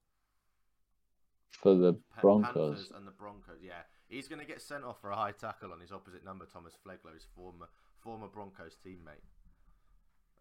for 1.50 1.74
the 1.74 1.96
Broncos. 2.20 2.54
Panthers 2.54 2.92
and 2.94 3.06
the 3.06 3.12
Broncos. 3.12 3.60
Yeah. 3.62 3.82
He's 4.08 4.28
going 4.28 4.40
to 4.40 4.46
get 4.46 4.62
sent 4.62 4.84
off 4.84 5.00
for 5.00 5.10
a 5.10 5.16
high 5.16 5.32
tackle 5.32 5.72
on 5.72 5.80
his 5.80 5.92
opposite 5.92 6.24
number, 6.24 6.46
Thomas 6.46 6.74
Flegler, 6.74 7.14
his 7.14 7.26
former 7.34 7.68
former 8.00 8.28
Broncos 8.28 8.76
teammate. 8.84 9.24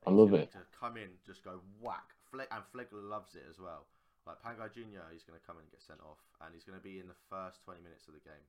I 0.05 0.11
He's 0.11 0.19
love 0.19 0.31
gonna 0.31 0.43
it. 0.43 0.51
To 0.51 0.59
come 0.79 0.95
in, 0.97 1.09
just 1.25 1.43
go 1.43 1.59
whack. 1.81 2.15
Fle- 2.31 2.47
and 2.51 2.63
Flegler 2.71 3.03
loves 3.03 3.35
it 3.35 3.43
as 3.49 3.59
well. 3.59 3.87
Like 4.27 4.43
Pangai 4.43 4.71
Jr., 4.73 5.07
he's 5.11 5.23
going 5.23 5.39
to 5.39 5.45
come 5.47 5.55
in 5.55 5.63
and 5.63 5.71
get 5.71 5.81
sent 5.81 5.99
off, 6.03 6.19
and 6.43 6.53
he's 6.53 6.67
going 6.67 6.77
to 6.77 6.83
be 6.83 6.99
in 6.99 7.07
the 7.07 7.15
first 7.31 7.63
20 7.63 7.79
minutes 7.79 8.07
of 8.07 8.13
the 8.13 8.19
game. 8.19 8.43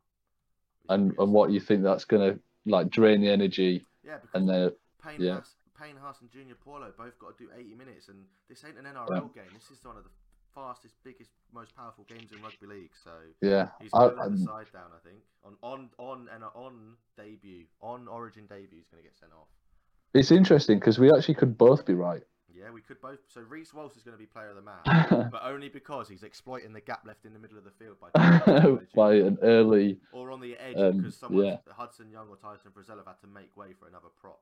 And 0.88 1.14
and 1.18 1.32
what 1.32 1.50
you 1.50 1.60
think 1.60 1.82
that's 1.82 2.04
gonna 2.04 2.38
like 2.66 2.90
drain 2.90 3.20
the 3.20 3.30
energy 3.30 3.84
Yeah, 4.04 4.18
because 4.18 4.30
and 4.34 4.48
then 4.48 4.72
Payne, 5.02 5.20
yeah. 5.20 5.34
Haas, 5.34 5.54
Payne 5.80 5.96
Haas 5.96 6.20
and 6.20 6.30
Junior 6.30 6.54
Paulo 6.54 6.92
both 6.96 7.18
got 7.18 7.36
to 7.36 7.44
do 7.44 7.50
80 7.56 7.74
minutes, 7.74 8.08
and 8.08 8.24
this 8.48 8.64
ain't 8.64 8.78
an 8.78 8.84
NRL 8.84 9.34
game. 9.34 9.44
This 9.54 9.70
is 9.70 9.84
one 9.84 9.96
of 9.96 10.04
the 10.04 10.10
fastest, 10.54 10.94
biggest, 11.04 11.30
most 11.52 11.74
powerful 11.76 12.04
games 12.08 12.32
in 12.32 12.42
rugby 12.42 12.66
league. 12.66 12.90
So 13.02 13.10
yeah. 13.40 13.68
he's 13.80 13.90
going 13.90 14.10
to 14.10 14.16
let 14.16 14.30
the 14.32 14.38
side 14.38 14.66
down. 14.72 14.90
I 14.94 15.08
think 15.08 15.20
on 15.44 15.56
on 15.62 15.90
on 15.98 16.28
and 16.34 16.42
uh, 16.42 16.48
on 16.54 16.94
debut, 17.16 17.64
on 17.80 18.08
Origin 18.08 18.44
debut, 18.48 18.78
he's 18.78 18.88
going 18.88 19.02
to 19.02 19.08
get 19.08 19.16
sent 19.18 19.32
off. 19.32 19.48
it's 20.14 20.30
interesting 20.30 20.78
because 20.78 20.98
we 20.98 21.12
actually 21.12 21.34
could 21.34 21.56
both 21.56 21.86
be 21.86 21.94
right. 21.94 22.22
Yeah, 22.54 22.70
we 22.72 22.80
could 22.80 23.00
both. 23.00 23.18
So 23.28 23.40
Reece 23.42 23.74
Walsh 23.74 23.96
is 23.96 24.02
going 24.02 24.16
to 24.16 24.18
be 24.18 24.26
player 24.26 24.50
of 24.50 24.56
the 24.56 24.62
match, 24.62 25.08
but 25.30 25.42
only 25.44 25.68
because 25.68 26.08
he's 26.08 26.22
exploiting 26.22 26.72
the 26.72 26.80
gap 26.80 27.02
left 27.06 27.24
in 27.24 27.32
the 27.32 27.38
middle 27.38 27.58
of 27.58 27.64
the 27.64 27.70
field 27.70 27.96
by, 28.00 28.08
By 28.94 29.14
an 29.14 29.38
early 29.42 29.98
or 30.12 30.30
on 30.30 30.40
the 30.40 30.56
edge 30.56 30.76
um, 30.76 30.98
because 30.98 31.16
someone 31.16 31.44
yeah. 31.44 31.56
Hudson 31.70 32.10
Young 32.10 32.28
or 32.28 32.36
Tyson 32.36 32.70
Frizell 32.70 32.96
have 32.96 33.06
had 33.06 33.20
to 33.20 33.26
make 33.26 33.56
way 33.56 33.74
for 33.78 33.86
another 33.86 34.08
prop. 34.20 34.40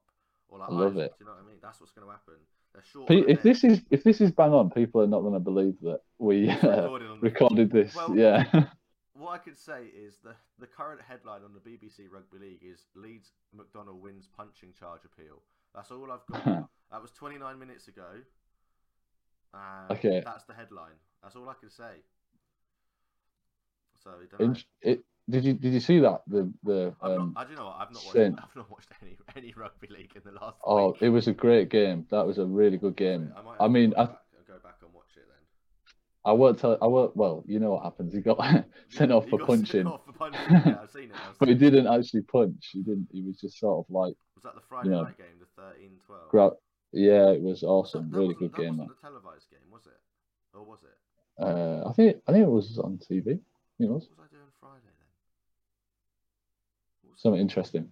Or 0.49 0.59
like 0.61 0.71
I 0.71 0.73
love 0.73 0.97
it. 0.97 1.14
Do 1.19 1.25
you 1.25 1.27
know 1.27 1.33
what 1.33 1.45
I 1.45 1.49
mean? 1.49 1.59
That's 1.61 1.81
what's 1.81 1.92
going 1.92 2.07
to 2.07 2.12
happen. 2.12 2.35
They're 2.73 2.85
short. 2.92 3.09
Pe- 3.09 3.33
if 3.33 3.42
this 3.42 3.64
is 3.64 3.83
if 3.90 4.05
this 4.05 4.21
is 4.21 4.31
bang 4.31 4.53
on, 4.53 4.71
people 4.71 5.03
are 5.03 5.07
not 5.09 5.21
going 5.23 5.35
to 5.35 5.40
believe 5.40 5.75
that 5.83 6.01
we 6.19 6.49
uh, 6.49 6.55
recorded 6.62 7.23
recorded 7.23 7.73
this. 7.73 7.95
Well- 7.95 8.16
yeah, 8.16 8.45
What 9.19 9.31
I 9.31 9.38
could 9.38 9.59
say 9.59 9.87
is 9.87 10.19
the 10.23 10.35
the 10.59 10.66
current 10.66 11.01
headline 11.01 11.40
on 11.42 11.55
the 11.55 11.61
BBC 11.61 12.11
Rugby 12.11 12.38
League 12.38 12.62
is 12.62 12.85
Leeds 12.95 13.33
McDonald 13.55 14.03
wins 14.03 14.29
punching 14.37 14.75
charge 14.79 15.01
appeal. 15.07 15.42
That's 15.75 15.90
all 15.90 16.12
I've 16.12 16.27
got. 16.45 16.69
That 16.90 17.03
was 17.03 17.11
29 17.12 17.59
minutes 17.59 17.88
ago. 17.88 18.07
Okay. 19.90 20.22
That's 20.25 20.44
the 20.44 20.55
headline. 20.55 20.99
That's 21.22 21.37
all 21.37 21.49
I 21.49 21.55
can 21.59 21.70
say. 21.70 22.03
So 24.03 24.11
don't. 24.38 24.57
In- 24.83 24.92
it, 24.92 25.05
did 25.29 25.44
you 25.44 25.55
did 25.55 25.72
you 25.72 25.81
see 25.81 25.99
that 26.01 26.22
the 26.29 26.53
the 26.62 26.94
um, 27.03 27.33
not, 27.35 27.42
I 27.42 27.44
do 27.44 27.51
you 27.51 27.57
know 27.57 27.68
I've 27.68 27.92
not 27.92 28.05
watched. 28.05 28.16
I've 28.16 28.57
not 28.57 28.70
watched 28.70 28.88
any 29.03 29.16
any 29.37 29.55
rugby 29.57 29.88
league 29.88 30.12
in 30.14 30.22
the 30.25 30.38
last. 30.38 30.57
oh 30.64 30.92
week. 30.92 31.03
it 31.03 31.09
was 31.09 31.27
a 31.27 31.33
great 31.33 31.68
game. 31.68 32.07
That 32.11 32.27
was 32.27 32.38
a 32.38 32.46
really 32.46 32.77
good 32.77 32.96
game. 32.96 33.33
I, 33.37 33.42
might 33.42 33.57
I 33.59 33.68
mean, 33.68 33.90
go 33.90 33.96
I 33.96 34.05
back, 34.05 34.18
I'll 34.38 34.55
go 34.55 34.62
back 34.62 34.77
and 34.83 34.94
watch 34.94 35.16
it 35.16 35.25
then. 35.27 35.92
I 36.25 36.33
won't 36.33 36.61
tell. 36.61 36.79
I 36.81 36.87
won't. 36.87 37.16
Well, 37.16 37.42
you 37.46 37.59
know 37.59 37.72
what 37.72 37.83
happens. 37.83 38.14
He 38.14 38.20
got 38.31 38.38
sent 38.88 39.11
off 39.11 39.29
for 39.29 39.38
punching, 39.40 39.87
off 39.87 40.03
for 40.07 40.12
punching. 40.12 40.40
Yeah, 40.51 40.79
I've 40.83 40.90
seen 40.90 41.05
it. 41.05 41.12
I've 41.29 41.38
but 41.40 41.49
he 41.49 41.55
didn't 41.55 41.88
actually 41.88 42.22
punch. 42.22 42.70
He 42.72 42.83
didn't. 42.83 43.09
He 43.11 43.22
was 43.22 43.37
just 43.38 43.59
sort 43.59 43.85
of 43.85 43.92
like 43.92 44.14
Was 44.37 44.44
that 44.44 44.55
the 44.55 44.62
Friday 44.68 44.90
know, 44.90 45.03
night 45.03 45.18
game, 45.18 45.27
the 45.40 45.62
13-12? 45.62 46.29
grab. 46.31 46.53
Yeah, 46.97 47.31
it 47.31 47.43
was 47.43 47.63
awesome. 47.63 48.11
that 48.11 48.19
really 48.19 48.35
good 48.35 48.53
that 48.53 48.61
game. 48.63 48.79
wasn't 48.79 48.89
That. 48.89 48.99
a 49.09 49.13
televised 49.13 49.51
game, 49.51 49.71
was 49.71 49.87
it? 49.87 50.01
Or 50.57 50.65
was 50.65 50.81
it? 50.83 51.43
Uh, 51.43 51.89
I 51.89 51.93
think 51.93 52.17
I 52.27 52.33
think 52.33 52.47
it 52.47 52.51
was 52.51 52.79
on 52.79 52.99
TV. 52.99 53.39
It 53.79 53.89
was 53.89 54.09
What 54.09 54.19
was 54.19 54.29
I 54.33 54.35
doing 54.35 54.51
Friday 54.59 54.81
then? 54.87 55.07
Was 57.13 57.21
something 57.21 57.41
interesting. 57.41 57.91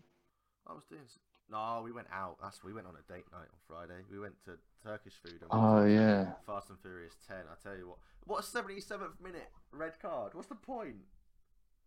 I 0.66 0.72
was 0.72 0.84
doing. 0.84 1.02
No, 1.50 1.82
we 1.84 1.92
went 1.92 2.08
out. 2.10 2.38
That's 2.42 2.64
we 2.64 2.72
went 2.72 2.86
on 2.86 2.94
a 2.96 3.12
date 3.12 3.26
night 3.30 3.48
on 3.52 3.58
Friday. 3.68 4.02
We 4.10 4.18
went 4.18 4.34
to 4.46 4.52
Turkish 4.82 5.12
food. 5.22 5.42
And 5.42 5.50
Oh 5.50 5.84
yeah. 5.84 6.32
Fast 6.46 6.70
and 6.70 6.78
Furious 6.80 7.14
10. 7.28 7.36
I 7.50 7.54
tell 7.62 7.76
you 7.76 7.88
what. 7.88 7.98
What 8.26 8.40
a 8.40 8.46
77th 8.46 9.20
minute 9.22 9.50
red 9.70 10.00
card. 10.00 10.32
What's 10.34 10.48
the 10.48 10.54
point? 10.54 10.96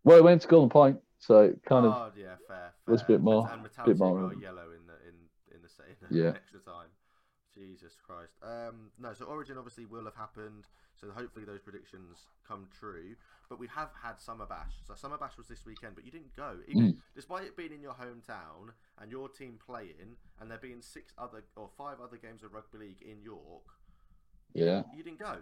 Well, 0.03 0.19
it 0.19 0.23
went 0.23 0.43
to 0.43 0.47
Golden 0.47 0.69
Point, 0.69 0.99
so 1.17 1.39
it 1.41 1.63
kind 1.65 1.87
of 1.87 1.93
Oh 1.93 2.11
yeah, 2.15 2.35
fair. 2.47 2.71
was 2.85 3.01
a 3.01 3.05
bit 3.05 3.21
more- 3.21 3.49
And 3.51 3.63
bit 3.85 3.97
more- 3.97 4.29
got 4.29 4.39
yellow 4.39 4.69
in 4.71 4.85
the 4.85 4.93
in 5.09 5.15
in 5.55 5.61
the, 5.63 5.69
in 5.89 5.95
the 6.01 6.07
Yeah. 6.23 6.29
extra 6.35 6.59
time. 6.59 6.89
Jesus 7.57 7.93
Christ. 8.05 8.33
Um, 8.43 8.91
no, 8.99 9.13
so 9.13 9.25
Origin 9.25 9.57
obviously 9.57 9.85
will 9.85 10.05
have 10.05 10.15
happened. 10.15 10.65
So 10.99 11.07
hopefully 11.15 11.45
those 11.45 11.61
predictions 11.61 12.17
come 12.47 12.67
true. 12.79 13.15
But 13.49 13.59
we 13.59 13.67
have 13.67 13.89
had 14.03 14.19
Summer 14.19 14.45
Bash. 14.45 14.73
So 14.87 14.93
Summer 14.95 15.17
Bash 15.17 15.37
was 15.37 15.47
this 15.47 15.65
weekend, 15.65 15.95
but 15.95 16.05
you 16.05 16.11
didn't 16.11 16.35
go. 16.35 16.57
Even, 16.67 16.93
Mm. 16.93 16.97
Despite 17.15 17.43
it 17.43 17.55
being 17.57 17.71
in 17.71 17.81
your 17.81 17.93
hometown 17.93 18.71
and 18.99 19.11
your 19.11 19.29
team 19.29 19.59
playing, 19.63 20.17
and 20.39 20.49
there 20.51 20.57
being 20.57 20.81
six 20.81 21.13
other 21.17 21.43
or 21.55 21.69
five 21.77 21.97
other 22.01 22.17
games 22.17 22.43
of 22.43 22.53
rugby 22.53 22.77
league 22.79 23.01
in 23.01 23.21
York, 23.21 23.63
yeah. 24.53 24.83
you 24.95 25.03
didn't 25.03 25.19
go. 25.19 25.37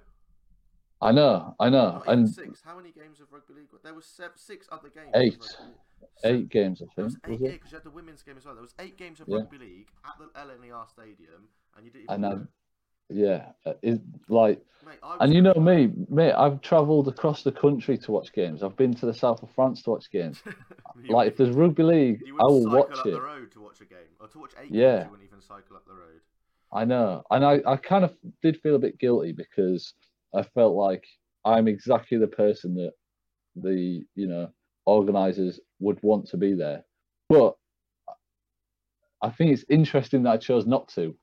I 1.02 1.12
know, 1.12 1.56
I 1.60 1.70
know, 1.70 2.02
Not 2.06 2.08
and 2.08 2.30
six. 2.30 2.62
How 2.66 2.78
many 2.78 2.92
games 2.92 3.20
of 3.20 3.32
rugby 3.32 3.54
league? 3.54 3.68
There 3.84 3.94
was 3.94 4.06
seven, 4.06 4.38
six 4.38 4.68
other 4.72 4.90
games. 4.90 5.12
Eight. 5.14 5.36
Of 5.36 5.42
rugby 5.42 5.64
league. 5.66 5.76
Se- 6.18 6.30
eight 6.30 6.50
games 6.50 6.82
I 6.82 7.02
was 7.02 7.14
think 7.18 7.34
eight, 7.34 7.40
yeah, 7.46 7.52
because 7.52 7.72
you 7.72 7.76
had 7.78 7.84
the 7.84 7.90
women's 7.92 8.24
game 8.24 8.36
as 8.38 8.46
well. 8.46 8.56
There 8.56 8.62
was 8.62 8.74
eight 8.80 8.98
games 8.98 9.20
of 9.20 9.28
Yeah. 9.28 9.38
rugby 9.38 9.58
league 9.58 9.88
at 10.06 10.14
the 10.20 10.28
LNER 10.40 10.88
Stadium, 10.90 11.50
and 11.76 11.86
you 11.86 11.92
didn't 11.92 12.10
And 12.10 12.26
I, 12.26 12.36
yeah, 13.10 13.50
uh, 13.66 13.74
it, 13.82 14.02
like. 14.30 14.62
Mate, 14.86 15.00
and 15.20 15.34
you 15.34 15.42
know 15.42 15.54
me, 15.54 15.92
mate. 16.10 16.34
I've 16.34 16.62
travelled 16.62 17.08
across 17.08 17.44
the 17.44 17.52
country 17.52 17.98
to 18.00 18.12
watch 18.12 18.34
games. 18.34 18.64
I've 18.64 18.76
been 18.76 18.94
to 18.96 19.06
the 19.06 19.14
south 19.14 19.42
of 19.44 19.50
France 19.56 19.82
to 19.84 19.92
watch 19.92 20.12
games. 20.12 20.42
Like, 21.10 21.28
if 21.28 21.38
there's 21.38 21.50
rugby 21.52 21.84
league, 21.84 22.24
I 22.40 22.44
will 22.44 22.62
cycle 22.64 22.78
watch 22.78 23.00
up 23.00 23.06
it. 23.06 23.12
the 23.12 23.22
road 23.22 23.52
to 23.52 23.60
watch 23.60 23.82
a 23.82 23.86
game, 23.86 23.98
or 24.20 24.28
to 24.30 24.40
watch 24.40 24.54
eight 24.60 24.72
Yeah. 24.72 24.92
games. 24.92 25.06
You 25.06 25.12
wouldn't 25.12 25.28
even 25.28 25.42
cycle 25.42 25.76
up 25.76 25.86
the 25.86 25.94
road. 25.94 26.22
I 26.72 26.86
know, 26.86 27.24
and 27.30 27.46
I, 27.46 27.62
I 27.66 27.76
kind 27.78 28.04
of 28.06 28.16
did 28.42 28.60
feel 28.62 28.76
a 28.76 28.80
bit 28.80 28.98
guilty 28.98 29.34
because 29.34 29.94
I 30.34 30.44
felt 30.44 30.76
like 30.76 31.06
I'm 31.44 31.68
exactly 31.68 32.18
the 32.18 32.28
person 32.28 32.76
that 32.76 32.94
the 33.56 34.04
you 34.16 34.28
know 34.28 34.50
organizers 34.86 35.60
would 35.80 36.02
want 36.02 36.28
to 36.30 36.38
be 36.38 36.54
there, 36.54 36.86
but 37.30 37.56
I 39.22 39.30
think 39.30 39.52
it's 39.52 39.66
interesting 39.70 40.24
that 40.24 40.32
I 40.32 40.38
chose 40.38 40.66
not 40.66 40.88
to 40.90 41.16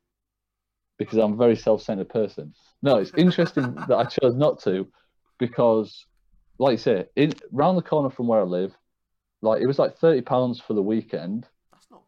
because 0.98 1.18
I'm 1.18 1.35
a 1.35 1.37
very 1.37 1.57
self-centered 1.57 2.09
person. 2.09 2.55
No, 2.83 2.96
it's 2.96 3.12
interesting 3.16 3.74
that 3.88 3.96
I 3.96 4.05
chose 4.05 4.35
not 4.35 4.62
to 4.62 4.88
because, 5.38 6.07
like 6.59 6.72
you 6.72 6.78
say, 6.78 7.05
in 7.16 7.33
round 7.50 7.78
the 7.78 7.83
corner 7.83 8.11
from 8.11 8.28
where 8.28 8.40
I 8.40 8.44
live, 8.44 8.72
like 9.40 9.62
it 9.62 9.66
was 9.66 9.78
like 9.78 9.98
thirty 9.98 10.20
pounds 10.20 10.61
for 10.61 10.74
the 10.74 10.83
weekend, 10.83 11.46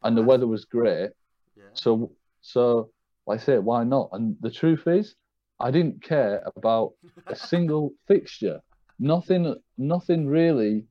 and 0.02 0.16
the 0.16 0.22
weather 0.22 0.46
was 0.46 0.64
great. 0.64 1.10
Yeah. 1.56 1.64
So, 1.72 2.12
so 2.42 2.90
like 3.26 3.40
I 3.40 3.42
say, 3.42 3.58
why 3.58 3.84
not? 3.84 4.10
And 4.12 4.36
the 4.40 4.50
truth 4.50 4.86
is, 4.86 5.14
I 5.60 5.70
didn't 5.70 6.02
care 6.02 6.42
about 6.56 6.92
a 7.26 7.34
single 7.50 7.92
fixture. 8.06 8.60
Nothing, 9.00 9.56
nothing 9.76 10.28
really 10.28 10.86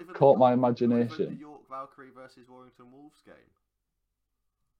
even 0.00 0.12
the 0.12 0.18
caught 0.18 0.38
my 0.38 0.50
York- 0.50 0.60
not 0.60 0.82
even 0.82 0.92
imagination. 0.92 1.34
The 1.34 1.40
York 1.40 1.68
Valkyrie 1.68 2.10
versus 2.14 2.48
Warrington 2.48 2.86
Wolves 2.92 3.20
game. 3.24 3.34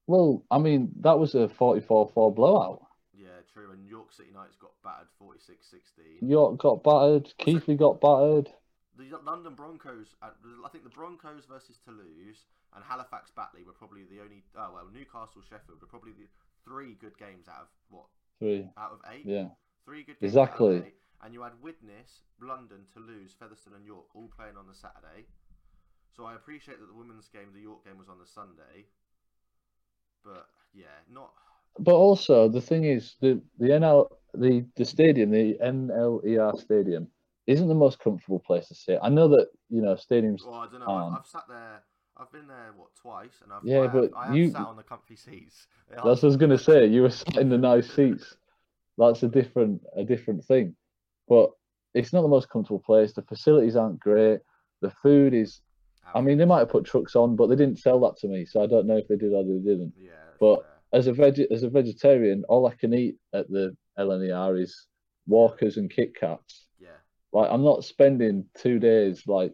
Well, 0.09 0.41
I 0.49 0.57
mean, 0.57 0.89
that 1.01 1.19
was 1.19 1.35
a 1.35 1.45
44-4 1.47 2.33
blowout. 2.33 2.81
Yeah, 3.13 3.27
true. 3.53 3.69
And 3.71 3.85
York 3.85 4.11
City 4.11 4.29
Knights 4.33 4.57
got 4.57 4.71
battered 4.83 5.05
46-16. 5.21 6.27
York 6.27 6.57
got 6.57 6.81
battered. 6.83 7.31
Keighley 7.37 7.75
got 7.75 8.01
battered. 8.01 8.49
The 8.97 9.05
London 9.23 9.53
Broncos, 9.53 10.15
uh, 10.23 10.33
I 10.65 10.69
think 10.69 10.83
the 10.83 10.89
Broncos 10.89 11.45
versus 11.45 11.77
Toulouse 11.85 12.49
and 12.73 12.83
Halifax 12.83 13.29
Batley 13.37 13.61
were 13.61 13.77
probably 13.77 14.01
the 14.09 14.19
only. 14.19 14.41
Oh 14.57 14.71
well, 14.73 14.89
Newcastle 14.91 15.45
Sheffield 15.45 15.79
were 15.79 15.87
probably 15.87 16.11
the 16.17 16.25
three 16.65 16.97
good 16.99 17.15
games 17.17 17.45
out 17.47 17.69
of 17.69 17.71
what 17.93 18.09
Three. 18.39 18.65
out 18.81 18.91
of 18.97 18.99
eight. 19.13 19.23
Yeah. 19.29 19.53
Three 19.85 20.01
good 20.03 20.19
games 20.19 20.35
out 20.35 20.41
of 20.41 20.57
Exactly. 20.57 20.75
eight. 20.89 20.99
And 21.23 21.33
you 21.35 21.43
had 21.43 21.53
Widnes, 21.61 22.25
London, 22.41 22.89
Toulouse, 22.91 23.37
Featherstone, 23.39 23.75
and 23.77 23.85
York 23.85 24.09
all 24.15 24.27
playing 24.35 24.57
on 24.57 24.65
the 24.67 24.73
Saturday. 24.75 25.29
So 26.11 26.25
I 26.25 26.33
appreciate 26.33 26.79
that 26.81 26.87
the 26.89 26.97
women's 26.97 27.29
game, 27.29 27.53
the 27.53 27.61
York 27.61 27.85
game, 27.85 27.97
was 27.99 28.09
on 28.09 28.17
the 28.17 28.25
Sunday. 28.27 28.89
But 30.23 30.47
yeah, 30.73 30.85
not. 31.11 31.31
But 31.79 31.95
also 31.95 32.49
the 32.49 32.61
thing 32.61 32.83
is 32.85 33.15
the 33.21 33.41
the 33.57 33.67
NL 33.69 34.07
the 34.33 34.65
the 34.75 34.85
stadium 34.85 35.31
the 35.31 35.57
NLER 35.63 36.59
stadium 36.59 37.07
isn't 37.47 37.67
the 37.67 37.75
most 37.75 37.99
comfortable 37.99 38.39
place 38.39 38.67
to 38.67 38.75
sit. 38.75 38.99
I 39.01 39.09
know 39.09 39.27
that 39.29 39.47
you 39.69 39.81
know 39.81 39.95
stadiums. 39.95 40.45
Well, 40.45 40.55
I 40.55 40.67
don't 40.71 40.81
know. 40.81 40.87
Um, 40.87 41.15
I've, 41.15 41.25
sat 41.27 41.43
there. 41.47 41.81
I've 42.17 42.31
been 42.31 42.47
there 42.47 42.73
what 42.75 42.93
twice, 42.95 43.41
and 43.43 43.51
I've 43.53 43.63
Yeah, 43.63 43.81
I 43.83 43.87
but 43.87 44.11
I 44.15 44.27
have 44.27 44.35
you- 44.35 44.51
sat 44.51 44.61
on 44.61 44.75
the 44.75 44.83
comfy 44.83 45.15
seats. 45.15 45.67
They 45.89 45.95
are- 45.95 46.05
That's 46.05 46.21
what 46.21 46.27
I 46.27 46.31
was 46.31 46.37
gonna 46.37 46.57
say. 46.57 46.85
You 46.85 47.03
were 47.03 47.09
sat 47.09 47.37
in 47.37 47.49
the 47.49 47.57
nice 47.57 47.89
seats. 47.91 48.35
That's 48.97 49.23
a 49.23 49.27
different 49.27 49.81
a 49.95 50.03
different 50.03 50.43
thing. 50.45 50.75
But 51.27 51.51
it's 51.93 52.13
not 52.13 52.21
the 52.21 52.27
most 52.27 52.49
comfortable 52.49 52.79
place. 52.81 53.13
The 53.13 53.23
facilities 53.23 53.75
aren't 53.75 53.99
great. 53.99 54.41
The 54.81 54.91
food 54.91 55.33
is. 55.33 55.61
I 56.15 56.21
mean, 56.21 56.37
they 56.37 56.45
might 56.45 56.59
have 56.59 56.69
put 56.69 56.85
trucks 56.85 57.15
on, 57.15 57.35
but 57.35 57.47
they 57.47 57.55
didn't 57.55 57.79
sell 57.79 57.99
that 58.01 58.17
to 58.17 58.27
me, 58.27 58.45
so 58.45 58.61
I 58.63 58.67
don't 58.67 58.87
know 58.87 58.97
if 58.97 59.07
they 59.07 59.15
did 59.15 59.33
or 59.33 59.43
they 59.43 59.59
didn't. 59.59 59.93
Yeah, 59.97 60.11
but- 60.39 60.61
fair. 60.61 60.65
As 60.91 61.05
a 61.05 61.13
veg 61.13 61.39
as 61.51 61.61
a 61.61 61.69
vegetarian, 61.69 62.43
all 62.49 62.65
I 62.65 62.73
can 62.73 62.95
eat 62.95 63.17
at 63.31 63.47
the 63.47 63.77
LNER 63.99 64.59
is 64.59 64.87
Walkers 65.27 65.77
and 65.77 65.87
Kit 65.87 66.15
Kats. 66.15 66.65
yeah, 66.79 66.97
Like 67.31 67.51
I'm 67.51 67.63
not 67.63 67.83
spending 67.83 68.45
two 68.57 68.79
days 68.79 69.21
like 69.27 69.53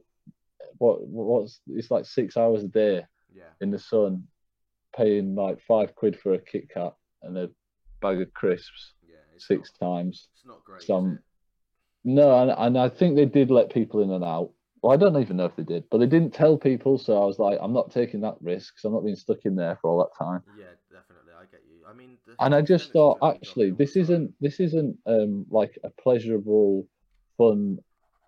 what 0.78 1.06
what's 1.06 1.60
it's 1.68 1.92
like 1.92 2.06
six 2.06 2.38
hours 2.38 2.64
a 2.64 2.70
day 2.70 3.04
yeah. 3.36 3.50
in 3.60 3.70
the 3.70 3.78
sun, 3.80 4.24
paying 4.96 5.36
like 5.36 5.60
five 5.68 5.94
quid 5.94 6.18
for 6.18 6.36
a 6.36 6.40
Kit 6.40 6.70
Kat 6.74 6.94
and 7.22 7.38
a 7.38 7.50
bag 8.02 8.22
of 8.22 8.34
crisps 8.34 8.94
Yeah, 9.06 9.18
six 9.38 9.74
not, 9.82 9.86
times. 9.88 10.30
It's 10.36 10.46
not 10.46 10.64
great. 10.64 10.84
some-? 10.84 11.20
No, 12.06 12.40
and, 12.44 12.52
and 12.58 12.78
I 12.78 12.88
think 12.88 13.18
they 13.18 13.26
did 13.26 13.52
let 13.52 13.74
people 13.74 14.02
in 14.02 14.12
and 14.12 14.24
out, 14.24 14.52
Well, 14.86 14.94
I 14.94 14.98
don't 14.98 15.20
even 15.20 15.38
know 15.38 15.46
if 15.46 15.56
they 15.56 15.64
did, 15.64 15.86
but 15.90 15.98
they 15.98 16.06
didn't 16.06 16.32
tell 16.32 16.60
people. 16.60 17.00
So 17.00 17.20
I 17.20 17.26
was 17.26 17.40
like, 17.40 17.58
I'm 17.60 17.74
not 17.74 17.90
taking 17.90 18.22
that 18.22 18.36
risk. 18.40 18.78
So 18.78 18.88
I'm 18.88 18.94
not 18.94 19.04
being 19.04 19.16
stuck 19.16 19.40
in 19.44 19.56
there 19.56 19.80
for 19.82 19.90
all 19.90 19.98
that 19.98 20.16
time. 20.16 20.44
Yeah, 20.56 20.66
definitely. 20.92 21.32
I 21.36 21.46
get 21.52 21.62
you. 21.68 21.78
I 21.90 21.94
mean, 21.94 22.20
the 22.28 22.36
And 22.40 22.54
I 22.54 22.62
just 22.62 22.92
thought, 22.94 23.14
of 23.14 23.20
the 23.22 23.26
league 23.26 23.36
actually, 23.42 23.72
this 23.72 23.96
isn't 23.96 24.32
this 24.40 24.60
isn't 24.60 24.96
um 25.08 25.48
like 25.50 25.80
a 25.84 25.90
pleasurable, 25.90 26.86
fun 27.36 27.80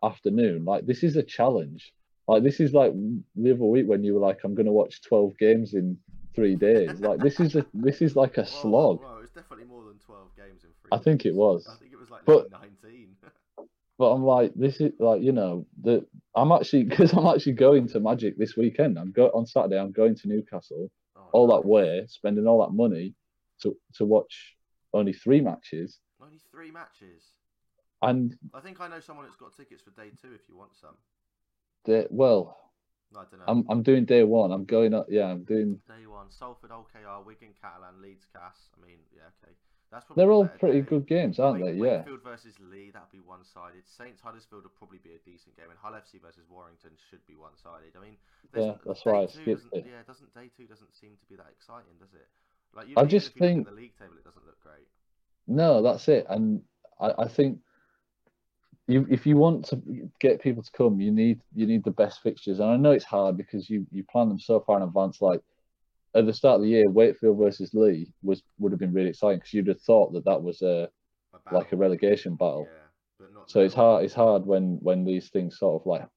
afternoon. 0.01 0.66
Like 0.66 0.88
this 0.88 1.03
is 1.03 1.16
a 1.16 1.22
challenge. 1.22 1.93
Like 2.28 2.41
this 2.41 2.60
is 2.60 2.74
like 2.74 2.91
the 3.36 3.51
other 3.51 3.64
week 3.64 3.88
when 3.88 4.03
you 4.03 4.16
were 4.16 4.20
like, 4.20 4.39
I'm 4.43 4.55
going 4.55 4.66
to 4.66 4.72
watch 4.72 5.03
12 5.03 5.38
games 5.38 5.76
in 5.76 5.95
three 6.34 6.55
days. 6.55 6.99
Like 6.99 7.20
this 7.20 7.39
is 7.39 7.55
a 7.55 7.68
this 7.76 8.01
is 8.01 8.16
like 8.16 8.39
a 8.39 8.41
Whoa, 8.45 8.62
slog. 8.62 9.01
whoa, 9.03 9.18
it 9.20 9.22
was 9.22 9.30
definitely 9.30 9.66
more 9.66 9.84
than 9.84 9.99
12 9.99 10.36
games 10.36 10.64
in 10.64 10.70
three 10.82 10.89
I 10.91 10.97
think 10.97 11.28
it 11.28 11.36
was. 11.36 11.68
I 11.72 11.78
think 11.78 11.93
it 11.93 11.99
was 11.99 12.10
like 12.10 12.26
But- 12.26 12.49
19. 12.49 12.70
But 13.98 14.12
I'm 14.12 14.24
like, 14.24 14.54
this 14.56 14.80
is 14.80 14.91
like, 15.00 15.22
you 15.22 15.32
know, 15.32 15.66
the 15.82 16.06
I'm 16.36 16.52
actually 16.52 16.84
because 16.89 17.14
I'm 17.14 17.26
actually 17.26 17.54
going 17.54 17.88
to 17.89 18.00
Magic 18.00 18.38
this 18.38 18.56
weekend. 18.56 18.98
I'm 18.98 19.12
go 19.12 19.28
on 19.34 19.45
Saturday. 19.45 19.80
I'm 19.80 19.91
going 19.91 20.16
to 20.16 20.28
Newcastle 20.28 20.89
Oh, 21.16 21.30
all 21.32 21.48
that 21.48 21.66
way, 21.68 22.06
spending 22.08 22.48
all 22.48 22.62
that 22.62 22.74
money 22.74 23.16
to 23.62 23.76
to 23.95 24.06
watch 24.06 24.56
only 24.93 25.14
three 25.14 25.41
matches. 25.41 26.00
Only 26.22 26.39
three 26.52 26.72
matches. 26.72 27.24
And 28.02 28.36
I 28.54 28.60
think 28.60 28.80
I 28.80 28.88
know 28.88 29.00
someone 29.00 29.26
that's 29.26 29.38
got 29.38 29.56
tickets 29.56 29.82
for 29.82 29.89
day 29.91 30.12
two 30.22 30.34
if 30.34 30.41
you 30.48 30.56
want 30.56 30.76
some. 30.80 30.95
they, 31.86 32.06
well, 32.12 32.56
I 33.16 33.24
don't 33.24 33.39
know. 33.39 33.45
I'm 33.48 33.66
I'm 33.70 33.84
doing 33.84 34.06
day 34.06 34.24
one. 34.24 34.52
I'm 34.52 34.66
going 34.66 34.93
up. 34.93 35.08
Yeah, 35.10 35.26
I'm 35.26 35.43
doing. 35.43 35.80
Day 35.88 36.06
one, 36.06 36.28
Salford, 36.30 36.70
Hull 36.70 36.88
KR, 36.93 37.26
Wigan, 37.26 37.54
Catalan, 37.60 38.02
Leeds, 38.02 38.28
Cas. 38.32 38.70
I 38.78 38.86
mean, 38.86 39.00
yeah, 39.16 39.30
okay. 39.43 39.54
That's 39.92 40.04
probably 40.06 40.22
They're 40.24 40.32
all 40.32 40.48
pretty 40.48 40.82
day. 40.82 40.90
good 40.90 41.08
games, 41.08 41.40
aren't 41.40 41.62
Wake- 41.64 41.80
they? 41.80 41.86
Yeah. 41.88 41.98
Wakefield 42.04 42.24
versus 42.24 42.54
Leigh, 42.60 42.92
that'll 42.92 43.08
be 43.12 43.22
one 43.22 43.44
sided. 43.46 43.88
Saints 43.88 44.22
Huddersfield 44.22 44.64
will 44.64 44.76
probably 44.78 44.98
be 45.00 45.14
a 45.16 45.20
decent 45.24 45.56
game, 45.56 45.70
and 45.70 45.80
Hull 45.80 45.94
FC 45.96 46.20
versus 46.22 46.44
Warrington 46.50 46.92
should 47.10 47.26
be 47.26 47.36
one 47.36 47.56
sided. 47.56 47.96
I 47.96 48.02
mean, 48.02 48.18
Yeah, 48.54 48.76
that's 48.86 49.04
day 49.04 49.12
why 49.12 49.24
I 49.24 49.26
two 49.28 49.32
skipped 49.42 49.64
doesn't- 49.72 49.74
it. 49.78 49.86
Yeah, 49.88 50.04
doesn't 50.06 50.34
day 50.34 50.50
two 50.58 50.68
doesn't 50.68 50.94
seem 50.94 51.16
to 51.18 51.26
be 51.28 51.36
that 51.38 51.48
exciting, 51.52 51.96
does 52.00 52.14
it? 52.14 52.28
Like 52.74 52.90
you, 52.90 52.96
I 52.98 53.06
just 53.06 53.30
if 53.30 53.36
you 53.36 53.42
look 53.42 53.50
think- 53.56 53.68
the 53.68 53.74
league 53.74 53.98
table, 53.98 54.18
it 54.18 54.24
doesn't 54.26 54.46
look 54.46 54.60
great. 54.60 54.88
No, 55.48 55.82
that's 55.82 56.08
it. 56.10 56.26
And 56.30 56.62
I, 57.00 57.14
I 57.20 57.28
think 57.30 57.60
you 58.88 59.06
if 59.10 59.26
you 59.26 59.38
want 59.38 59.66
to 59.66 59.82
get 60.20 60.42
people 60.42 60.64
to 60.64 60.72
come, 60.72 61.00
you 61.00 61.12
need 61.12 61.42
you 61.56 61.66
need 61.66 61.84
the 61.86 61.92
best 61.92 62.22
fixtures. 62.22 62.60
And 62.60 62.70
I 62.70 62.76
know 62.78 62.92
it's 62.92 63.06
hard 63.06 63.38
because 63.38 63.70
you 63.70 63.88
you 63.92 64.04
plan 64.04 64.28
them 64.28 64.40
so 64.40 64.60
far 64.60 64.78
in 64.78 64.84
advance. 64.84 65.22
Like 65.22 65.42
at 66.16 66.26
the 66.26 66.34
start 66.34 66.55
of 66.55 66.62
the 66.62 66.70
year, 66.70 66.89
Wakefield 66.89 67.38
versus 67.38 67.74
Leigh 67.74 68.14
was 68.24 68.41
would 68.60 68.72
have 68.72 68.80
been 68.80 68.93
really 68.93 69.10
exciting 69.10 69.39
because 69.39 69.53
you'd 69.53 69.68
have 69.68 69.82
thought 69.82 70.14
that 70.14 70.26
that 70.26 70.41
was 70.41 70.62
a 70.62 70.89
A 71.34 71.53
like 71.53 71.72
a 71.72 71.78
relegation 71.78 72.36
battle. 72.36 72.68
Yeah, 72.70 72.88
but 73.20 73.34
not. 73.34 73.49
So 73.49 73.62
it's 73.62 73.76
hard. 73.76 74.05
It's 74.05 74.14
hard 74.14 74.45
when 74.45 74.80
when 74.82 75.05
these 75.05 75.30
things 75.30 75.60
sort 75.60 75.82
of 75.82 75.86
like 75.86 76.08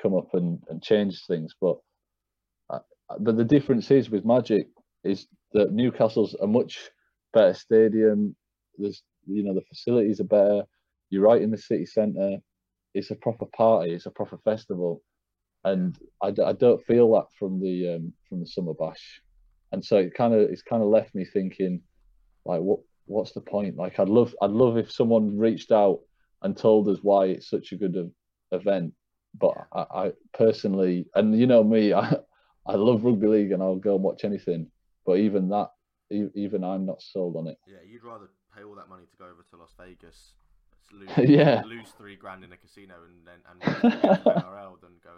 come 0.00 0.14
up 0.14 0.34
and 0.34 0.62
and 0.68 0.82
change 0.82 1.24
things. 1.26 1.54
But 1.60 1.78
uh, 2.70 2.80
but 3.20 3.36
the 3.36 3.44
difference 3.44 3.90
is 3.90 4.10
with 4.10 4.24
Magic 4.24 4.68
is 5.04 5.26
that 5.52 5.72
Newcastle's 5.72 6.34
a 6.42 6.46
much 6.46 6.90
better 7.32 7.54
stadium. 7.54 8.34
There's 8.76 9.02
you 9.26 9.42
know 9.42 9.54
the 9.54 9.62
facilities 9.62 10.20
are 10.20 10.24
better. 10.24 10.64
You're 11.10 11.22
right 11.22 11.40
in 11.40 11.50
the 11.50 11.58
city 11.58 11.86
centre. 11.86 12.38
It's 12.94 13.10
a 13.10 13.14
proper 13.14 13.46
party. 13.46 13.92
It's 13.92 14.06
a 14.06 14.10
proper 14.10 14.38
festival, 14.38 15.02
and 15.64 15.96
I, 16.22 16.30
d- 16.30 16.42
I 16.42 16.52
don't 16.52 16.84
feel 16.84 17.12
that 17.12 17.26
from 17.38 17.60
the 17.60 17.94
um, 17.96 18.12
from 18.28 18.40
the 18.40 18.46
summer 18.46 18.74
bash, 18.74 19.20
and 19.72 19.84
so 19.84 19.96
it 19.98 20.14
kind 20.14 20.34
of 20.34 20.40
it's 20.40 20.62
kind 20.62 20.82
of 20.82 20.88
left 20.88 21.14
me 21.14 21.24
thinking, 21.24 21.80
like 22.44 22.60
what 22.60 22.80
what's 23.06 23.32
the 23.32 23.40
point? 23.40 23.76
Like 23.76 23.98
I'd 23.98 24.08
love 24.08 24.34
I'd 24.42 24.50
love 24.50 24.76
if 24.76 24.90
someone 24.92 25.36
reached 25.36 25.72
out 25.72 26.00
and 26.42 26.56
told 26.56 26.88
us 26.88 26.98
why 27.02 27.26
it's 27.26 27.48
such 27.48 27.72
a 27.72 27.76
good 27.76 27.96
ev- 27.96 28.60
event. 28.60 28.92
But 29.38 29.54
I, 29.72 29.80
I 29.94 30.12
personally, 30.32 31.06
and 31.14 31.38
you 31.38 31.46
know 31.46 31.62
me, 31.64 31.92
I 32.02 32.16
I 32.66 32.74
love 32.74 33.04
rugby 33.04 33.26
league 33.26 33.52
and 33.52 33.62
I'll 33.62 33.76
go 33.76 33.94
and 33.94 34.04
watch 34.04 34.24
anything. 34.24 34.70
But 35.04 35.18
even 35.18 35.48
that, 35.50 35.68
even 36.10 36.64
I'm 36.64 36.84
not 36.84 37.00
sold 37.00 37.36
on 37.36 37.46
it. 37.46 37.58
Yeah, 37.66 37.78
you'd 37.86 38.02
rather 38.02 38.28
pay 38.56 38.64
all 38.64 38.74
that 38.74 38.88
money 38.88 39.04
to 39.08 39.16
go 39.16 39.24
over 39.24 39.44
to 39.50 39.56
Las 39.56 39.72
Vegas, 39.78 40.32
lose, 40.92 41.10
Yeah. 41.28 41.62
lose 41.64 41.90
three 41.96 42.16
grand 42.16 42.42
in 42.42 42.52
a 42.52 42.56
casino, 42.56 42.94
and 43.06 43.26
then 43.26 43.40
and 43.50 43.62
NRL 44.24 44.80
than 44.80 44.92
go 45.02 45.12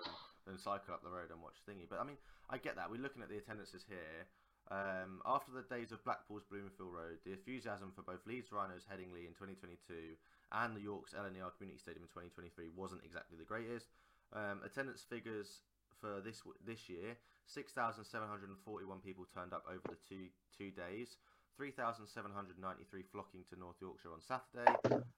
and 0.49 0.59
cycle 0.59 0.95
up 0.95 1.05
the 1.05 1.11
road 1.13 1.31
and 1.31 1.41
watch 1.43 1.61
thingy. 1.69 1.87
But 1.89 2.01
I 2.01 2.05
mean, 2.05 2.19
I 2.51 2.59
get 2.59 2.77
that. 2.77 2.91
We're 2.91 3.03
looking 3.03 3.23
at 3.23 3.29
the 3.29 3.39
attendances 3.39 3.85
here. 3.89 4.27
Um, 4.69 5.25
after 5.25 5.49
the 5.49 5.65
days 5.65 5.93
of 5.97 6.05
Blackpool's 6.05 6.45
Bloomfield 6.45 6.93
Road, 6.93 7.25
the 7.25 7.33
enthusiasm 7.33 7.89
for 7.97 8.03
both 8.05 8.21
Leeds 8.29 8.53
Rhinos 8.53 8.85
Headingley 8.85 9.25
in 9.25 9.33
2022 9.33 10.13
and 10.53 10.77
the 10.77 10.85
York's 10.85 11.17
LNER 11.17 11.57
Community 11.57 11.81
Stadium 11.81 12.05
in 12.05 12.13
2023 12.13 12.69
wasn't 12.77 13.01
exactly 13.01 13.41
the 13.41 13.49
greatest. 13.49 13.89
Um, 14.37 14.61
attendance 14.61 15.05
figures 15.09 15.65
for 16.01 16.21
this 16.21 16.45
this 16.61 16.89
year: 16.89 17.17
6,741 17.49 19.01
people 19.01 19.25
turned 19.33 19.57
up 19.57 19.65
over 19.65 19.81
the 19.89 20.01
two 20.05 20.29
two 20.53 20.71
days. 20.71 21.17
3,793 21.57 23.03
flocking 23.11 23.43
to 23.51 23.59
North 23.59 23.75
Yorkshire 23.83 24.15
on 24.15 24.23
Saturday, 24.23 24.71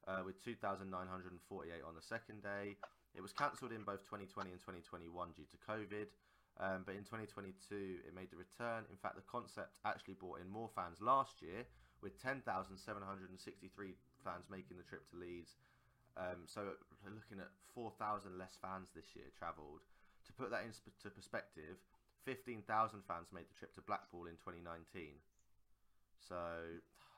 uh, 0.08 0.24
with 0.24 0.42
2,948 0.42 0.88
on 1.84 1.94
the 1.94 2.00
second 2.00 2.42
day. 2.42 2.80
It 3.14 3.22
was 3.22 3.32
cancelled 3.32 3.72
in 3.72 3.82
both 3.82 4.06
2020 4.06 4.50
and 4.50 4.60
2021 4.60 5.10
due 5.34 5.48
to 5.50 5.58
COVID, 5.66 6.08
um, 6.58 6.84
but 6.86 6.94
in 6.94 7.02
2022 7.02 8.06
it 8.06 8.14
made 8.14 8.30
the 8.30 8.38
return. 8.38 8.86
In 8.90 8.98
fact, 8.98 9.16
the 9.16 9.26
concept 9.26 9.74
actually 9.84 10.14
brought 10.14 10.40
in 10.40 10.48
more 10.48 10.70
fans 10.74 11.00
last 11.00 11.42
year, 11.42 11.66
with 12.02 12.20
10,763 12.22 12.76
fans 14.24 14.44
making 14.48 14.76
the 14.76 14.86
trip 14.86 15.04
to 15.10 15.16
Leeds. 15.16 15.56
Um, 16.16 16.44
so 16.46 16.76
looking 17.06 17.40
at 17.40 17.52
4,000 17.74 18.38
less 18.38 18.58
fans 18.60 18.90
this 18.94 19.14
year 19.14 19.28
travelled. 19.36 19.84
To 20.26 20.32
put 20.32 20.50
that 20.50 20.64
into 20.64 21.10
perspective, 21.10 21.80
15,000 22.24 22.66
fans 23.08 23.32
made 23.32 23.48
the 23.48 23.56
trip 23.56 23.74
to 23.74 23.82
Blackpool 23.82 24.26
in 24.28 24.36
2019. 24.36 25.16
So 26.20 26.36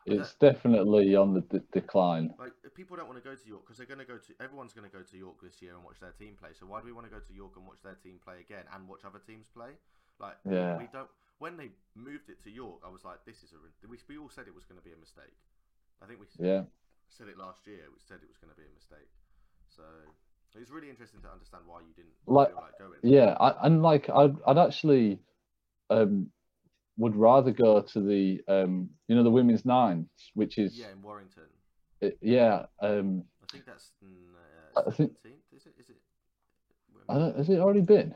It's 0.07 0.35
definitely 0.35 1.15
on 1.15 1.35
the 1.35 1.43
d- 1.43 1.61
decline. 1.73 2.35
like 2.39 2.53
people 2.75 2.97
don't 2.97 3.07
want 3.07 3.23
to 3.23 3.27
go 3.29 3.35
to 3.37 3.47
York 3.47 3.63
because 3.65 3.77
they're 3.79 3.87
going 3.87 4.01
to 4.03 4.05
go 4.09 4.19
to 4.19 4.33
everyone's 4.43 4.73
going 4.73 4.89
to 4.89 4.95
go 4.95 5.03
to 5.03 5.17
York 5.17 5.37
this 5.43 5.63
year 5.63 5.75
and 5.75 5.85
watch 5.85 6.01
their 6.01 6.11
team 6.19 6.35
play. 6.35 6.51
So 6.59 6.67
why 6.67 6.81
do 6.81 6.87
we 6.87 6.93
want 6.93 7.07
to 7.07 7.13
go 7.13 7.21
to 7.21 7.33
York 7.33 7.55
and 7.57 7.67
watch 7.67 7.83
their 7.83 7.95
team 8.03 8.19
play 8.23 8.41
again 8.41 8.65
and 8.75 8.89
watch 8.89 9.05
other 9.07 9.21
teams 9.25 9.47
play? 9.55 9.79
Like 10.19 10.37
we- 10.45 10.55
Yeah. 10.57 10.79
we 10.79 10.89
don't. 10.93 11.09
When 11.39 11.57
they 11.57 11.71
moved 11.95 12.31
it 12.31 12.43
to 12.45 12.51
York, 12.51 12.83
I 12.87 12.91
was 12.91 13.05
like, 13.05 13.25
this 13.27 13.43
is 13.43 13.53
a. 13.55 13.59
We, 13.89 13.99
we 14.09 14.19
all 14.19 14.31
said 14.31 14.47
it 14.47 14.55
was 14.55 14.65
going 14.65 14.79
to 14.81 14.85
be 14.85 14.93
a 14.95 14.99
mistake. 14.99 15.35
I 16.03 16.07
think 16.07 16.19
we 16.21 16.27
Yeah. 16.39 16.65
said 17.09 17.29
it 17.29 17.39
last 17.39 17.67
year. 17.67 17.83
We 17.91 17.99
said 18.07 18.19
it 18.23 18.29
was 18.29 18.39
going 18.39 18.51
to 18.55 18.59
be 18.59 18.67
a 18.67 18.75
mistake. 18.75 19.11
So 19.75 19.83
it's 20.59 20.71
really 20.71 20.91
interesting 20.91 21.21
to 21.23 21.31
understand 21.31 21.65
why 21.67 21.81
you 21.81 21.95
didn't 21.95 22.13
Like- 22.27 22.55
like 22.55 22.79
going. 22.79 22.99
Yeah, 23.03 23.37
I, 23.41 23.67
and 23.67 23.83
like 23.83 24.11
I'd, 24.11 24.37
I'd 24.47 24.59
actually 24.59 25.19
um, 25.91 26.31
would 26.97 27.17
rather 27.17 27.51
go 27.51 27.81
to 27.81 28.01
the 28.01 28.41
um, 28.49 28.89
you 29.09 29.17
know 29.17 29.23
the 29.23 29.31
women's 29.31 29.65
nines, 29.65 30.09
which 30.35 30.59
is 30.59 30.79
Yeah, 30.79 30.93
in 30.93 31.03
Warrington. 31.03 31.45
it- 32.01 32.19
yeah. 32.21 32.67
Um, 32.81 33.25
I 33.43 33.47
think 33.53 33.65
that's 33.67 33.93
uh, 34.75 34.83
I 34.87 34.91
think- 34.91 35.13
17th. 35.25 35.57
Is 35.57 35.67
it? 35.67 35.75
Is 35.79 35.89
it? 35.91 35.97
I 37.09 37.15
don't, 37.19 37.37
has 37.37 37.49
it 37.51 37.59
already 37.59 37.81
been? 37.81 38.15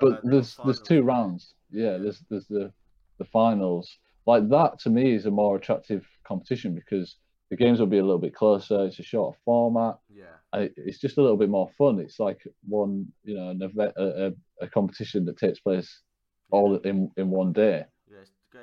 But 0.00 0.12
Uh, 0.18 0.20
the 0.24 0.30
there's 0.30 0.56
there's 0.64 0.80
two 0.80 1.02
rounds. 1.02 1.54
Yeah, 1.70 1.96
there's 1.98 2.20
there's 2.30 2.46
the 2.46 2.72
the 3.18 3.24
finals. 3.24 3.98
Like 4.26 4.48
that 4.50 4.78
to 4.80 4.90
me 4.90 5.12
is 5.14 5.26
a 5.26 5.30
more 5.30 5.56
attractive 5.56 6.06
competition 6.24 6.74
because 6.74 7.16
the 7.50 7.56
games 7.56 7.78
will 7.78 7.86
be 7.86 7.98
a 7.98 8.04
little 8.04 8.18
bit 8.20 8.34
closer. 8.34 8.84
It's 8.86 8.98
a 8.98 9.02
shorter 9.04 9.38
format. 9.44 9.98
Yeah. 10.08 10.24
it- 10.54 10.74
it's 10.76 10.98
just 10.98 11.18
a 11.18 11.22
little 11.22 11.36
bit 11.36 11.48
more 11.50 11.68
fun. 11.78 11.98
It's 12.00 12.18
like 12.18 12.40
one, 12.66 13.12
you 13.24 13.34
know, 13.36 13.50
an 13.50 13.62
event, 13.62 13.92
a, 13.96 14.26
a, 14.26 14.32
a 14.62 14.68
competition 14.68 15.24
that 15.26 15.36
takes 15.38 15.60
place 15.60 16.02
all 16.50 16.76
in 16.78 17.10
in 17.16 17.30
one 17.30 17.52
day. 17.52 17.84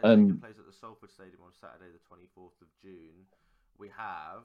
It's 0.01 0.05
Um, 0.09 0.37
place 0.39 0.57
at 0.57 0.65
the 0.65 0.73
Salford 0.73 1.11
Stadium 1.11 1.41
on 1.43 1.53
Saturday, 1.53 1.91
the 1.91 2.01
24th 2.09 2.61
of 2.61 2.67
June. 2.81 3.27
We 3.77 3.89
have. 3.89 4.43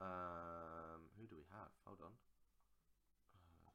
Um, 0.00 1.02
who 1.18 1.26
do 1.26 1.36
we 1.36 1.44
have? 1.52 1.68
Hold 1.84 1.98
on. 2.00 2.12
Uh, 3.34 3.70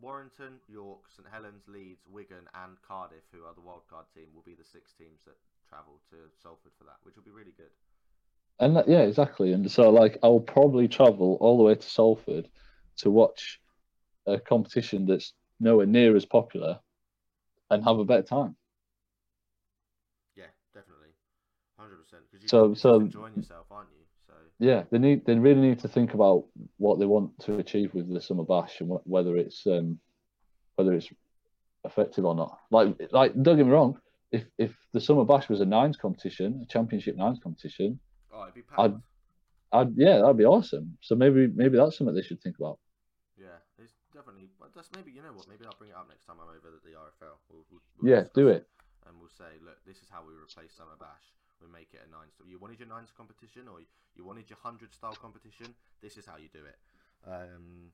Warrington, 0.00 0.58
York, 0.68 1.06
St 1.14 1.28
Helens, 1.30 1.68
Leeds, 1.68 2.06
Wigan, 2.10 2.48
and 2.54 2.80
Cardiff, 2.82 3.24
who 3.30 3.44
are 3.44 3.54
the 3.54 3.60
wildcard 3.60 4.08
team, 4.14 4.28
will 4.34 4.42
be 4.42 4.54
the 4.54 4.64
six 4.64 4.92
teams 4.92 5.20
that 5.26 5.36
travel 5.68 6.00
to 6.10 6.16
Salford 6.42 6.72
for 6.78 6.84
that, 6.84 6.96
which 7.02 7.16
will 7.16 7.22
be 7.22 7.30
really 7.30 7.54
good. 7.56 7.70
And 8.58 8.76
that, 8.76 8.88
yeah, 8.88 9.00
exactly. 9.00 9.52
And 9.52 9.70
so, 9.70 9.90
like, 9.90 10.18
I'll 10.22 10.40
probably 10.40 10.88
travel 10.88 11.36
all 11.40 11.56
the 11.58 11.64
way 11.64 11.74
to 11.74 11.88
Salford 11.88 12.48
to 12.98 13.10
watch 13.10 13.60
a 14.26 14.38
competition 14.38 15.06
that's 15.06 15.32
nowhere 15.60 15.86
near 15.86 16.16
as 16.16 16.24
popular 16.24 16.78
and 17.70 17.82
have 17.84 17.98
a 17.98 18.04
better 18.04 18.22
time. 18.22 18.56
Yeah, 20.36 20.44
definitely, 20.74 21.14
hundred 21.82 21.98
percent. 22.02 22.22
So- 22.46 22.74
so- 22.74 23.00
enjoying 23.00 23.34
yourself, 23.36 23.66
aren't 23.70 23.90
you? 23.90 24.04
So 24.26 24.32
Yeah, 24.58 24.84
they 24.90 24.98
need 24.98 25.24
they 25.26 25.38
really 25.38 25.60
need 25.60 25.80
to 25.80 25.88
think 25.88 26.14
about 26.14 26.44
what 26.78 26.98
they 26.98 27.06
want 27.06 27.38
to 27.40 27.58
achieve 27.58 27.92
with 27.94 28.12
the 28.12 28.20
summer 28.20 28.44
bash 28.44 28.80
and 28.80 28.90
wh- 28.90 29.06
whether 29.06 29.36
it's 29.36 29.66
um, 29.66 29.98
whether 30.76 30.92
it's 30.94 31.08
effective 31.84 32.24
or 32.24 32.34
not. 32.34 32.58
Like 32.70 32.88
like 33.12 33.32
don't 33.42 33.56
get 33.56 33.66
me 33.66 33.72
wrong, 33.72 33.98
if 34.30 34.44
if 34.58 34.72
the 34.92 35.00
summer 35.00 35.24
bash 35.24 35.48
was 35.48 35.60
a 35.60 35.66
nines 35.66 35.96
competition, 35.96 36.60
a 36.62 36.66
championship 36.66 37.16
nines 37.16 37.40
competition, 37.42 37.98
oh, 38.32 38.42
it'd 38.44 38.54
be 38.54 38.62
I'd- 38.78 38.96
I'd 39.72 39.96
yeah, 39.96 40.18
that'd 40.20 40.36
be 40.36 40.44
awesome. 40.44 40.96
So 41.00 41.14
maybe 41.16 41.46
maybe 41.48 41.76
that's 41.78 41.96
something 41.96 42.14
they 42.14 42.22
should 42.22 42.42
think 42.42 42.58
about. 42.58 42.78
Yeah, 43.38 43.56
It's 43.78 43.94
definitely. 44.12 44.50
But 44.60 44.74
that's 44.74 44.90
maybe 44.94 45.10
you 45.10 45.22
know 45.22 45.32
what. 45.32 45.48
Maybe 45.48 45.64
I'll 45.64 45.76
bring 45.78 45.90
it 45.90 45.96
up 45.96 46.08
next 46.08 46.26
time 46.26 46.36
I'm 46.40 46.48
over 46.48 46.76
at 46.76 46.82
the 46.84 46.92
RFL. 46.92 47.36
We'll, 47.48 47.64
we'll, 47.70 47.80
we'll 47.98 48.10
Yeah, 48.12 48.24
do 48.34 48.48
it. 48.48 48.68
and 49.08 49.18
we'll 49.18 49.32
say, 49.32 49.58
look, 49.64 49.78
this 49.86 49.96
is 50.02 50.08
how 50.12 50.22
we 50.28 50.34
replace 50.34 50.76
Summer 50.76 50.96
Bash. 51.00 51.24
We 51.62 51.70
make 51.72 51.94
it 51.94 52.00
a 52.06 52.10
nine. 52.10 52.28
So 52.36 52.44
you 52.48 52.58
wanted 52.58 52.80
your 52.80 52.88
nines 52.88 53.10
competition, 53.16 53.68
or 53.68 53.80
you 54.16 54.24
wanted 54.24 54.50
your 54.50 54.58
hundred 54.62 54.92
style 54.92 55.14
competition. 55.14 55.74
This 56.02 56.16
is 56.16 56.26
how 56.26 56.36
you 56.36 56.48
do 56.52 56.64
it. 56.64 56.78
Um, 57.26 57.92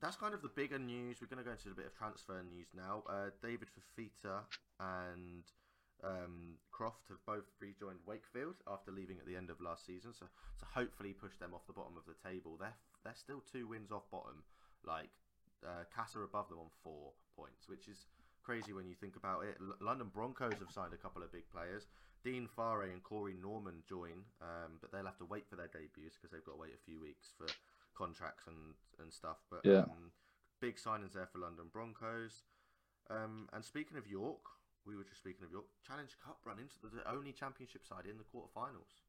that's 0.00 0.16
kind 0.16 0.34
of 0.34 0.42
the 0.42 0.48
bigger 0.52 0.78
news. 0.78 1.18
We're 1.20 1.28
going 1.28 1.42
to 1.42 1.48
go 1.48 1.52
into 1.52 1.70
a 1.70 1.74
bit 1.74 1.86
of 1.86 1.94
transfer 1.96 2.42
news 2.44 2.68
now. 2.76 3.04
Uh, 3.08 3.30
David 3.40 3.68
Fifita 3.72 4.44
and 4.78 5.44
um, 6.02 6.58
Croft 6.70 7.08
have 7.08 7.24
both 7.24 7.48
rejoined 7.60 8.00
Wakefield 8.06 8.56
after 8.66 8.90
leaving 8.90 9.18
at 9.18 9.26
the 9.26 9.36
end 9.36 9.48
of 9.50 9.60
last 9.60 9.86
season. 9.86 10.12
So, 10.12 10.26
so 10.60 10.66
hopefully 10.74 11.12
push 11.12 11.38
them 11.38 11.54
off 11.54 11.66
the 11.66 11.72
bottom 11.72 11.96
of 11.96 12.04
the 12.04 12.18
table. 12.28 12.56
They're 12.58 12.76
they're 13.04 13.16
still 13.16 13.40
two 13.40 13.66
wins 13.68 13.92
off 13.92 14.10
bottom. 14.10 14.42
Like 14.84 15.10
uh, 15.64 15.84
Casa 15.94 16.20
above 16.20 16.48
them 16.48 16.58
on 16.58 16.68
four 16.82 17.12
points, 17.36 17.68
which 17.68 17.88
is 17.88 18.06
crazy 18.42 18.72
when 18.72 18.86
you 18.86 18.94
think 18.94 19.16
about 19.16 19.44
it. 19.44 19.56
L- 19.60 19.76
London 19.80 20.10
Broncos 20.12 20.58
have 20.60 20.70
signed 20.70 20.92
a 20.92 21.00
couple 21.00 21.22
of 21.22 21.32
big 21.32 21.48
players. 21.48 21.86
Dean 22.24 22.48
Farre 22.56 22.84
and 22.90 23.02
Corey 23.02 23.34
Norman 23.40 23.82
join, 23.86 24.24
um, 24.40 24.78
but 24.80 24.90
they'll 24.90 25.04
have 25.04 25.18
to 25.18 25.26
wait 25.26 25.44
for 25.48 25.56
their 25.56 25.68
debuts 25.68 26.16
because 26.16 26.30
they've 26.32 26.44
got 26.44 26.52
to 26.52 26.58
wait 26.60 26.72
a 26.74 26.84
few 26.84 26.98
weeks 26.98 27.28
for 27.36 27.46
contracts 27.96 28.44
and, 28.46 28.74
and 28.98 29.12
stuff. 29.12 29.36
But 29.50 29.60
Yeah. 29.64 29.84
um, 29.84 30.10
big 30.60 30.76
signings 30.76 31.12
there 31.12 31.26
for 31.30 31.38
London 31.38 31.66
Broncos. 31.70 32.42
Um, 33.10 33.48
and 33.52 33.62
speaking 33.62 33.98
of 33.98 34.06
York, 34.06 34.40
we 34.86 34.96
were 34.96 35.04
just 35.04 35.20
speaking 35.20 35.44
of 35.44 35.52
York. 35.52 35.66
Challenge 35.86 36.16
Cup 36.24 36.38
run 36.44 36.58
into 36.58 36.76
the, 36.82 36.88
the 36.88 37.10
only 37.10 37.32
championship 37.32 37.84
side 37.86 38.06
in 38.08 38.16
the 38.16 38.24
quarterfinals. 38.24 39.04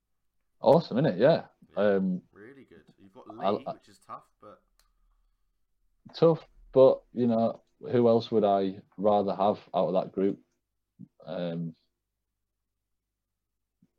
Awesome, 0.61 0.97
isn't 0.97 1.13
it? 1.13 1.19
Yeah. 1.19 1.43
Yeah, 1.71 1.83
Um, 1.95 2.21
really 2.33 2.65
good. 2.67 2.83
You've 3.01 3.13
got 3.13 3.27
Leigh, 3.29 3.63
which 3.73 3.87
is 3.87 3.99
tough, 4.05 4.27
but 4.41 4.61
tough, 6.13 6.45
but 6.73 7.01
you 7.13 7.27
know, 7.27 7.61
who 7.91 8.07
else 8.07 8.31
would 8.31 8.43
I 8.43 8.79
rather 8.97 9.35
have 9.35 9.59
out 9.73 9.87
of 9.87 9.93
that 9.93 10.11
group? 10.11 10.39
Um, 11.25 11.75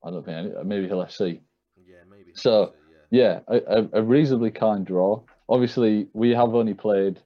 I 0.06 0.10
don't 0.10 0.24
think 0.24 0.36
any, 0.38 0.64
maybe 0.64 0.88
Hull 0.88 1.04
FC. 1.04 1.40
yeah, 1.84 1.96
maybe. 2.08 2.30
So, 2.34 2.72
yeah. 3.10 3.40
Yeah, 3.48 3.58
a, 3.68 3.88
a- 3.92 4.02
reasonably 4.02 4.50
kind 4.50 4.86
draw. 4.86 5.22
Obviously, 5.48 6.08
we 6.12 6.30
have 6.30 6.54
only 6.54 6.74
played 6.74 7.20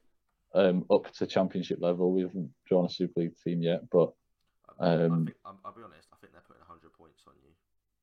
um, 0.53 0.85
up 0.89 1.11
to 1.13 1.27
championship 1.27 1.79
level. 1.81 2.11
We 2.11 2.21
haven't 2.21 2.51
drawn 2.67 2.85
a 2.85 2.89
Super 2.89 3.21
League 3.21 3.35
team 3.43 3.61
yet, 3.61 3.81
but 3.91 4.13
I, 4.79 4.85
I 4.85 4.93
um, 5.05 5.25
think, 5.25 5.37
I'm, 5.45 5.57
I'll 5.63 5.73
be 5.73 5.81
honest. 5.83 6.07
I 6.13 6.17
think 6.21 6.33
they're 6.33 6.41
putting 6.47 6.61
100 6.67 6.93
points 6.93 7.21
on 7.27 7.33
you 7.43 7.51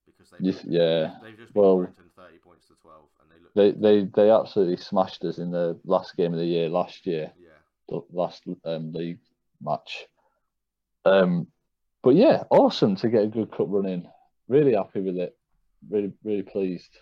because 0.07 0.31
they 0.31 0.39
Yes, 0.41 0.65
yeah, 0.65 1.15
they've 1.23 1.37
just 1.37 1.55
well- 1.55 1.79
well, 1.79 1.93
30 2.17 2.39
points 2.39 2.67
to 2.69 2.75
12, 2.83 3.05
and 3.21 3.31
they 3.31 3.43
look 3.43 3.81
they, 3.81 4.03
they 4.03 4.11
they 4.15 4.31
absolutely 4.31 4.77
smashed 4.77 5.25
us 5.25 5.39
in 5.39 5.51
the 5.51 5.79
last 5.85 6.17
game 6.17 6.33
of 6.33 6.39
the 6.39 6.47
year 6.47 6.69
last 6.69 7.07
year. 7.07 7.33
yeah. 7.41 7.49
the 7.89 8.01
last 8.13 8.45
um, 8.65 8.93
league 8.93 9.21
match. 9.61 10.07
Um, 11.05 11.47
but 12.03 12.17
yeah, 12.17 12.45
awesome 12.51 12.97
to 12.97 13.09
get 13.09 13.25
a 13.25 13.29
good 13.29 13.51
cup 13.51 13.67
run 13.69 13.87
in. 13.87 14.09
Really 14.49 14.73
happy 14.75 15.01
with 15.01 15.17
it. 15.17 15.37
Really, 15.89 16.13
really 16.25 16.43
pleased. 16.43 16.97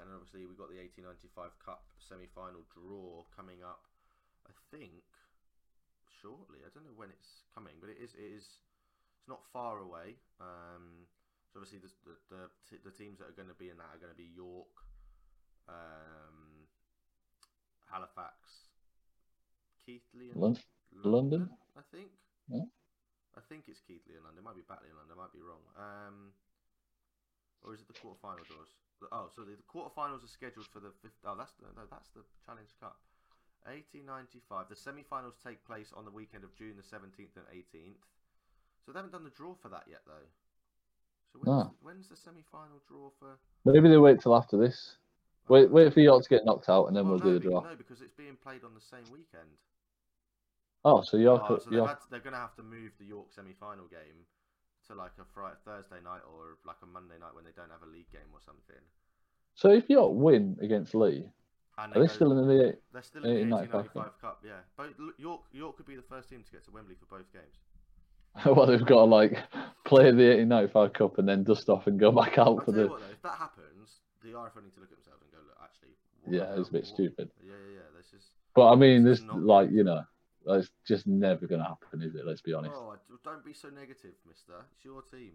And 0.00 0.08
obviously, 0.10 0.48
we've 0.48 0.58
got 0.58 0.72
the 0.72 0.80
1895 0.80 1.52
Cup 1.60 1.84
semi 2.00 2.26
final 2.34 2.64
draw 2.72 3.22
coming 3.36 3.60
up, 3.62 3.84
I 4.48 4.52
think, 4.72 5.04
shortly. 6.08 6.64
I 6.64 6.72
don't 6.72 6.88
know 6.88 6.96
when 6.96 7.12
it's 7.12 7.44
coming, 7.54 7.76
but 7.78 7.92
it 7.92 8.00
is, 8.00 8.16
it 8.16 8.32
is 8.32 8.48
it's 9.22 9.28
not 9.28 9.44
far 9.52 9.78
away. 9.78 10.16
Um, 10.40 11.06
so 11.52 11.60
obviously, 11.60 11.84
the, 11.84 11.92
the, 12.02 12.16
the, 12.32 12.42
t- 12.66 12.82
the 12.82 12.90
teams 12.90 13.20
that 13.20 13.28
are 13.28 13.36
going 13.36 13.52
to 13.52 13.60
be 13.60 13.68
in 13.68 13.76
that 13.76 13.92
are 13.92 14.00
going 14.00 14.10
to 14.10 14.18
be 14.18 14.32
York, 14.34 14.72
um, 15.68 16.66
Halifax, 17.92 18.72
Keighley, 19.84 20.32
and 20.32 20.40
Lon- 20.40 20.58
London? 20.96 21.50
I 21.76 21.84
think. 21.94 22.10
Yeah. 22.48 22.66
I 23.36 23.42
think 23.48 23.68
it's 23.68 23.80
Keith 23.80 24.04
and 24.08 24.20
London. 24.24 24.44
It 24.44 24.46
might 24.46 24.58
be 24.58 24.66
Batley 24.68 24.92
and 24.92 24.98
London. 25.00 25.16
I 25.16 25.24
might 25.24 25.34
be 25.34 25.40
wrong. 25.40 25.64
Um, 25.76 26.36
or 27.64 27.72
is 27.72 27.80
it 27.80 27.88
the 27.88 27.96
quarterfinal 27.96 28.44
draws? 28.44 28.70
Oh, 29.10 29.26
so 29.34 29.42
the, 29.42 29.58
the 29.58 29.66
quarterfinals 29.66 30.22
are 30.22 30.30
scheduled 30.30 30.68
for 30.70 30.78
the 30.78 30.94
fifth. 31.02 31.18
Oh, 31.26 31.34
that's 31.34 31.56
the 31.58 31.66
no, 31.74 31.88
that's 31.90 32.12
the 32.14 32.22
Challenge 32.46 32.70
Cup. 32.78 33.00
1895. 33.66 34.68
The 34.68 34.76
semi-finals 34.76 35.38
take 35.38 35.62
place 35.64 35.94
on 35.94 36.04
the 36.04 36.10
weekend 36.10 36.42
of 36.42 36.54
June 36.54 36.74
the 36.74 36.82
17th 36.82 37.38
and 37.38 37.46
18th. 37.50 38.02
So 38.82 38.90
they 38.90 38.98
haven't 38.98 39.14
done 39.14 39.24
the 39.24 39.30
draw 39.30 39.54
for 39.54 39.70
that 39.70 39.86
yet, 39.86 40.02
though. 40.06 40.26
So 41.30 41.38
when's, 41.38 41.70
when's 41.80 42.08
the 42.08 42.16
semi-final 42.16 42.82
draw 42.88 43.10
for? 43.18 43.38
Maybe 43.64 43.88
they 43.88 43.98
wait 43.98 44.20
till 44.20 44.34
after 44.34 44.58
this. 44.58 44.96
Wait, 45.48 45.70
wait 45.70 45.92
for 45.94 46.00
York 46.00 46.22
to 46.22 46.28
get 46.28 46.44
knocked 46.44 46.68
out, 46.68 46.86
and 46.86 46.96
then 46.96 47.04
well, 47.06 47.18
we'll 47.18 47.32
no, 47.32 47.38
do 47.38 47.38
the 47.38 47.50
draw. 47.50 47.60
No, 47.62 47.76
because 47.76 48.00
it's 48.00 48.12
being 48.12 48.36
played 48.42 48.64
on 48.64 48.74
the 48.74 48.80
same 48.80 49.06
weekend. 49.10 49.50
Oh, 50.84 51.02
so 51.02 51.16
York, 51.16 51.42
Oh, 51.48 51.58
so 51.58 51.64
they've 51.70 51.74
York. 51.78 51.88
had 51.90 52.00
to- 52.00 52.10
they're 52.10 52.20
going 52.20 52.32
to 52.34 52.38
have 52.40 52.54
to 52.56 52.62
move 52.62 52.92
the 52.98 53.04
York 53.04 53.32
semi-final 53.32 53.86
game 53.86 54.26
to 54.88 54.94
like 54.94 55.12
a 55.20 55.24
Friday, 55.32 55.56
Thursday 55.64 56.00
night 56.02 56.22
or 56.26 56.58
like 56.66 56.76
a 56.82 56.86
Monday 56.86 57.14
night 57.20 57.34
when 57.34 57.44
they 57.44 57.52
don't 57.54 57.70
have 57.70 57.82
a 57.82 57.86
league 57.86 58.10
game 58.10 58.26
or 58.32 58.40
something. 58.40 58.82
So 59.54 59.70
if 59.70 59.88
York 59.88 60.12
win 60.14 60.56
against 60.60 60.94
Leigh, 60.94 61.30
And 61.78 61.94
are 61.94 62.00
they 62.00 62.06
go- 62.06 62.12
still 62.12 62.32
in 62.32 62.48
the? 62.48 62.78
They're 62.92 63.02
still 63.02 63.22
in 63.24 63.30
the 63.50 63.56
1895 63.56 63.94
1895 63.94 64.20
Cup, 64.20 64.42
yeah. 64.44 64.60
But 64.76 64.94
York, 65.18 65.42
York 65.52 65.76
could 65.76 65.86
be 65.86 65.94
the 65.96 66.02
first 66.02 66.28
team 66.28 66.42
to 66.42 66.50
get 66.50 66.64
to 66.64 66.70
Wembley 66.72 66.96
for 66.96 67.06
both 67.06 67.30
games. 67.32 67.58
well, 68.56 68.66
they've 68.66 68.84
got 68.84 69.04
to 69.06 69.10
like 69.12 69.38
play 69.84 70.10
the 70.10 70.42
1895 70.42 70.92
Cup 70.94 71.18
and 71.18 71.28
then 71.28 71.44
dust 71.44 71.68
off 71.68 71.86
and 71.86 72.00
go 72.00 72.10
back 72.10 72.38
out 72.38 72.58
I'll 72.58 72.60
for 72.60 72.72
the. 72.72 72.88
what 72.88 73.00
though, 73.00 73.06
if 73.12 73.22
that 73.22 73.38
happens, 73.38 74.00
the 74.22 74.30
RFL 74.32 74.64
need 74.64 74.74
to 74.74 74.80
look 74.80 74.90
at 74.90 74.96
themselves 74.98 75.22
and 75.22 75.30
go, 75.30 75.38
look, 75.46 75.58
actually, 75.62 75.94
Yeah, 76.26 76.58
it's 76.58 76.68
a 76.68 76.72
bit 76.72 76.82
what- 76.82 76.86
stupid. 76.88 77.30
Yeah, 77.40 77.52
yeah, 77.52 77.74
yeah. 77.74 77.80
This 77.96 78.12
is. 78.14 78.30
But 78.54 78.72
I 78.72 78.74
mean, 78.76 79.04
This 79.04 79.22
not 79.22 79.40
like 79.42 79.70
you 79.70 79.84
know, 79.84 80.02
that's 80.46 80.70
just 80.86 81.06
never 81.06 81.46
going 81.46 81.60
to 81.60 81.66
happen, 81.68 82.02
is 82.02 82.14
it? 82.14 82.26
Let's 82.26 82.40
be 82.42 82.52
honest. 82.52 82.74
Oh, 82.76 82.96
don't 83.24 83.44
be 83.44 83.52
so 83.52 83.68
negative, 83.68 84.14
Mister. 84.26 84.52
It's 84.74 84.84
your 84.84 85.02
team, 85.02 85.32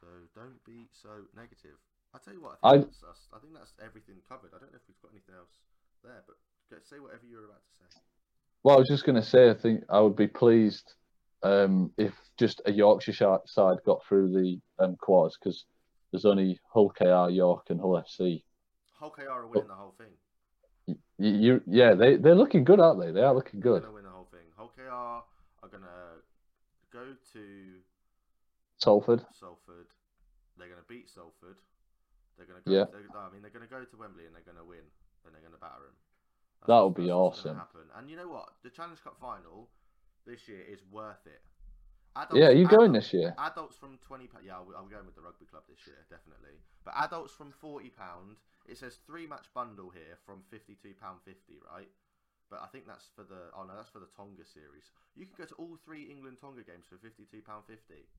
so 0.00 0.06
don't 0.34 0.62
be 0.64 0.88
so 0.92 1.08
negative. 1.36 1.76
I 2.14 2.18
tell 2.18 2.34
you 2.34 2.42
what, 2.42 2.58
I 2.62 2.70
I- 2.70 2.78
think, 2.78 2.90
that's. 3.02 3.28
I 3.32 3.38
think 3.38 3.54
that's 3.54 3.72
everything 3.84 4.16
covered. 4.28 4.50
I 4.54 4.58
don't 4.58 4.72
know 4.72 4.76
if 4.78 4.86
we've 4.88 5.00
got 5.02 5.12
anything 5.12 5.34
else 5.38 5.54
there, 6.02 6.22
but 6.26 6.36
say 6.86 6.98
whatever 6.98 7.22
you 7.28 7.36
were 7.38 7.44
about 7.44 7.62
to 7.62 7.72
say. 7.94 8.00
Well, 8.62 8.76
I 8.76 8.78
was 8.78 8.88
just 8.88 9.04
going 9.04 9.16
to 9.16 9.22
say, 9.26 9.48
I 9.50 9.54
think 9.54 9.84
I 9.88 10.00
would 10.00 10.16
be 10.16 10.26
pleased 10.26 10.94
um, 11.42 11.92
if 11.96 12.12
just 12.38 12.60
a 12.66 12.72
Yorkshire 12.72 13.12
side 13.46 13.78
got 13.86 14.04
through 14.04 14.32
the 14.32 14.60
um, 14.84 14.96
quarters 14.96 15.38
because 15.40 15.64
there's 16.12 16.26
only 16.26 16.58
Hull 16.72 16.90
KR, 16.90 17.30
York, 17.30 17.70
and 17.70 17.80
Hull 17.80 18.02
FC. 18.02 18.42
Hull 18.98 19.10
KR 19.10 19.30
are 19.30 19.46
winning 19.46 19.68
the 19.68 19.74
whole 19.74 19.94
thing. 19.96 20.96
You, 21.18 21.30
you, 21.32 21.62
yeah, 21.66 21.94
they 21.94 22.16
they're 22.16 22.34
looking 22.34 22.64
good, 22.64 22.80
aren't 22.80 23.00
they? 23.00 23.12
They 23.12 23.22
are 23.22 23.34
looking 23.34 23.60
They're 23.60 23.72
good. 23.74 23.82
gonna 23.82 23.94
win 23.94 24.04
the 24.04 24.10
whole 24.10 24.28
thing. 24.30 24.40
Hull 24.56 24.72
KR 24.90 25.22
are 25.62 25.68
gonna 25.70 26.18
go 26.92 27.14
to 27.32 27.44
Salford, 28.78 29.24
Salford. 29.38 29.86
They're 30.58 30.68
gonna 30.68 30.82
beat 30.88 31.08
Salford. 31.08 31.56
They're 32.36 32.46
gonna 32.46 32.60
go. 32.64 32.72
Yeah. 32.72 32.84
they're- 32.90 33.06
I 33.14 33.30
mean, 33.30 33.42
they're 33.42 33.50
gonna 33.50 33.66
go 33.66 33.84
to 33.84 33.96
Wembley 33.96 34.26
and 34.26 34.34
they're 34.34 34.42
gonna 34.42 34.64
win. 34.64 34.90
And 35.24 35.34
they're 35.34 35.42
gonna 35.42 35.58
batter 35.58 35.84
them. 35.84 35.96
That 36.66 36.80
would 36.82 36.94
be 36.94 37.10
awesome. 37.10 37.56
Happen. 37.56 37.90
And 37.94 38.10
you 38.10 38.16
know 38.16 38.28
what? 38.28 38.54
The 38.62 38.70
Challenge 38.70 39.00
Cup 39.02 39.18
final 39.20 39.70
this 40.26 40.48
year 40.48 40.60
is 40.62 40.82
worth 40.90 41.26
it. 41.26 41.42
yeah, 42.32 42.48
are 42.48 42.52
you 42.52 42.66
going 42.66 42.92
this 42.92 43.12
year? 43.12 43.34
Adults 43.38 43.76
from 43.76 43.98
twenty. 43.98 44.26
pa- 44.26 44.40
Yeah, 44.42 44.58
I'm 44.58 44.88
going 44.88 45.06
with 45.06 45.14
the 45.14 45.20
rugby 45.22 45.46
club 45.46 45.64
this 45.68 45.86
year, 45.86 46.04
definitely. 46.10 46.58
But 46.84 46.94
adults 46.96 47.32
from 47.34 47.52
forty 47.52 47.90
pound. 47.90 48.36
It 48.66 48.78
says 48.78 48.96
three 49.06 49.26
match 49.26 49.52
bundle 49.54 49.90
here 49.90 50.16
from 50.24 50.42
fifty 50.50 50.74
two 50.74 50.94
pound 50.94 51.20
fifty, 51.22 51.60
right? 51.70 51.90
But 52.50 52.60
I 52.62 52.66
think 52.66 52.86
that's 52.86 53.06
for 53.14 53.22
the. 53.22 53.54
Oh 53.56 53.62
no, 53.62 53.76
that's 53.76 53.88
for 53.90 54.00
the 54.00 54.10
Tonga 54.16 54.44
series. 54.44 54.90
You 55.14 55.24
can 55.26 55.34
go 55.38 55.44
to 55.46 55.54
all 55.54 55.78
three 55.84 56.10
England 56.10 56.38
Tonga 56.40 56.62
games 56.62 56.86
for 56.90 56.98
fifty 56.98 57.24
two 57.24 57.42
pound 57.42 57.64
fifty, 57.66 58.10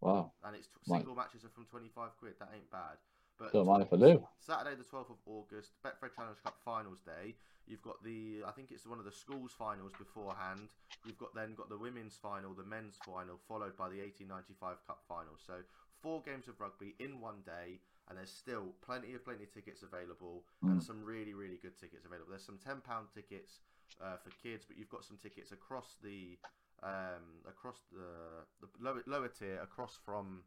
Wow, 0.00 0.32
and 0.44 0.56
it's 0.56 0.66
t- 0.66 0.74
Right. 0.88 0.98
single 0.98 1.14
matches 1.14 1.44
are 1.44 1.48
from 1.54 1.66
twenty 1.66 1.88
five 1.88 2.16
quid. 2.18 2.34
That 2.38 2.50
ain't 2.54 2.70
bad. 2.70 2.98
But 3.38 3.52
don't 3.52 3.66
mind 3.66 3.82
if 3.82 3.92
I 3.92 3.96
do. 3.96 4.26
Saturday, 4.40 4.74
the 4.74 4.82
12th 4.82 5.10
of 5.10 5.18
August, 5.24 5.70
Betfred 5.84 6.12
Challenge 6.16 6.42
Cup 6.42 6.58
Finals 6.64 7.00
Day. 7.02 7.36
You've 7.68 7.82
got 7.82 8.02
the, 8.02 8.42
I 8.44 8.50
think 8.50 8.72
it's 8.72 8.84
one 8.84 8.98
of 8.98 9.04
the 9.04 9.12
schools 9.12 9.52
finals 9.56 9.92
beforehand. 9.96 10.70
You've 11.06 11.18
got 11.18 11.36
then 11.36 11.54
got 11.54 11.68
the 11.68 11.78
women's 11.78 12.16
final, 12.16 12.52
the 12.52 12.64
men's 12.64 12.96
final, 13.06 13.38
followed 13.46 13.76
by 13.76 13.88
the 13.88 14.00
1895 14.02 14.84
Cup 14.88 15.04
final. 15.06 15.38
So 15.38 15.62
four 16.02 16.20
games 16.22 16.48
of 16.48 16.58
rugby 16.60 16.96
in 16.98 17.20
one 17.20 17.42
day, 17.46 17.78
and 18.08 18.18
there's 18.18 18.32
still 18.32 18.74
plenty 18.80 19.14
of 19.14 19.24
plenty 19.24 19.44
of 19.44 19.52
tickets 19.52 19.82
available, 19.82 20.44
and 20.62 20.80
Mm. 20.80 20.86
some 20.86 21.04
really 21.04 21.34
really 21.34 21.58
good 21.60 21.78
tickets 21.78 22.04
available. 22.04 22.30
There's 22.30 22.44
some 22.44 22.58
ten 22.58 22.80
pound 22.80 23.08
tickets 23.14 23.60
uh, 24.00 24.16
for 24.16 24.30
kids, 24.42 24.64
but 24.66 24.76
you've 24.78 24.88
got 24.88 25.04
some 25.04 25.16
tickets 25.16 25.52
across 25.52 25.96
the 26.02 26.38
um, 26.82 27.42
across 27.48 27.80
the 27.92 28.44
the 28.60 28.68
lower, 28.80 29.02
lower 29.06 29.28
tier, 29.28 29.60
across 29.60 29.96
from 30.04 30.44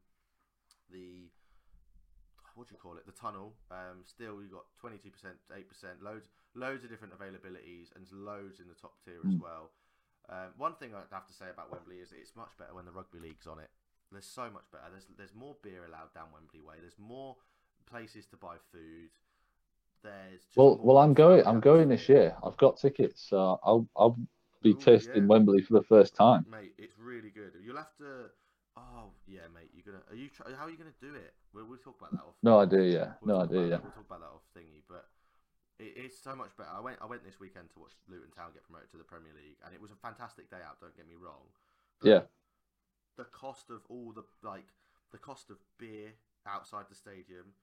the 0.89 1.30
what 2.55 2.68
do 2.68 2.76
you 2.76 2.80
call 2.82 2.97
it? 2.97 3.05
The 3.05 3.14
tunnel. 3.14 3.55
Um, 3.72 4.03
still, 4.03 4.41
you've 4.41 4.51
got 4.51 4.66
twenty 4.80 4.97
two 4.97 5.09
percent, 5.12 5.36
eight 5.55 5.70
percent, 5.70 6.01
loads, 6.03 6.28
loads 6.53 6.84
of 6.84 6.89
different 6.89 7.14
availabilities, 7.18 7.95
and 7.95 8.05
loads 8.12 8.59
in 8.59 8.68
the 8.68 8.76
top 8.76 8.99
tier 9.05 9.22
as 9.26 9.36
Mm. 9.36 9.39
well. 9.39 9.72
Um, 10.30 10.53
one 10.57 10.76
thing 10.76 10.93
I'd 10.93 11.12
have 11.12 11.28
to 11.28 11.34
say 11.34 11.49
about 11.49 11.72
Wembley 11.72 11.97
is 11.97 12.12
it's 12.12 12.36
much 12.36 12.55
better 12.57 12.74
when 12.74 12.86
the 12.86 12.91
rugby 12.91 13.20
league's 13.20 13.47
on 13.47 13.59
it. 13.59 13.70
There's 14.12 14.26
so 14.28 14.49
much 14.51 14.70
better. 14.72 14.89
There's 14.91 15.07
there's 15.18 15.34
more 15.34 15.55
beer 15.64 15.86
allowed 15.86 16.14
down 16.14 16.28
Wembley 16.34 16.59
Way. 16.62 16.76
There's 16.82 16.99
more 16.99 17.38
places 17.92 18.26
to 18.28 18.38
buy 18.38 18.56
food. 18.72 19.10
there's 20.04 20.42
just 20.44 20.58
Well, 20.58 20.80
well, 20.82 20.98
I'm 20.98 21.14
going. 21.14 21.46
I'm 21.46 21.60
going 21.60 21.89
this 21.89 22.08
year. 22.10 22.36
I've 22.44 22.58
got 22.58 22.78
tickets, 22.78 23.22
so 23.30 23.60
I'll 23.64 23.88
I'll 23.96 24.18
be 24.64 24.72
Ooh, 24.72 24.74
tasting 24.89 25.24
yeah. 25.24 25.28
Wembley 25.28 25.62
for 25.62 25.74
the 25.74 25.84
first 25.84 26.16
time. 26.16 26.46
mate. 26.50 26.74
It's 26.78 26.98
really 26.98 27.30
good. 27.30 27.52
You'll 27.64 27.78
have 27.78 27.96
to. 28.00 28.30
Oh 28.78 29.12
yeah, 29.28 29.42
mate. 29.54 29.70
You're 29.76 29.86
gonna. 29.86 30.04
Are 30.10 30.16
you? 30.16 30.30
Try, 30.30 30.48
how 30.58 30.66
are 30.66 30.70
you 30.72 30.78
gonna 30.78 30.96
do 31.02 31.14
it? 31.16 31.34
We'll, 31.54 31.66
we'll 31.68 31.78
talk 31.78 31.98
about 32.00 32.12
that 32.12 32.24
off. 32.24 32.36
No 32.42 32.60
idea. 32.60 32.82
Yeah, 32.88 33.08
We'll 33.22 33.36
no 33.38 33.44
idea. 33.44 33.62
Yeah. 33.62 33.68
that- 33.78 33.84
We'll 33.84 33.92
talk 33.92 34.06
about 34.08 34.22
that 34.22 34.32
off 34.34 34.46
thingy, 34.58 34.82
but 34.88 35.06
it, 35.80 35.94
it's 35.98 36.18
so 36.18 36.36
much 36.36 36.56
better. 36.58 36.70
I 36.74 36.80
went. 36.80 36.98
I 37.02 37.06
went 37.06 37.24
this 37.26 37.39
weekend 37.39 37.70
to 37.74 37.80
watch 37.80 37.92
Luton 38.10 38.32
Town 38.32 38.50
get 38.54 38.64
promoted 38.64 38.89
to 38.92 38.98
the 38.98 39.04
Premier 39.04 39.34
League, 39.36 39.58
and 39.66 39.76
it 39.76 39.82
was 39.82 39.92
a 39.92 40.00
fantastic 40.00 40.50
day 40.50 40.64
out. 40.66 40.80
Don't 40.80 40.96
get 40.96 41.08
me 41.08 41.16
wrong. 41.20 41.46
but 42.02 42.08
Yeah. 42.10 42.22
The 43.18 43.26
cost 43.26 43.70
of 43.70 43.82
all 43.89 44.14
the 44.16 44.24
like, 44.42 44.72
the 45.12 45.18
cost 45.20 45.50
of 45.52 45.58
beer 45.78 46.16
outside 46.48 46.86
the 46.89 46.96
stadium, 46.96 47.54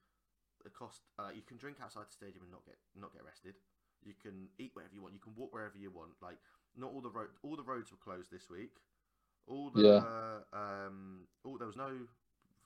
the 0.63 0.69
cost. 0.69 1.01
Uh, 1.17 1.29
you 1.33 1.41
can 1.41 1.57
drink 1.57 1.77
outside 1.83 2.07
the 2.07 2.13
stadium 2.13 2.43
and 2.43 2.51
not 2.51 2.65
get 2.65 2.75
not 2.95 3.13
get 3.13 3.23
arrested. 3.23 3.55
You 4.03 4.13
can 4.21 4.47
eat 4.57 4.71
wherever 4.73 4.93
you 4.93 5.01
want. 5.01 5.13
You 5.13 5.19
can 5.19 5.35
walk 5.35 5.53
wherever 5.53 5.77
you 5.77 5.91
want. 5.91 6.11
Like 6.21 6.37
not 6.75 6.91
all 6.93 7.01
the 7.01 7.09
road. 7.09 7.29
All 7.43 7.55
the 7.55 7.63
roads 7.63 7.91
were 7.91 7.97
closed 7.97 8.31
this 8.31 8.49
week. 8.49 8.75
All 9.47 9.71
the 9.71 9.81
um. 10.53 11.27
All 11.43 11.57
there 11.57 11.67
was 11.67 11.75
no. 11.77 12.07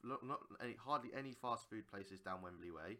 Not, 0.03 0.19
not 0.25 0.39
any 0.61 0.75
hardly 0.75 1.11
any 1.15 1.31
fast 1.31 1.69
food 1.69 1.87
places 1.87 2.19
down 2.19 2.41
Wembley 2.43 2.71
Way. 2.71 2.99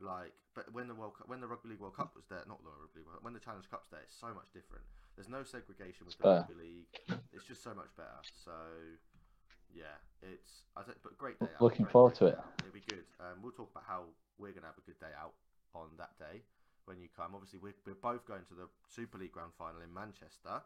Like, 0.00 0.32
but 0.54 0.72
when 0.72 0.88
the 0.88 0.94
World 0.94 1.16
Cup, 1.16 1.28
when 1.28 1.40
the 1.40 1.46
Rugby 1.48 1.70
League 1.70 1.80
World 1.80 1.96
Cup 1.96 2.12
was 2.16 2.24
there, 2.28 2.40
not 2.48 2.60
the 2.64 2.68
Rugby 2.68 3.00
League, 3.00 3.06
World- 3.08 3.24
when 3.24 3.32
the 3.32 3.40
Challenge 3.40 3.64
Cup's 3.70 3.88
there, 3.88 4.00
it's 4.04 4.16
so 4.16 4.28
much 4.32 4.48
different. 4.52 4.84
There's 5.14 5.28
no 5.28 5.42
segregation 5.44 6.04
with 6.04 6.16
the. 6.18 6.24
Rugby 6.44 6.54
League. 6.54 6.88
It's 7.32 7.44
just 7.44 7.62
so 7.62 7.72
much 7.74 7.88
better. 7.96 8.20
So, 8.44 8.52
yeah, 9.76 9.96
it's 10.24 10.64
I 10.76 10.82
but 10.86 11.18
great 11.18 11.38
day 11.38 11.52
out. 11.52 11.60
Looking 11.60 11.84
great, 11.84 11.92
forward 11.92 12.14
to 12.16 12.26
it. 12.32 12.38
It'll 12.64 12.72
be 12.72 12.84
good. 12.88 13.04
Um, 13.20 13.44
we'll 13.44 13.52
talk 13.52 13.70
about 13.70 13.84
how 13.86 14.08
we're 14.38 14.52
gonna 14.52 14.66
have 14.66 14.80
a 14.80 14.86
good 14.88 14.98
day 14.98 15.12
out 15.12 15.36
on 15.74 15.92
that 16.00 16.16
day 16.18 16.42
when 16.86 16.98
you 16.98 17.08
come. 17.14 17.34
Obviously, 17.34 17.60
we're, 17.60 17.76
we're 17.84 18.00
both 18.00 18.26
going 18.26 18.42
to 18.48 18.54
the 18.54 18.66
Super 18.88 19.18
League 19.18 19.32
Grand 19.32 19.52
Final 19.58 19.82
in 19.82 19.92
Manchester. 19.92 20.64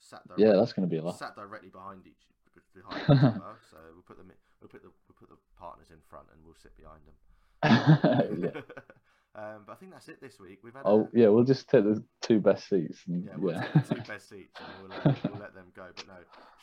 Sat 0.00 0.22
Yeah, 0.36 0.52
that's 0.52 0.72
going 0.72 0.86
to 0.86 0.90
be 0.90 0.98
a 0.98 1.04
lot. 1.04 1.18
sat 1.18 1.36
directly 1.36 1.70
behind 1.70 2.06
each 2.06 2.26
behind 2.74 3.02
each 3.08 3.24
other. 3.24 3.56
So 3.70 3.78
we'll 3.94 4.02
put 4.02 4.18
them 4.18 4.30
in, 4.30 4.36
we'll 4.60 4.68
put 4.68 4.82
the 4.82 4.90
we'll 5.08 5.16
put 5.18 5.30
the 5.30 5.38
partners 5.56 5.88
in 5.90 6.02
front 6.08 6.26
and 6.32 6.44
we'll 6.44 6.58
sit 6.58 6.72
behind 6.76 7.06
them. 7.06 7.16
um, 9.34 9.64
but 9.66 9.72
I 9.72 9.76
think 9.76 9.92
that's 9.92 10.08
it 10.08 10.20
this 10.20 10.38
week. 10.38 10.60
We've 10.62 10.74
had 10.74 10.82
Oh, 10.84 11.08
a, 11.12 11.18
yeah. 11.18 11.28
We'll 11.28 11.44
just 11.44 11.68
take 11.68 11.84
the 11.84 12.02
two 12.22 12.40
best 12.40 12.68
seats. 12.68 13.00
And, 13.08 13.24
yeah, 13.24 13.30
yeah. 13.32 13.36
we'll 13.38 13.60
take 13.60 13.72
the 13.88 13.94
two 13.94 14.00
best 14.12 14.28
seats 14.28 14.60
and 14.60 14.88
we'll, 14.88 14.92
uh, 14.98 15.14
we'll 15.28 15.40
let 15.40 15.54
them 15.54 15.72
go. 15.74 15.86
But 15.94 16.06
no, 16.06 16.14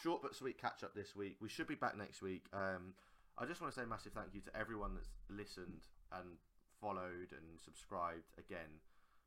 short 0.01 0.21
but 0.21 0.35
sweet 0.35 0.57
catch 0.61 0.83
up 0.83 0.95
this 0.95 1.15
week. 1.15 1.37
We 1.41 1.49
should 1.49 1.67
be 1.67 1.75
back 1.75 1.97
next 1.97 2.21
week. 2.21 2.45
Um, 2.53 2.93
I 3.37 3.45
just 3.45 3.61
want 3.61 3.73
to 3.73 3.79
say 3.79 3.83
a 3.83 3.87
massive 3.87 4.13
thank 4.13 4.33
you 4.33 4.41
to 4.41 4.55
everyone 4.57 4.95
that's 4.95 5.09
listened 5.29 5.83
and 6.13 6.37
followed 6.79 7.31
and 7.31 7.59
subscribed 7.63 8.31
again 8.37 8.79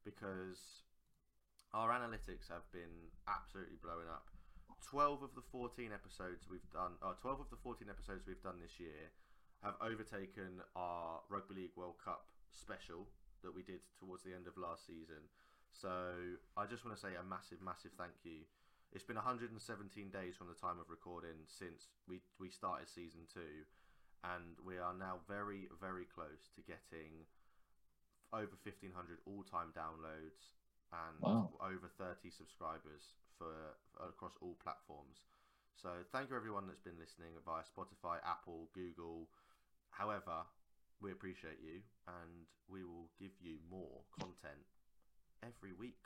because 0.04 0.82
our 1.72 1.90
analytics 1.90 2.48
have 2.48 2.64
been 2.72 3.10
absolutely 3.28 3.76
blowing 3.82 4.06
up. 4.10 4.28
12 4.88 5.22
of 5.22 5.30
the 5.34 5.42
14 5.50 5.90
episodes 5.92 6.44
we've 6.50 6.68
done, 6.72 6.92
uh, 7.02 7.12
12 7.20 7.40
of 7.40 7.50
the 7.50 7.56
14 7.62 7.88
episodes 7.88 8.24
we've 8.26 8.42
done 8.42 8.56
this 8.60 8.78
year 8.78 9.10
have 9.62 9.74
overtaken 9.80 10.60
our 10.76 11.20
Rugby 11.30 11.54
League 11.54 11.76
World 11.76 11.96
Cup 12.04 12.26
special 12.52 13.08
that 13.44 13.54
we 13.54 13.62
did 13.62 13.80
towards 14.00 14.24
the 14.24 14.34
end 14.34 14.48
of 14.48 14.56
last 14.56 14.88
season. 14.88 15.28
So 15.70 15.92
I 16.56 16.66
just 16.66 16.84
want 16.84 16.96
to 16.96 17.02
say 17.02 17.14
a 17.14 17.22
massive, 17.22 17.60
massive 17.60 17.92
thank 17.96 18.24
you. 18.24 18.48
It's 18.92 19.04
been 19.04 19.18
117 19.18 19.58
days 20.10 20.34
from 20.38 20.46
the 20.48 20.58
time 20.58 20.78
of 20.78 20.88
recording 20.88 21.44
since 21.50 21.90
we, 22.06 22.22
we 22.38 22.48
started 22.48 22.86
season 22.86 23.26
two, 23.26 23.66
and 24.22 24.54
we 24.62 24.78
are 24.78 24.94
now 24.94 25.20
very, 25.26 25.66
very 25.82 26.06
close 26.06 26.46
to 26.54 26.62
getting 26.62 27.26
over 28.30 28.54
1,500 28.62 28.94
all 29.26 29.42
time 29.42 29.74
downloads 29.74 30.54
and 30.94 31.18
Wow. 31.18 31.50
over 31.58 31.90
30 31.98 32.30
subscribers 32.30 33.18
for 33.34 33.50
across 33.98 34.38
all 34.40 34.54
platforms. 34.62 35.26
So 35.74 35.90
thank 36.14 36.30
you 36.30 36.36
everyone 36.36 36.66
that's 36.70 36.82
been 36.86 36.98
listening 36.98 37.34
via 37.42 37.66
Spotify, 37.66 38.22
Apple, 38.22 38.70
Google. 38.74 39.26
However, 39.90 40.46
we 41.04 41.12
appreciate 41.12 41.60
you 41.60 41.84
and 42.08 42.48
we 42.66 42.82
will 42.82 43.12
give 43.20 43.36
you 43.40 43.60
more 43.70 44.00
content 44.18 44.64
every 45.44 45.76
week. 45.76 46.00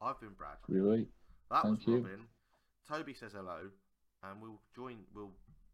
I've 0.00 0.20
been 0.20 0.38
Brad. 0.38 0.62
Really? 0.68 1.08
That 1.50 1.64
was 1.64 1.78
Thank 1.84 2.06
you. 2.06 2.06
Toby 2.88 3.12
says 3.12 3.32
hello, 3.34 3.70
and 4.22 4.40
we'll 4.40 4.60
join. 4.74 4.98
We'll 5.14 5.32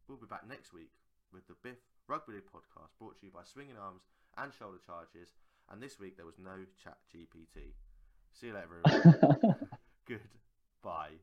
we'll 0.08 0.18
be 0.18 0.26
back 0.26 0.48
next 0.48 0.72
week 0.72 0.90
with 1.32 1.46
the 1.46 1.54
Biff 1.62 1.78
Rugby 2.08 2.34
League 2.34 2.48
podcast 2.52 2.96
brought 2.98 3.20
to 3.20 3.26
you 3.26 3.32
by 3.32 3.44
Swinging 3.44 3.76
Arms 3.80 4.02
and 4.36 4.52
Shoulder 4.52 4.78
Charges. 4.84 5.32
And 5.70 5.82
this 5.82 5.98
week 5.98 6.16
there 6.16 6.26
was 6.26 6.38
no 6.38 6.64
Chat 6.82 6.96
GPT. 7.12 7.74
See 8.32 8.48
you 8.48 8.54
later, 8.54 8.80
everyone. 8.84 9.56
Goodbye. 10.08 11.20